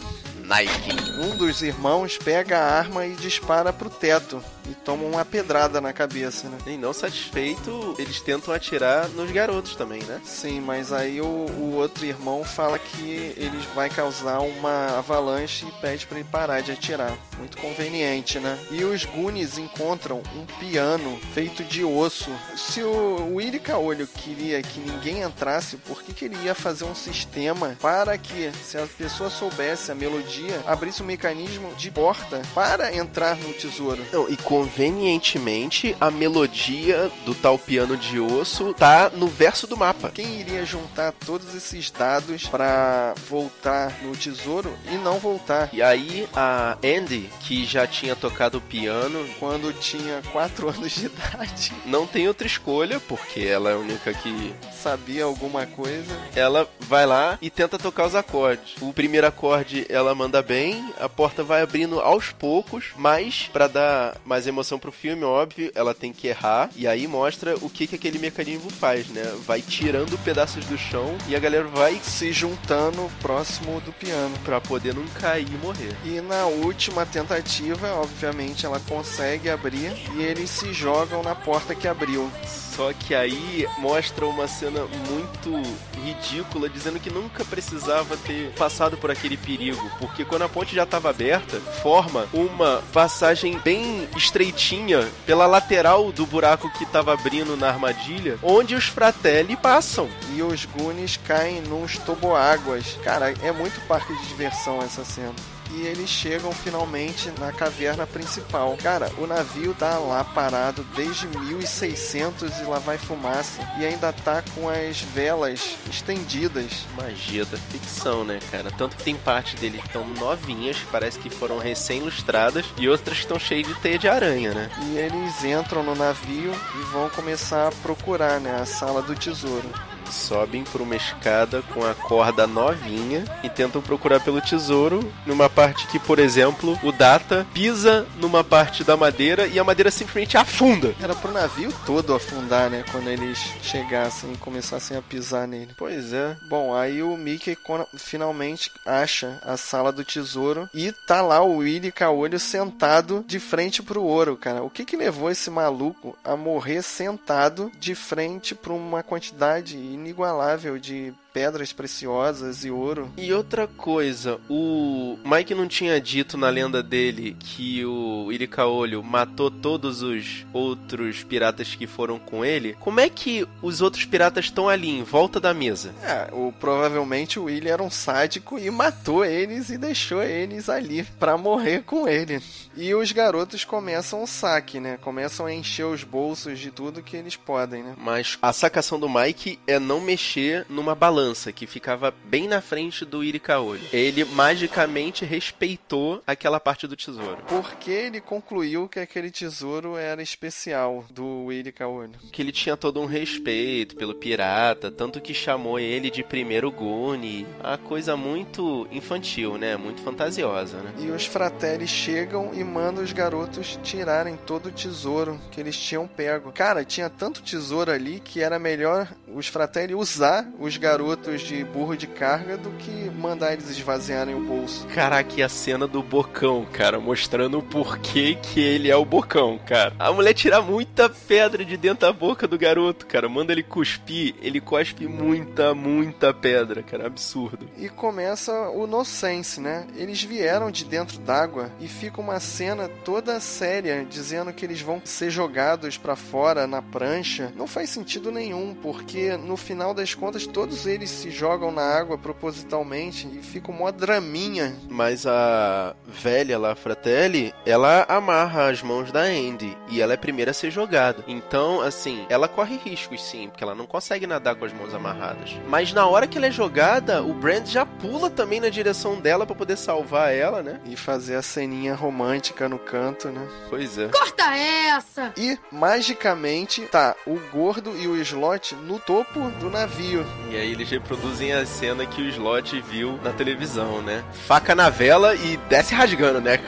Nike. 0.54 0.93
Um 1.20 1.36
dos 1.36 1.64
irmãos 1.64 2.16
pega 2.20 2.60
a 2.60 2.78
arma 2.78 3.08
e 3.08 3.16
dispara 3.16 3.74
pro 3.74 3.89
teto 3.89 4.43
e 4.70 4.76
toma 4.76 5.04
uma 5.04 5.26
pedrada 5.26 5.82
na 5.82 5.91
cabeça, 5.91 6.47
né? 6.47 6.58
E 6.68 6.78
não 6.78 6.93
satisfeito, 6.93 7.95
eles 7.97 8.22
tentam 8.22 8.54
atirar 8.54 9.10
nos 9.10 9.32
garotos 9.32 9.76
também, 9.76 10.04
né? 10.04 10.22
Sim, 10.24 10.62
mas 10.62 10.93
aí 10.93 11.20
o, 11.20 11.26
o 11.26 11.76
outro 11.76 12.06
irmão 12.06 12.43
fala 12.43 12.78
que 12.78 13.34
ele 13.36 13.58
vai 13.74 13.89
causar 13.89 14.39
uma 14.39 14.99
avalanche 14.99 15.66
e 15.66 15.82
pede 15.82 16.06
pra 16.06 16.20
ele 16.20 16.28
parar 16.30 16.62
de 16.62 16.72
atirar. 16.72 17.18
Muito 17.38 17.58
conveniente, 17.58 18.39
né? 18.39 18.58
E 18.72 18.84
os 18.84 19.06
Goonies 19.06 19.58
encontram 19.58 20.22
um 20.36 20.45
piano 20.60 21.20
feito 21.34 21.64
de 21.64 21.84
osso. 21.84 22.32
Se 22.56 22.82
o 22.82 23.36
Willy 23.36 23.60
Caolho 23.60 24.08
queria 24.08 24.62
que 24.62 24.80
ninguém 24.80 25.24
entrasse, 25.24 25.78
por 25.78 26.04
que, 26.04 26.14
que 26.14 26.26
ele 26.26 26.38
ia 26.43 26.56
fazer 26.56 26.86
um 26.86 26.95
sistema 26.95 27.76
para 27.82 28.18
que, 28.18 28.51
se 28.64 28.78
a 28.78 28.86
pessoa 28.86 29.30
soubesse 29.30 29.91
a 29.91 29.95
melodia, 29.95 30.43
abrisse 30.66 31.02
um 31.02 31.06
mecanismo 31.06 31.74
de 31.76 31.91
porta 31.91 32.41
para 32.54 32.96
entrar 32.96 33.36
no 33.36 33.54
tesouro? 33.54 34.04
Não, 34.12 34.30
e 34.30 34.38
convenientemente 34.38 35.96
a 36.00 36.10
melodia 36.12 37.12
do 37.26 37.34
tal 37.36 37.58
piano 37.58 37.98
de 37.98 38.20
osso 38.20 38.74
tá 38.74 39.10
no 39.10 39.28
verso 39.28 39.68
do 39.68 39.78
mapa. 39.78 40.12
Quem 40.14 40.39
iria 40.39 40.66
juntar 40.66 41.12
todos 41.26 41.54
esses 41.56 41.89
dados 41.91 42.48
para 42.48 43.14
voltar 43.30 43.94
no 44.02 44.16
tesouro 44.16 44.76
e 44.91 44.96
não 44.96 45.20
voltar? 45.20 45.70
E 45.74 45.82
aí 45.82 46.28
a 46.34 46.78
Andy, 46.84 47.30
que 47.41 47.66
já 47.66 47.86
tinha 47.88 48.16
tocado 48.16 48.62
piano, 48.62 49.28
Quando 49.39 49.74
tinha 49.74 50.22
4 50.32 50.70
anos 50.70 50.91
de 50.94 51.06
idade, 51.06 51.74
não 51.86 52.06
tem 52.08 52.28
outra 52.28 52.48
escolha, 52.48 53.00
porque 53.00 53.41
ela 53.41 53.72
é 53.72 53.74
a 53.74 53.78
única 53.78 54.14
que 54.14 54.54
sabia 54.82 55.24
alguma 55.24 55.66
coisa. 55.66 56.14
ela 56.36 56.68
vai 56.82 57.06
lá 57.06 57.38
e 57.41 57.50
tenta 57.50 57.78
tocar 57.78 58.08
os 58.08 58.16
acordes. 58.16 58.76
O 58.82 58.94
primeiro 58.94 59.28
acorde 59.28 59.86
ela 59.89 60.14
manda 60.24 60.42
bem, 60.42 60.94
a 61.02 61.10
porta 61.10 61.44
vai 61.44 61.62
abrindo 61.62 62.00
aos 62.00 62.32
poucos, 62.32 62.86
mas 62.96 63.50
pra 63.52 63.68
dar 63.68 64.16
mais 64.26 64.48
emoção 64.48 64.80
pro 64.80 64.90
filme, 64.90 65.26
óbvio, 65.26 65.70
ela 65.76 65.94
tem 65.94 66.14
que 66.14 66.30
errar 66.30 66.70
e 66.78 66.88
aí 66.88 67.08
mostra 67.08 67.58
o 67.62 67.70
que 67.70 67.86
que 67.86 67.96
aquele 67.96 68.18
mecanismo 68.18 68.70
faz, 68.70 69.10
né? 69.10 69.22
Vai 69.46 69.62
tirando 69.62 70.18
pedaços 70.24 70.64
do 70.66 70.78
chão 70.78 71.18
e 71.28 71.36
a 71.36 71.40
galera 71.40 71.66
vai 71.66 72.00
Se 72.02 72.32
juntando 72.32 73.12
próximo 73.22 73.82
do 73.82 73.92
piano. 73.92 74.34
pra 74.46 74.62
poder 74.62 74.94
não 74.94 75.06
cair 75.20 75.46
e 75.46 75.58
morrer. 75.58 75.94
E 76.06 76.22
na 76.22 76.46
última 76.46 77.06
tentativa, 77.06 77.94
obviamente, 77.96 78.66
ela 78.66 78.80
consegue 78.80 79.50
abrir 79.50 79.92
e 80.16 80.22
eles 80.22 80.50
se 80.50 80.72
jogam 80.72 81.22
na 81.22 81.36
porta 81.36 81.76
que 81.76 81.88
abriu. 81.88 82.32
Só 82.76 82.92
que 82.94 83.14
aí 83.14 83.68
mostra 83.78 84.26
uma 84.26 84.48
cena 84.48 84.82
muito 85.10 85.62
ridícula, 86.04 86.68
dizendo 86.68 87.00
que 87.00 87.10
nunca 87.10 87.46
precisava 87.46 88.18
ter 88.18 88.52
passado 88.54 88.98
por 88.98 89.12
aquele 89.12 89.38
perigo, 89.38 89.92
porque 90.00 90.26
quando 90.26 90.44
a 90.44 90.50
ponte 90.50 90.76
já 90.76 90.84
estava 90.84 91.10
aberta, 91.10 91.60
forma 91.82 92.28
uma 92.34 92.82
passagem 92.92 93.60
bem 93.60 94.08
estreitinha 94.16 95.08
pela 95.26 95.46
lateral 95.46 96.12
do 96.12 96.26
buraco 96.26 96.72
que 96.72 96.84
estava 96.84 97.14
abrindo 97.14 97.56
na 97.56 97.70
armadilha, 97.70 98.40
onde 98.42 98.76
os 98.76 98.86
fratelli 98.86 99.56
passam. 99.56 100.10
E 100.36 100.42
os 100.42 100.66
Goonies 100.66 101.18
caem 101.18 101.62
nos 101.62 101.98
toboáguas. 102.00 102.98
Cara, 103.04 103.34
é 103.42 103.52
muito 103.52 103.80
parque 103.88 104.14
de 104.14 104.28
diversão 104.28 104.82
essa 104.82 105.06
cena. 105.06 105.34
E 105.76 105.88
eles 105.88 106.10
chegam 106.10 106.52
finalmente 106.52 107.32
na 107.40 107.52
caverna 107.52 108.06
principal. 108.06 108.78
Cara, 108.82 109.12
o 109.18 109.26
navio 109.26 109.74
tá 109.74 109.98
lá 109.98 110.24
parado 110.24 110.86
desde 110.96 111.28
1600 111.28 112.60
e 112.60 112.64
lá 112.64 112.80
vai 112.80 112.98
fumaça. 112.98 113.62
E 113.80 113.86
ainda 113.86 114.14
tá 114.14 114.44
com 114.54 114.70
as 114.70 115.02
velas 115.02 115.76
estendidas. 115.90 116.86
Magia 116.96 117.46
da 117.46 117.58
ficção, 117.58 118.24
né, 118.24 118.40
cara? 118.52 118.72
Tanto 118.72 118.96
que 118.96 119.04
tem 119.04 119.16
parte 119.16 119.56
deles 119.56 119.82
que 119.82 119.88
estão 119.88 120.06
novinhas, 120.08 120.78
parece 120.92 121.18
que 121.20 121.30
foram 121.30 121.58
recém-ilustradas, 121.58 122.66
e 122.78 122.88
outras 122.88 123.18
que 123.18 123.24
estão 123.24 123.40
cheias 123.40 123.68
de 123.68 123.76
teia 123.76 123.98
de 123.98 124.08
aranha, 124.08 124.54
né? 124.54 124.70
E 124.88 124.98
eles 124.98 125.44
entram 125.44 125.84
no 125.84 125.96
navio 125.96 126.54
e 126.54 126.84
vão 126.92 127.10
começar 127.10 127.68
a 127.68 127.72
procurar, 127.72 128.40
né, 128.40 128.60
a 128.62 128.66
sala 128.66 129.02
do 129.02 129.16
tesouro. 129.16 129.70
Sobem 130.14 130.64
por 130.64 130.82
uma 130.82 130.95
escada 130.95 131.61
com 131.74 131.84
a 131.86 131.93
corda 131.93 132.47
novinha 132.47 133.26
e 133.43 133.49
tentam 133.49 133.82
procurar 133.82 134.20
pelo 134.20 134.41
tesouro 134.41 135.11
numa 135.26 135.49
parte 135.49 135.88
que, 135.88 135.99
por 135.99 136.20
exemplo, 136.20 136.78
o 136.84 136.91
Data 136.91 137.45
pisa 137.53 138.07
numa 138.18 138.43
parte 138.43 138.84
da 138.84 138.95
madeira 138.95 139.47
e 139.47 139.59
a 139.59 139.64
madeira 139.64 139.91
simplesmente 139.91 140.38
afunda. 140.38 140.93
Era 141.01 141.16
pro 141.16 141.32
navio 141.32 141.74
todo 141.86 142.14
afundar, 142.14 142.70
né? 142.70 142.84
Quando 142.91 143.09
eles 143.09 143.38
chegassem 143.61 144.34
e 144.34 144.38
começassem 144.38 144.95
a 144.95 145.01
pisar 145.01 145.47
nele. 145.47 145.74
Pois 145.78 146.14
é. 146.14 146.38
Bom, 146.47 146.76
aí 146.76 147.01
o 147.01 147.18
Mickey 147.18 147.57
finalmente 147.97 148.72
acha 148.86 149.39
a 149.43 149.57
sala 149.57 149.91
do 149.91 150.03
tesouro 150.03 150.70
e 150.74 150.91
tá 150.91 151.22
lá 151.22 151.41
o 151.41 151.57
Willy 151.57 151.91
Caolho 151.91 152.39
sentado 152.39 153.24
de 153.28 153.39
frente 153.39 153.82
pro 153.82 154.03
ouro, 154.03 154.38
cara. 154.38 154.64
O 154.64 154.70
que 154.70 154.86
que 154.86 154.95
levou 154.95 155.32
esse 155.32 155.49
maluco 155.49 156.18
a 156.24 156.36
morrer 156.36 156.82
sentado 156.82 157.72
de 157.80 157.95
frente 157.95 158.53
pra 158.53 158.74
uma 158.74 159.03
quantidade 159.03 159.78
inigualável 160.04 160.78
de 160.80 161.14
pedras 161.34 161.74
preciosas 161.74 162.64
e 162.64 162.70
ouro? 162.70 163.12
E 163.18 163.34
outra 163.34 163.66
coisa, 163.68 164.40
o 164.48 165.18
Mike 165.26 165.56
não 165.56 165.68
tinha 165.68 166.00
dito 166.00 166.38
na 166.38 166.48
lenda 166.50 166.84
dele 166.84 167.36
que 167.40 167.84
o 167.84 168.32
Iricaolho 168.32 169.04
matou 169.04 169.50
todos 169.50 170.04
os 170.04 170.46
outros 170.54 171.24
piratas 171.24 171.74
que 171.74 171.88
foram 171.88 172.20
com 172.20 172.46
ele. 172.46 172.78
Como 172.80 173.00
é 173.00 173.10
que 173.10 173.48
os 173.62 173.82
outros 173.82 174.06
piratas 174.06 174.46
estão 174.46 174.70
ali 174.70 174.90
em 174.90 175.02
volta 175.02 175.40
da 175.40 175.54
mesa? 175.54 175.94
É, 176.04 176.30
o, 176.32 176.54
provavelmente 176.54 177.40
o 177.40 177.46
Willy 177.46 177.70
era 177.70 177.82
um 177.82 177.90
sádico 177.90 178.60
e 178.60 178.70
matou 178.70 179.26
eles 179.26 179.70
e 179.70 179.78
deixou 179.78 180.22
eles 180.22 180.70
ali 180.70 181.04
pra 181.20 181.38
morrer 181.38 181.82
com 181.84 182.08
ele. 182.08 182.42
E 182.76 182.94
os 182.94 183.12
garotos 183.12 183.66
começam 183.66 184.22
o 184.22 184.28
saque, 184.28 184.80
né? 184.80 184.98
Começam 185.02 185.46
a 185.48 185.54
encher 185.54 185.86
os 185.86 186.04
bolsos 186.04 186.60
de 186.60 186.70
tudo 186.70 187.02
que 187.02 187.18
eles 187.18 187.36
podem, 187.36 187.82
né? 187.82 187.96
Mas 187.98 188.38
a 188.42 188.54
sacação 188.54 189.00
do 189.00 189.10
Mike 189.10 189.60
é 189.66 189.80
não 189.80 190.00
mexer 190.00 190.66
numa 190.70 190.94
balança 190.94 191.23
que 191.54 191.66
ficava 191.66 192.14
bem 192.26 192.48
na 192.48 192.62
frente 192.62 193.06
do 193.06 193.24
Iricaolho. 193.24 193.82
Ele 193.92 194.26
magicamente 194.26 195.26
respeitou 195.26 196.22
aquela 196.26 196.60
parte 196.60 196.88
do 196.88 196.96
tesouro. 196.96 197.38
Porque 197.48 197.92
ele 197.92 198.20
concluiu 198.20 198.88
que 198.90 199.00
aquele 199.00 199.32
tesouro 199.32 199.96
era 199.98 200.22
especial 200.22 201.06
do 201.10 201.48
Caolho. 201.76 202.14
Que 202.32 202.42
ele 202.42 202.52
tinha 202.52 202.76
todo 202.76 203.00
um 203.00 203.06
respeito 203.06 203.96
pelo 203.96 204.16
pirata, 204.16 204.92
tanto 204.92 205.22
que 205.22 205.34
chamou 205.34 205.80
ele 205.80 206.10
de 206.10 206.24
primeiro 206.24 206.72
Gune. 206.72 207.46
A 207.64 207.78
coisa 207.78 208.16
muito 208.18 208.88
infantil, 208.92 209.58
né? 209.58 209.78
Muito 209.78 210.02
fantasiosa, 210.02 210.78
né? 210.78 210.94
E 211.00 211.10
os 211.10 211.26
fratelli 211.26 211.88
chegam 211.88 212.52
e 212.54 212.64
mandam 212.64 213.04
os 213.04 213.14
garotos 213.14 213.80
tirarem 213.84 214.38
todo 214.38 214.68
o 214.68 214.72
tesouro 214.72 215.40
que 215.52 215.60
eles 215.60 215.78
tinham 215.78 216.08
pego. 216.08 216.52
Cara, 216.52 216.84
tinha 216.84 217.10
tanto 217.10 217.42
tesouro 217.42 217.92
ali 217.92 218.20
que 218.20 218.42
era 218.42 218.60
melhor 218.60 219.08
os 219.28 219.48
fratelli 219.48 219.96
usar 219.96 220.48
os 220.60 220.78
garotos 220.78 221.12
de 221.16 221.64
burro 221.64 221.95
de 221.95 222.07
carga 222.07 222.57
do 222.57 222.70
que 222.72 223.09
mandar 223.09 223.53
eles 223.53 223.70
esvaziarem 223.70 224.36
o 224.36 224.39
bolso. 224.39 224.86
Caraca, 224.88 225.34
e 225.38 225.43
a 225.43 225.49
cena 225.49 225.88
do 225.88 226.01
bocão, 226.01 226.66
cara, 226.72 226.99
mostrando 226.99 227.59
o 227.59 227.64
porquê 227.64 228.38
que 228.41 228.59
ele 228.59 228.89
é 228.89 228.95
o 228.95 229.05
bocão, 229.05 229.59
cara. 229.66 229.93
A 229.99 230.11
mulher 230.11 230.34
tira 230.34 230.61
muita 230.61 231.09
pedra 231.09 231.66
de 231.66 231.76
dentro 231.78 232.07
da 232.07 232.14
boca 232.14 232.47
do 232.47 232.57
garoto, 232.57 233.05
cara. 233.05 233.28
Manda 233.28 233.51
ele 233.51 233.64
cuspir, 233.64 234.36
ele 234.41 234.61
cospe 234.61 235.07
muita, 235.07 235.74
muita 235.74 236.34
pedra, 236.34 236.82
cara. 236.84 237.07
Absurdo. 237.07 237.70
E 237.78 237.89
começa 237.89 238.70
o 238.70 238.88
nonsense, 238.88 239.59
né? 239.59 239.86
Eles 239.95 240.24
vieram 240.24 240.72
de 240.72 240.86
dentro 240.86 241.20
d'água 241.20 241.72
e 241.80 241.88
fica 241.88 242.22
uma 242.22 242.39
cena 242.39 242.88
toda 243.03 243.39
séria 243.39 244.05
dizendo 244.09 244.53
que 244.53 244.66
eles 244.66 244.82
vão 244.82 245.01
ser 245.03 245.30
jogados 245.30 245.97
pra 245.97 246.16
fora 246.16 246.66
na 246.66 246.82
prancha. 246.82 247.51
Não 247.55 247.68
faz 247.68 247.89
sentido 247.89 248.32
nenhum, 248.32 248.74
porque 248.74 249.36
no 249.36 249.57
final 249.57 249.93
das 249.93 250.14
contas 250.14 250.47
todos 250.47 250.86
eles 250.86 251.03
se 251.10 251.32
jogam 251.32 251.72
na 251.72 251.82
água 251.82 252.18
propositalmente 252.18 253.28
e 253.28 253.41
fica 253.41 253.72
uma 253.72 253.91
draminha. 253.91 254.76
Mas 254.89 255.26
a 255.26 255.95
velha 256.08 256.58
lá, 256.58 256.76
Fratelli, 256.76 257.54
ela 257.66 258.06
amarra 258.08 258.70
as 258.70 258.82
mãos 258.82 259.12
da 259.12 259.22
Andy 259.22 259.78
e 259.89 260.01
ela 260.01 260.14
é 260.14 260.16
a 260.16 260.20
primeira 260.20 260.51
a 260.51 260.54
ser 260.54 260.72
jogada. 260.72 261.24
Então, 261.28 261.82
assim, 261.82 262.26
ela 262.30 262.47
corre 262.47 262.78
riscos 262.78 263.24
sim, 263.24 263.49
porque 263.49 263.64
ela 263.64 263.76
não 263.76 263.86
consegue 263.86 264.28
nadar 264.28 264.56
com 264.56 264.66
as 264.66 264.74
mãos 264.74 264.93
amarradas. 264.93 265.56
Mas 265.68 265.93
na 265.93 266.06
hora 266.08 266.28
que 266.28 266.38
ela 266.38 266.47
é 266.47 266.51
jogada, 266.51 267.24
o 267.24 267.34
Brand 267.34 267.68
já 267.68 267.86
pula 267.86 268.30
também 268.30 268.60
na 268.60 268.70
direção 268.70 269.20
dela 269.20 269.45
pra 269.45 269.56
poder 269.56 269.78
salvar 269.78 270.34
ela, 270.34 270.62
né? 270.62 270.80
E 270.86 270.95
fazer 270.95 271.36
a 271.36 271.41
ceninha 271.41 271.95
romântica 271.95 272.70
no 272.70 272.80
canto, 272.80 273.30
né? 273.30 273.47
Pois 273.70 273.97
é. 273.97 274.08
Corta 274.10 274.56
essa! 274.56 275.34
E, 275.38 275.58
magicamente, 275.72 276.82
tá 276.84 277.16
o 277.26 277.39
gordo 277.51 277.95
e 277.97 278.08
o 278.08 278.16
slot 278.22 278.76
no 278.76 278.99
topo 278.99 279.39
do 279.60 279.70
navio. 279.70 280.26
E 280.49 280.56
aí 280.56 280.72
eles 280.72 280.89
reproduzem 280.94 281.52
a 281.54 281.66
cena 281.66 282.06
que 282.06 282.22
o 282.22 282.30
Slot 282.30 282.80
viu 282.82 283.20
na 283.24 283.32
televisão, 283.32 284.02
né? 284.02 284.24
Faca 284.48 284.76
na 284.76 284.89
vela 284.89 285.36
e 285.36 285.58
desce 285.70 285.96
rasgando, 285.96 286.39
né? 286.39 286.60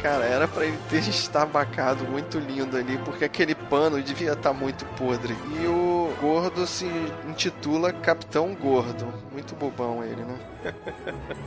Cara, 0.00 0.24
era 0.24 0.46
pra 0.46 0.64
ele 0.64 0.78
ter 0.88 1.00
estabacado 1.08 2.04
muito 2.04 2.38
lindo 2.38 2.76
ali, 2.76 2.96
porque 2.98 3.24
aquele 3.24 3.54
pano 3.54 4.00
devia 4.00 4.32
estar 4.32 4.52
muito 4.52 4.84
podre. 4.96 5.36
E 5.60 5.66
o 5.66 6.05
gordo 6.20 6.66
se 6.66 6.86
intitula 7.28 7.92
Capitão 7.92 8.54
Gordo. 8.54 9.12
Muito 9.32 9.54
bobão 9.54 10.02
ele, 10.02 10.22
né? 10.22 10.38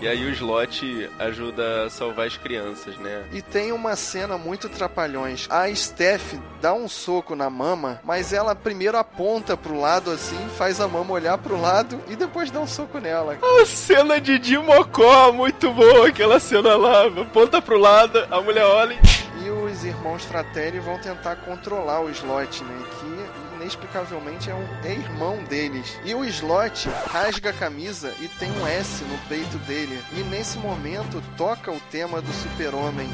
E 0.02 0.08
aí 0.08 0.26
o 0.26 0.30
Slot 0.30 1.10
ajuda 1.20 1.86
a 1.86 1.90
salvar 1.90 2.28
as 2.28 2.38
crianças, 2.38 2.98
né? 2.98 3.26
E 3.34 3.42
tem 3.42 3.74
uma 3.74 3.96
cena 3.98 4.38
muito 4.38 4.70
trapalhões. 4.70 5.46
A 5.50 5.74
Steph 5.76 6.36
dá 6.62 6.74
um 6.74 6.88
soco 6.88 7.36
na 7.36 7.50
mama, 7.50 8.00
mas 8.04 8.32
ela 8.32 8.56
primeiro 8.56 8.98
aponta 8.98 9.58
pro 9.58 9.78
lado 9.78 10.10
assim, 10.10 10.38
faz 10.58 10.80
a 10.80 10.88
mama 10.88 11.14
olhar 11.14 11.38
pro 11.38 11.60
lado 11.60 12.00
e 12.08 12.16
depois 12.16 12.50
dá 12.50 12.62
um 12.62 12.68
soco 12.68 13.00
nela. 13.00 13.38
A 13.42 13.66
cena 13.66 14.22
de 14.22 14.40
Dimocó, 14.40 15.34
muito 15.34 15.72
boa 15.74 16.08
aquela 16.08 16.40
cena 16.40 16.78
lá. 16.78 17.08
Aponta 17.08 17.62
pro 17.62 17.78
lado, 17.78 18.26
a 18.32 18.42
mulher 18.42 18.66
olha 18.66 18.94
e... 18.94 19.20
E 19.46 19.50
os 19.50 19.86
irmãos 19.86 20.24
Fratelli 20.26 20.80
vão 20.80 21.00
tentar 21.00 21.38
controlar 21.38 22.02
o 22.02 22.10
Slot, 22.10 22.64
né? 22.64 22.84
Que 23.00 23.39
inexplicavelmente 23.70 24.50
é, 24.50 24.56
um, 24.56 24.66
é 24.84 24.94
irmão 24.94 25.44
deles. 25.44 26.00
E 26.04 26.16
o 26.16 26.26
Slot 26.26 26.90
rasga 27.08 27.52
a 27.52 27.54
camisa 27.54 28.14
e 28.20 28.28
tem 28.28 28.52
um 28.52 28.68
S 28.68 29.04
no 29.04 29.18
peito 29.28 29.58
dele. 29.60 30.02
E 30.14 30.22
nesse 30.24 30.58
momento 30.58 31.22
toca 31.38 31.72
o 31.72 31.80
tema 31.92 32.22
do 32.22 32.34
super-homem. 32.34 33.08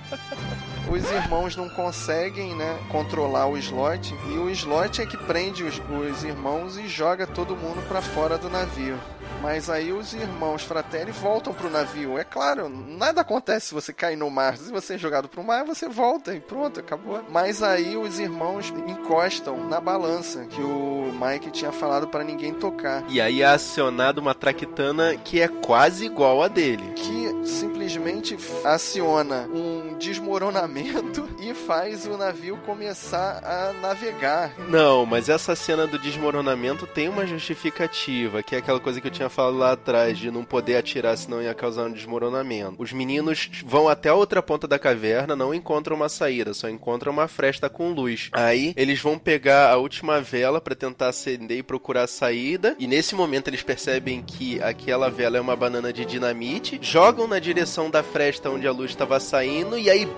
os 0.90 1.10
irmãos 1.10 1.56
não 1.56 1.68
conseguem, 1.70 2.54
né, 2.54 2.78
controlar 2.90 3.46
o 3.46 3.56
Slot. 3.56 4.14
E 4.28 4.38
o 4.38 4.50
Slot 4.50 5.00
é 5.00 5.06
que 5.06 5.16
prende 5.16 5.64
os, 5.64 5.80
os 5.88 6.22
irmãos 6.22 6.76
e 6.76 6.86
joga 6.86 7.26
todo 7.26 7.56
mundo 7.56 7.82
para 7.88 8.02
fora 8.02 8.36
do 8.36 8.50
navio. 8.50 8.98
Mas 9.40 9.70
aí 9.70 9.92
os 9.92 10.12
irmãos 10.12 10.62
Fratelli 10.62 11.10
voltam 11.10 11.52
pro 11.52 11.70
navio. 11.70 12.18
É 12.18 12.24
claro, 12.24 12.68
nada 12.68 13.20
acontece 13.20 13.68
se 13.68 13.74
você 13.74 13.92
cair 13.92 14.16
no 14.16 14.30
mar. 14.30 14.56
Se 14.56 14.70
você 14.70 14.94
é 14.94 14.98
jogado 14.98 15.28
pro 15.28 15.42
mar, 15.42 15.64
você 15.64 15.88
volta 15.88 16.34
e 16.34 16.40
pronto, 16.40 16.80
acabou. 16.80 17.22
Mas 17.30 17.62
aí 17.62 17.96
os 17.96 18.18
irmãos 18.18 18.72
encostam 18.86 19.68
na 19.68 19.80
balança 19.80 20.44
que 20.46 20.60
o 20.60 21.12
Mike 21.12 21.50
tinha 21.50 21.72
falado 21.72 22.08
para 22.08 22.24
ninguém 22.24 22.52
tocar. 22.52 23.04
E 23.08 23.20
aí 23.20 23.42
é 23.42 23.46
acionado 23.46 24.20
uma 24.20 24.34
traquitana 24.34 25.16
que 25.16 25.40
é 25.40 25.48
quase 25.48 26.06
igual 26.06 26.42
a 26.42 26.48
dele. 26.48 26.92
Que 26.94 27.46
simplesmente 27.46 28.36
aciona 28.64 29.48
um 29.52 29.71
desmoronamento 30.02 31.28
e 31.38 31.54
faz 31.54 32.06
o 32.06 32.18
navio 32.18 32.56
começar 32.66 33.40
a 33.44 33.72
navegar. 33.74 34.52
Não, 34.68 35.06
mas 35.06 35.28
essa 35.28 35.54
cena 35.54 35.86
do 35.86 35.98
desmoronamento 35.98 36.88
tem 36.88 37.08
uma 37.08 37.24
justificativa, 37.24 38.42
que 38.42 38.56
é 38.56 38.58
aquela 38.58 38.80
coisa 38.80 39.00
que 39.00 39.06
eu 39.06 39.12
tinha 39.12 39.28
falado 39.28 39.56
lá 39.56 39.72
atrás, 39.72 40.18
de 40.18 40.30
não 40.30 40.44
poder 40.44 40.76
atirar 40.76 41.16
senão 41.16 41.40
ia 41.40 41.54
causar 41.54 41.84
um 41.84 41.92
desmoronamento. 41.92 42.74
Os 42.78 42.92
meninos 42.92 43.48
vão 43.64 43.88
até 43.88 44.08
a 44.08 44.14
outra 44.14 44.42
ponta 44.42 44.66
da 44.66 44.78
caverna, 44.78 45.36
não 45.36 45.54
encontram 45.54 45.94
uma 45.94 46.08
saída, 46.08 46.52
só 46.52 46.68
encontram 46.68 47.12
uma 47.12 47.28
fresta 47.28 47.70
com 47.70 47.92
luz. 47.92 48.28
Aí 48.32 48.74
eles 48.76 49.00
vão 49.00 49.16
pegar 49.16 49.70
a 49.70 49.76
última 49.76 50.20
vela 50.20 50.60
para 50.60 50.74
tentar 50.74 51.10
acender 51.10 51.58
e 51.58 51.62
procurar 51.62 52.02
a 52.02 52.08
saída, 52.08 52.74
e 52.76 52.88
nesse 52.88 53.14
momento 53.14 53.48
eles 53.48 53.62
percebem 53.62 54.20
que 54.20 54.60
aquela 54.60 55.08
vela 55.08 55.38
é 55.38 55.40
uma 55.40 55.54
banana 55.54 55.92
de 55.92 56.04
dinamite, 56.04 56.80
jogam 56.82 57.28
na 57.28 57.38
direção 57.38 57.88
da 57.88 58.02
fresta 58.02 58.50
onde 58.50 58.66
a 58.66 58.72
luz 58.72 58.90
estava 58.90 59.20
saindo, 59.20 59.78
e 59.78 59.91
aí. 59.92 60.08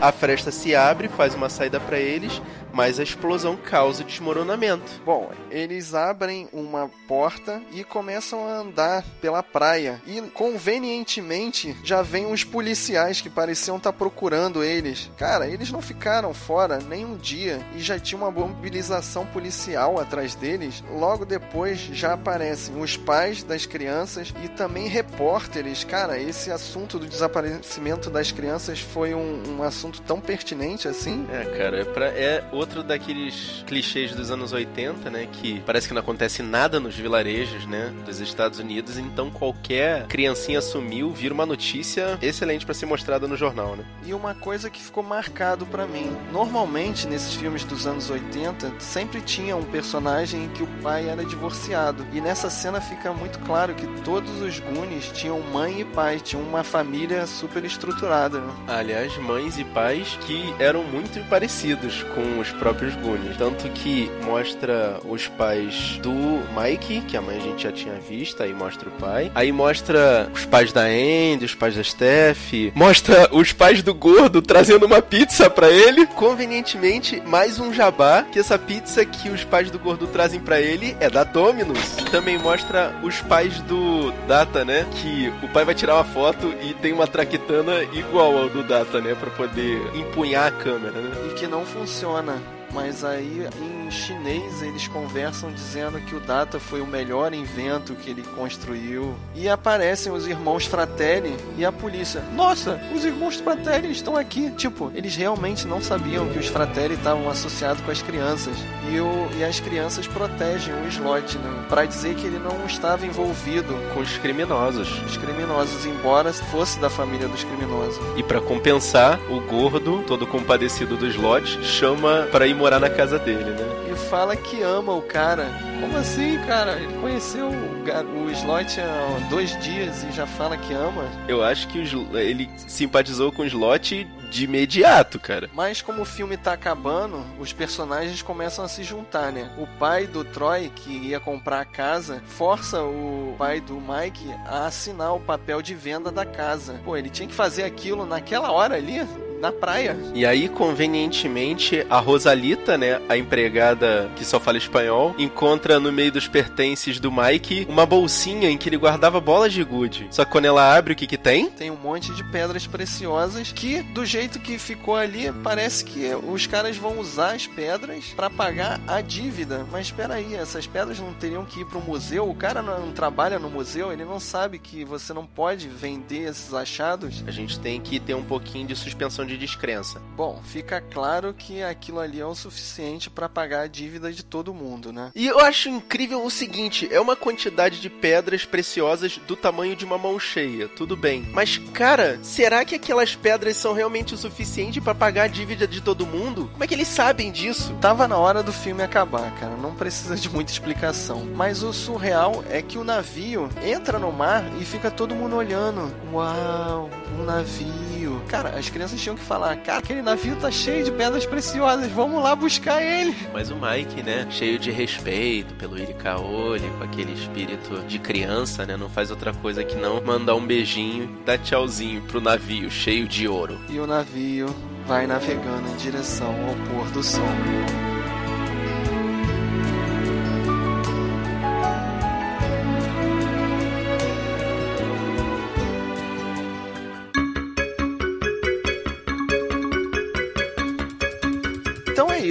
A 0.00 0.12
fresta 0.12 0.50
se 0.50 0.74
abre, 0.74 1.08
faz 1.08 1.34
uma 1.34 1.48
saída 1.48 1.80
para 1.80 1.98
eles, 1.98 2.40
mas 2.78 3.00
a 3.00 3.02
explosão 3.02 3.56
causa 3.56 4.04
desmoronamento. 4.04 5.02
Bom, 5.04 5.32
eles 5.50 5.94
abrem 5.94 6.48
uma 6.52 6.88
porta 7.08 7.60
e 7.72 7.82
começam 7.82 8.46
a 8.46 8.58
andar 8.58 9.04
pela 9.20 9.42
praia. 9.42 10.00
E 10.06 10.20
convenientemente 10.30 11.76
já 11.82 12.02
vem 12.02 12.24
uns 12.24 12.44
policiais 12.44 13.20
que 13.20 13.28
pareciam 13.28 13.78
estar 13.78 13.92
procurando 13.92 14.62
eles. 14.62 15.10
Cara, 15.16 15.48
eles 15.48 15.72
não 15.72 15.82
ficaram 15.82 16.32
fora 16.32 16.78
nem 16.78 17.04
um 17.04 17.16
dia 17.16 17.60
e 17.74 17.80
já 17.80 17.98
tinha 17.98 18.16
uma 18.16 18.30
mobilização 18.30 19.26
policial 19.26 19.98
atrás 19.98 20.36
deles. 20.36 20.84
Logo 20.88 21.24
depois 21.24 21.80
já 21.80 22.12
aparecem 22.12 22.80
os 22.80 22.96
pais 22.96 23.42
das 23.42 23.66
crianças 23.66 24.32
e 24.44 24.48
também 24.48 24.86
repórteres. 24.86 25.82
Cara, 25.82 26.16
esse 26.16 26.52
assunto 26.52 26.96
do 26.96 27.08
desaparecimento 27.08 28.08
das 28.08 28.30
crianças 28.30 28.78
foi 28.78 29.14
um, 29.14 29.58
um 29.58 29.62
assunto 29.64 30.00
tão 30.02 30.20
pertinente 30.20 30.86
assim. 30.86 31.26
É, 31.32 31.44
cara, 31.58 31.80
é, 31.80 31.84
pra, 31.84 32.06
é 32.06 32.44
outro 32.68 32.82
daqueles 32.82 33.64
clichês 33.66 34.14
dos 34.14 34.30
anos 34.30 34.52
80, 34.52 35.08
né? 35.08 35.26
Que 35.32 35.60
parece 35.60 35.88
que 35.88 35.94
não 35.94 36.00
acontece 36.00 36.42
nada 36.42 36.78
nos 36.78 36.94
vilarejos, 36.94 37.66
né? 37.66 37.92
Dos 38.04 38.20
Estados 38.20 38.58
Unidos, 38.58 38.98
então 38.98 39.30
qualquer 39.30 40.06
criancinha 40.06 40.60
sumiu, 40.60 41.10
vira 41.10 41.32
uma 41.32 41.46
notícia 41.46 42.18
excelente 42.20 42.66
para 42.66 42.74
ser 42.74 42.84
mostrada 42.84 43.26
no 43.26 43.36
jornal, 43.36 43.74
né? 43.74 43.84
E 44.04 44.12
uma 44.12 44.34
coisa 44.34 44.68
que 44.68 44.82
ficou 44.82 45.02
marcado 45.02 45.64
pra 45.64 45.86
mim. 45.86 46.14
Normalmente, 46.30 47.06
nesses 47.06 47.34
filmes 47.34 47.64
dos 47.64 47.86
anos 47.86 48.10
80, 48.10 48.74
sempre 48.78 49.22
tinha 49.22 49.56
um 49.56 49.64
personagem 49.64 50.44
em 50.44 50.48
que 50.48 50.62
o 50.62 50.66
pai 50.82 51.08
era 51.08 51.24
divorciado. 51.24 52.06
E 52.12 52.20
nessa 52.20 52.50
cena 52.50 52.82
fica 52.82 53.12
muito 53.14 53.38
claro 53.40 53.74
que 53.74 53.86
todos 54.02 54.42
os 54.42 54.60
Goonies 54.60 55.10
tinham 55.12 55.40
mãe 55.40 55.80
e 55.80 55.84
pai, 55.86 56.20
tinham 56.20 56.42
uma 56.42 56.62
família 56.62 57.26
super 57.26 57.64
estruturada. 57.64 58.40
né? 58.40 58.52
Aliás, 58.68 59.16
mães 59.18 59.58
e 59.58 59.64
pais 59.64 60.18
que 60.26 60.54
eram 60.58 60.84
muito 60.84 61.26
parecidos 61.30 62.02
com 62.14 62.38
os 62.38 62.57
próprios 62.58 62.94
Goonies. 62.96 63.36
Tanto 63.36 63.68
que 63.70 64.10
mostra 64.24 64.98
os 65.08 65.26
pais 65.28 65.98
do 66.02 66.12
Mike, 66.56 67.02
que 67.02 67.16
a 67.16 67.22
mãe 67.22 67.36
a 67.36 67.40
gente 67.40 67.62
já 67.62 67.72
tinha 67.72 67.94
visto, 67.94 68.42
aí 68.42 68.52
mostra 68.52 68.88
o 68.88 68.92
pai. 68.92 69.30
Aí 69.34 69.52
mostra 69.52 70.28
os 70.34 70.44
pais 70.44 70.72
da 70.72 70.82
Andy, 70.82 71.44
os 71.44 71.54
pais 71.54 71.76
da 71.76 71.82
Steph. 71.82 72.52
Mostra 72.74 73.28
os 73.32 73.52
pais 73.52 73.82
do 73.82 73.94
gordo 73.94 74.42
trazendo 74.42 74.86
uma 74.86 75.00
pizza 75.00 75.48
pra 75.48 75.70
ele. 75.70 76.06
Convenientemente, 76.06 77.22
mais 77.24 77.58
um 77.58 77.72
jabá, 77.72 78.24
que 78.30 78.38
essa 78.38 78.58
pizza 78.58 79.04
que 79.04 79.28
os 79.28 79.44
pais 79.44 79.70
do 79.70 79.78
gordo 79.78 80.06
trazem 80.06 80.40
pra 80.40 80.60
ele 80.60 80.96
é 81.00 81.08
da 81.08 81.24
Domino's. 81.24 81.96
Também 82.10 82.38
mostra 82.38 82.94
os 83.02 83.20
pais 83.20 83.60
do 83.62 84.12
Data, 84.26 84.64
né? 84.64 84.86
Que 84.96 85.32
o 85.42 85.48
pai 85.48 85.64
vai 85.64 85.74
tirar 85.74 85.94
uma 85.94 86.04
foto 86.04 86.52
e 86.62 86.74
tem 86.74 86.92
uma 86.92 87.06
traquitana 87.06 87.82
igual 87.92 88.36
ao 88.36 88.48
do 88.48 88.62
Data, 88.62 89.00
né? 89.00 89.14
Pra 89.14 89.30
poder 89.30 89.80
empunhar 89.94 90.48
a 90.48 90.50
câmera, 90.50 91.00
né? 91.00 91.10
E 91.30 91.34
que 91.34 91.46
não 91.46 91.64
funciona. 91.64 92.40
Mas 92.72 93.04
aí 93.04 93.48
em 93.60 93.90
chinês 93.90 94.62
eles 94.62 94.86
conversam 94.88 95.50
dizendo 95.50 96.00
que 96.00 96.14
o 96.14 96.20
Data 96.20 96.60
foi 96.60 96.80
o 96.80 96.86
melhor 96.86 97.32
invento 97.32 97.94
que 97.94 98.10
ele 98.10 98.22
construiu. 98.36 99.14
E 99.34 99.48
aparecem 99.48 100.12
os 100.12 100.26
irmãos 100.26 100.66
Fratelli 100.66 101.34
e 101.56 101.64
a 101.64 101.72
polícia. 101.72 102.22
Nossa, 102.34 102.80
os 102.94 103.04
irmãos 103.04 103.36
Fratelli 103.36 103.90
estão 103.90 104.16
aqui. 104.16 104.50
Tipo, 104.52 104.92
eles 104.94 105.16
realmente 105.16 105.66
não 105.66 105.80
sabiam 105.80 106.28
que 106.28 106.38
os 106.38 106.46
Fratelli 106.46 106.94
estavam 106.94 107.28
associados 107.28 107.82
com 107.82 107.90
as 107.90 108.02
crianças. 108.02 108.56
E, 108.90 109.00
o, 109.00 109.28
e 109.38 109.44
as 109.44 109.60
crianças 109.60 110.06
protegem 110.06 110.74
o 110.74 110.88
Slot, 110.88 111.38
né? 111.38 111.64
Pra 111.68 111.84
dizer 111.84 112.14
que 112.14 112.26
ele 112.26 112.38
não 112.38 112.64
estava 112.66 113.04
envolvido 113.06 113.74
Com 113.94 114.00
os 114.00 114.16
criminosos. 114.18 114.88
os 115.06 115.16
criminosos, 115.16 115.84
embora 115.86 116.32
fosse 116.32 116.78
da 116.78 116.90
família 116.90 117.28
dos 117.28 117.44
criminosos. 117.44 117.98
E 118.16 118.22
pra 118.22 118.40
compensar, 118.40 119.18
o 119.30 119.40
gordo, 119.40 120.02
todo 120.06 120.26
compadecido 120.26 120.96
do 120.96 121.06
slot, 121.06 121.62
chama 121.64 122.28
pra 122.30 122.46
ir 122.46 122.54
morar 122.58 122.80
na 122.80 122.90
casa 122.90 123.18
dele, 123.18 123.50
né? 123.50 123.92
E 123.92 123.96
fala 124.10 124.36
que 124.36 124.62
ama 124.62 124.92
o 124.92 125.00
cara. 125.00 125.46
Como 125.80 125.96
assim, 125.96 126.38
cara? 126.46 126.72
Ele 126.72 126.92
conheceu 127.00 127.48
o, 127.48 128.24
o 128.24 128.30
Slot 128.30 128.80
há 128.80 129.28
dois 129.30 129.58
dias 129.62 130.02
e 130.02 130.12
já 130.12 130.26
fala 130.26 130.56
que 130.56 130.74
ama. 130.74 131.04
Eu 131.28 131.42
acho 131.42 131.68
que 131.68 131.78
o 131.78 132.18
ele 132.18 132.50
simpatizou 132.66 133.30
com 133.30 133.42
o 133.42 133.46
Slot 133.46 134.04
de 134.28 134.44
imediato, 134.44 135.18
cara. 135.18 135.48
Mas 135.54 135.80
como 135.80 136.02
o 136.02 136.04
filme 136.04 136.36
tá 136.36 136.52
acabando, 136.52 137.24
os 137.38 137.52
personagens 137.52 138.20
começam 138.20 138.64
a 138.64 138.68
se 138.68 138.82
juntar, 138.82 139.32
né? 139.32 139.50
O 139.56 139.66
pai 139.78 140.06
do 140.06 140.24
Troy, 140.24 140.70
que 140.74 140.90
ia 140.90 141.20
comprar 141.20 141.60
a 141.60 141.64
casa, 141.64 142.22
força 142.26 142.82
o 142.82 143.34
pai 143.38 143.60
do 143.60 143.80
Mike 143.80 144.30
a 144.46 144.66
assinar 144.66 145.14
o 145.14 145.20
papel 145.20 145.62
de 145.62 145.74
venda 145.74 146.10
da 146.10 146.26
casa. 146.26 146.80
Pô, 146.84 146.96
ele 146.96 147.08
tinha 147.08 147.28
que 147.28 147.34
fazer 147.34 147.62
aquilo 147.62 148.04
naquela 148.04 148.50
hora 148.50 148.74
ali, 148.74 149.06
na 149.40 149.52
praia. 149.52 149.96
E 150.14 150.26
aí, 150.26 150.48
convenientemente, 150.48 151.86
a 151.88 151.98
Rosalita, 151.98 152.76
né, 152.76 153.00
a 153.08 153.16
empregada 153.16 154.10
que 154.16 154.24
só 154.24 154.38
fala 154.40 154.58
espanhol, 154.58 155.14
encontra 155.18 155.78
no 155.80 155.92
meio 155.92 156.12
dos 156.12 156.28
pertences 156.28 157.00
do 157.00 157.10
Mike 157.10 157.66
uma 157.68 157.86
bolsinha 157.86 158.50
em 158.50 158.58
que 158.58 158.68
ele 158.68 158.76
guardava 158.76 159.20
bolas 159.20 159.52
de 159.52 159.62
gude. 159.62 160.06
Só 160.10 160.24
que 160.24 160.32
quando 160.32 160.46
ela 160.46 160.76
abre, 160.76 160.92
o 160.92 160.96
que 160.96 161.06
que 161.06 161.16
tem? 161.16 161.50
Tem 161.50 161.70
um 161.70 161.76
monte 161.76 162.12
de 162.14 162.24
pedras 162.24 162.66
preciosas 162.66 163.52
que, 163.52 163.82
do 163.82 164.04
jeito 164.04 164.38
que 164.38 164.58
ficou 164.58 164.96
ali, 164.96 165.32
parece 165.42 165.84
que 165.84 166.10
os 166.14 166.46
caras 166.46 166.76
vão 166.76 166.98
usar 166.98 167.34
as 167.34 167.46
pedras 167.46 168.06
pra 168.16 168.30
pagar 168.30 168.80
a 168.86 169.00
dívida. 169.00 169.66
Mas 169.70 169.86
espera 169.86 170.14
aí, 170.14 170.34
essas 170.34 170.66
pedras 170.66 170.98
não 170.98 171.12
teriam 171.14 171.44
que 171.44 171.60
ir 171.60 171.66
pro 171.66 171.80
museu? 171.80 172.28
O 172.28 172.34
cara 172.34 172.62
não 172.62 172.92
trabalha 172.92 173.38
no 173.38 173.50
museu, 173.50 173.92
ele 173.92 174.04
não 174.04 174.20
sabe 174.20 174.58
que 174.58 174.84
você 174.84 175.12
não 175.12 175.26
pode 175.26 175.68
vender 175.68 176.28
esses 176.28 176.52
achados? 176.52 177.22
A 177.26 177.30
gente 177.30 177.58
tem 177.58 177.80
que 177.80 178.00
ter 178.00 178.14
um 178.14 178.22
pouquinho 178.22 178.66
de 178.66 178.76
suspensão 178.76 179.26
de 179.28 179.38
descrença. 179.38 180.00
Bom, 180.16 180.40
fica 180.44 180.80
claro 180.80 181.32
que 181.32 181.62
aquilo 181.62 182.00
ali 182.00 182.20
é 182.20 182.26
o 182.26 182.34
suficiente 182.34 183.08
pra 183.10 183.28
pagar 183.28 183.62
a 183.62 183.66
dívida 183.66 184.12
de 184.12 184.24
todo 184.24 184.54
mundo, 184.54 184.92
né? 184.92 185.12
E 185.14 185.26
eu 185.26 185.38
acho 185.38 185.68
incrível 185.68 186.24
o 186.24 186.30
seguinte: 186.30 186.88
é 186.90 187.00
uma 187.00 187.14
quantidade 187.14 187.80
de 187.80 187.88
pedras 187.88 188.44
preciosas 188.44 189.18
do 189.26 189.36
tamanho 189.36 189.76
de 189.76 189.84
uma 189.84 189.98
mão 189.98 190.18
cheia, 190.18 190.68
tudo 190.68 190.96
bem. 190.96 191.28
Mas, 191.32 191.58
cara, 191.72 192.18
será 192.22 192.64
que 192.64 192.74
aquelas 192.74 193.14
pedras 193.14 193.56
são 193.56 193.72
realmente 193.72 194.14
o 194.14 194.18
suficiente 194.18 194.80
pra 194.80 194.94
pagar 194.94 195.24
a 195.24 195.28
dívida 195.28 195.66
de 195.66 195.80
todo 195.80 196.06
mundo? 196.06 196.48
Como 196.52 196.64
é 196.64 196.66
que 196.66 196.74
eles 196.74 196.88
sabem 196.88 197.30
disso? 197.30 197.76
Tava 197.80 198.08
na 198.08 198.16
hora 198.16 198.42
do 198.42 198.52
filme 198.52 198.82
acabar, 198.82 199.34
cara. 199.38 199.56
Não 199.56 199.74
precisa 199.74 200.16
de 200.16 200.28
muita 200.28 200.50
explicação. 200.50 201.26
Mas 201.34 201.62
o 201.62 201.72
surreal 201.72 202.42
é 202.48 202.62
que 202.62 202.78
o 202.78 202.84
navio 202.84 203.48
entra 203.62 203.98
no 203.98 204.10
mar 204.10 204.44
e 204.60 204.64
fica 204.64 204.90
todo 204.90 205.14
mundo 205.14 205.36
olhando. 205.36 205.92
Uau, 206.12 206.88
um 207.18 207.24
navio. 207.24 208.22
Cara, 208.28 208.58
as 208.58 208.70
crianças 208.70 209.00
tinham 209.00 209.16
que 209.18 209.24
falar: 209.24 209.56
Cara, 209.56 209.78
aquele 209.78 210.02
navio 210.02 210.36
tá 210.36 210.50
cheio 210.50 210.84
de 210.84 210.92
pedras 210.92 211.26
preciosas, 211.26 211.90
vamos 211.90 212.22
lá 212.22 212.34
buscar 212.34 212.82
ele. 212.82 213.14
Mas 213.32 213.50
o 213.50 213.56
Mike, 213.56 214.02
né, 214.02 214.26
cheio 214.30 214.58
de 214.58 214.70
respeito 214.70 215.54
pelo 215.54 215.78
Irikaoli, 215.78 216.70
com 216.78 216.84
aquele 216.84 217.12
espírito 217.12 217.82
de 217.86 217.98
criança, 217.98 218.64
né, 218.64 218.76
não 218.76 218.88
faz 218.88 219.10
outra 219.10 219.32
coisa 219.32 219.64
que 219.64 219.76
não 219.76 220.00
mandar 220.02 220.34
um 220.34 220.46
beijinho, 220.46 221.18
dar 221.24 221.38
tchauzinho 221.38 222.02
pro 222.02 222.20
navio 222.20 222.70
cheio 222.70 223.06
de 223.06 223.28
ouro. 223.28 223.58
E 223.68 223.78
o 223.78 223.86
navio 223.86 224.46
vai 224.86 225.06
navegando 225.06 225.68
em 225.68 225.76
direção 225.76 226.34
ao 226.46 226.54
pôr 226.72 226.90
do 226.92 227.02
sol. 227.02 227.22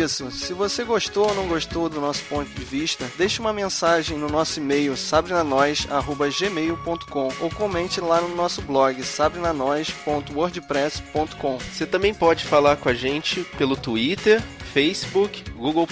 Isso. 0.08 0.32
Se 0.32 0.54
você 0.54 0.84
gostou 0.84 1.28
ou 1.28 1.36
não 1.36 1.48
gostou 1.48 1.88
do 1.90 2.02
nosso 2.02 2.24
ponto 2.24 2.50
de 2.50 2.64
vista, 2.64 3.06
deixe 3.18 3.40
uma 3.40 3.54
mensagem 3.54 4.18
no 4.18 4.28
nosso 4.30 4.60
e-mail 4.60 4.98
sabrinanois@gmail.com 4.98 7.30
ou 7.40 7.52
comente 7.52 8.02
lá 8.02 8.20
no 8.22 8.36
nosso 8.36 8.62
blog 8.62 9.04
sabrinanois.wordpress.com. 9.04 11.58
Você 11.58 11.86
também 11.86 12.14
pode 12.14 12.46
falar 12.46 12.78
com 12.78 12.88
a 12.90 12.94
gente 12.94 13.44
pelo 13.58 13.76
Twitter, 13.76 14.42
Facebook, 14.74 15.44
Google 15.56 15.88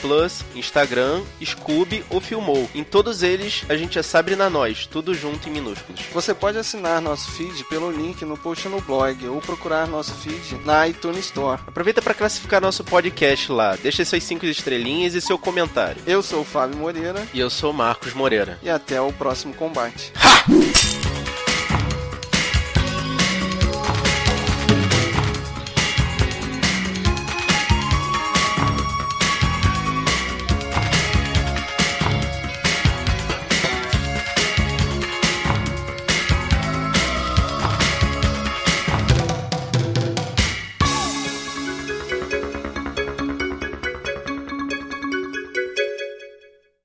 Instagram, 0.55 1.21
Scoob 1.43 2.03
ou 2.09 2.19
Filmou. 2.21 2.69
Em 2.75 2.83
todos 2.83 3.23
eles, 3.23 3.63
a 3.69 3.75
gente 3.75 3.97
é 3.97 4.03
Sabrina 4.03 4.49
Nós, 4.49 4.85
tudo 4.85 5.13
junto 5.13 5.47
em 5.49 5.51
minúsculos. 5.51 6.01
Você 6.13 6.33
pode 6.33 6.57
assinar 6.57 7.01
nosso 7.01 7.31
feed 7.31 7.63
pelo 7.65 7.91
link 7.91 8.23
no 8.25 8.37
post 8.37 8.67
no 8.67 8.81
blog 8.81 9.27
ou 9.27 9.41
procurar 9.41 9.87
nosso 9.87 10.13
feed 10.15 10.59
na 10.65 10.87
iTunes 10.87 11.25
Store. 11.25 11.61
Aproveita 11.67 12.01
para 12.01 12.13
classificar 12.13 12.61
nosso 12.61 12.83
podcast 12.83 13.51
lá, 13.51 13.75
deixa 13.75 14.03
suas 14.05 14.23
cinco 14.23 14.45
estrelinhas 14.45 15.15
e 15.15 15.21
seu 15.21 15.37
comentário. 15.37 16.01
Eu 16.05 16.21
sou 16.21 16.41
o 16.41 16.45
Fábio 16.45 16.77
Moreira 16.77 17.25
E 17.33 17.39
eu 17.39 17.49
sou 17.49 17.73
Marcos 17.73 18.13
Moreira. 18.13 18.59
e 18.61 18.69
até 18.69 18.99
o 19.01 19.11
próximo 19.13 19.53
combate. 19.53 20.11
Ha! 20.15 20.64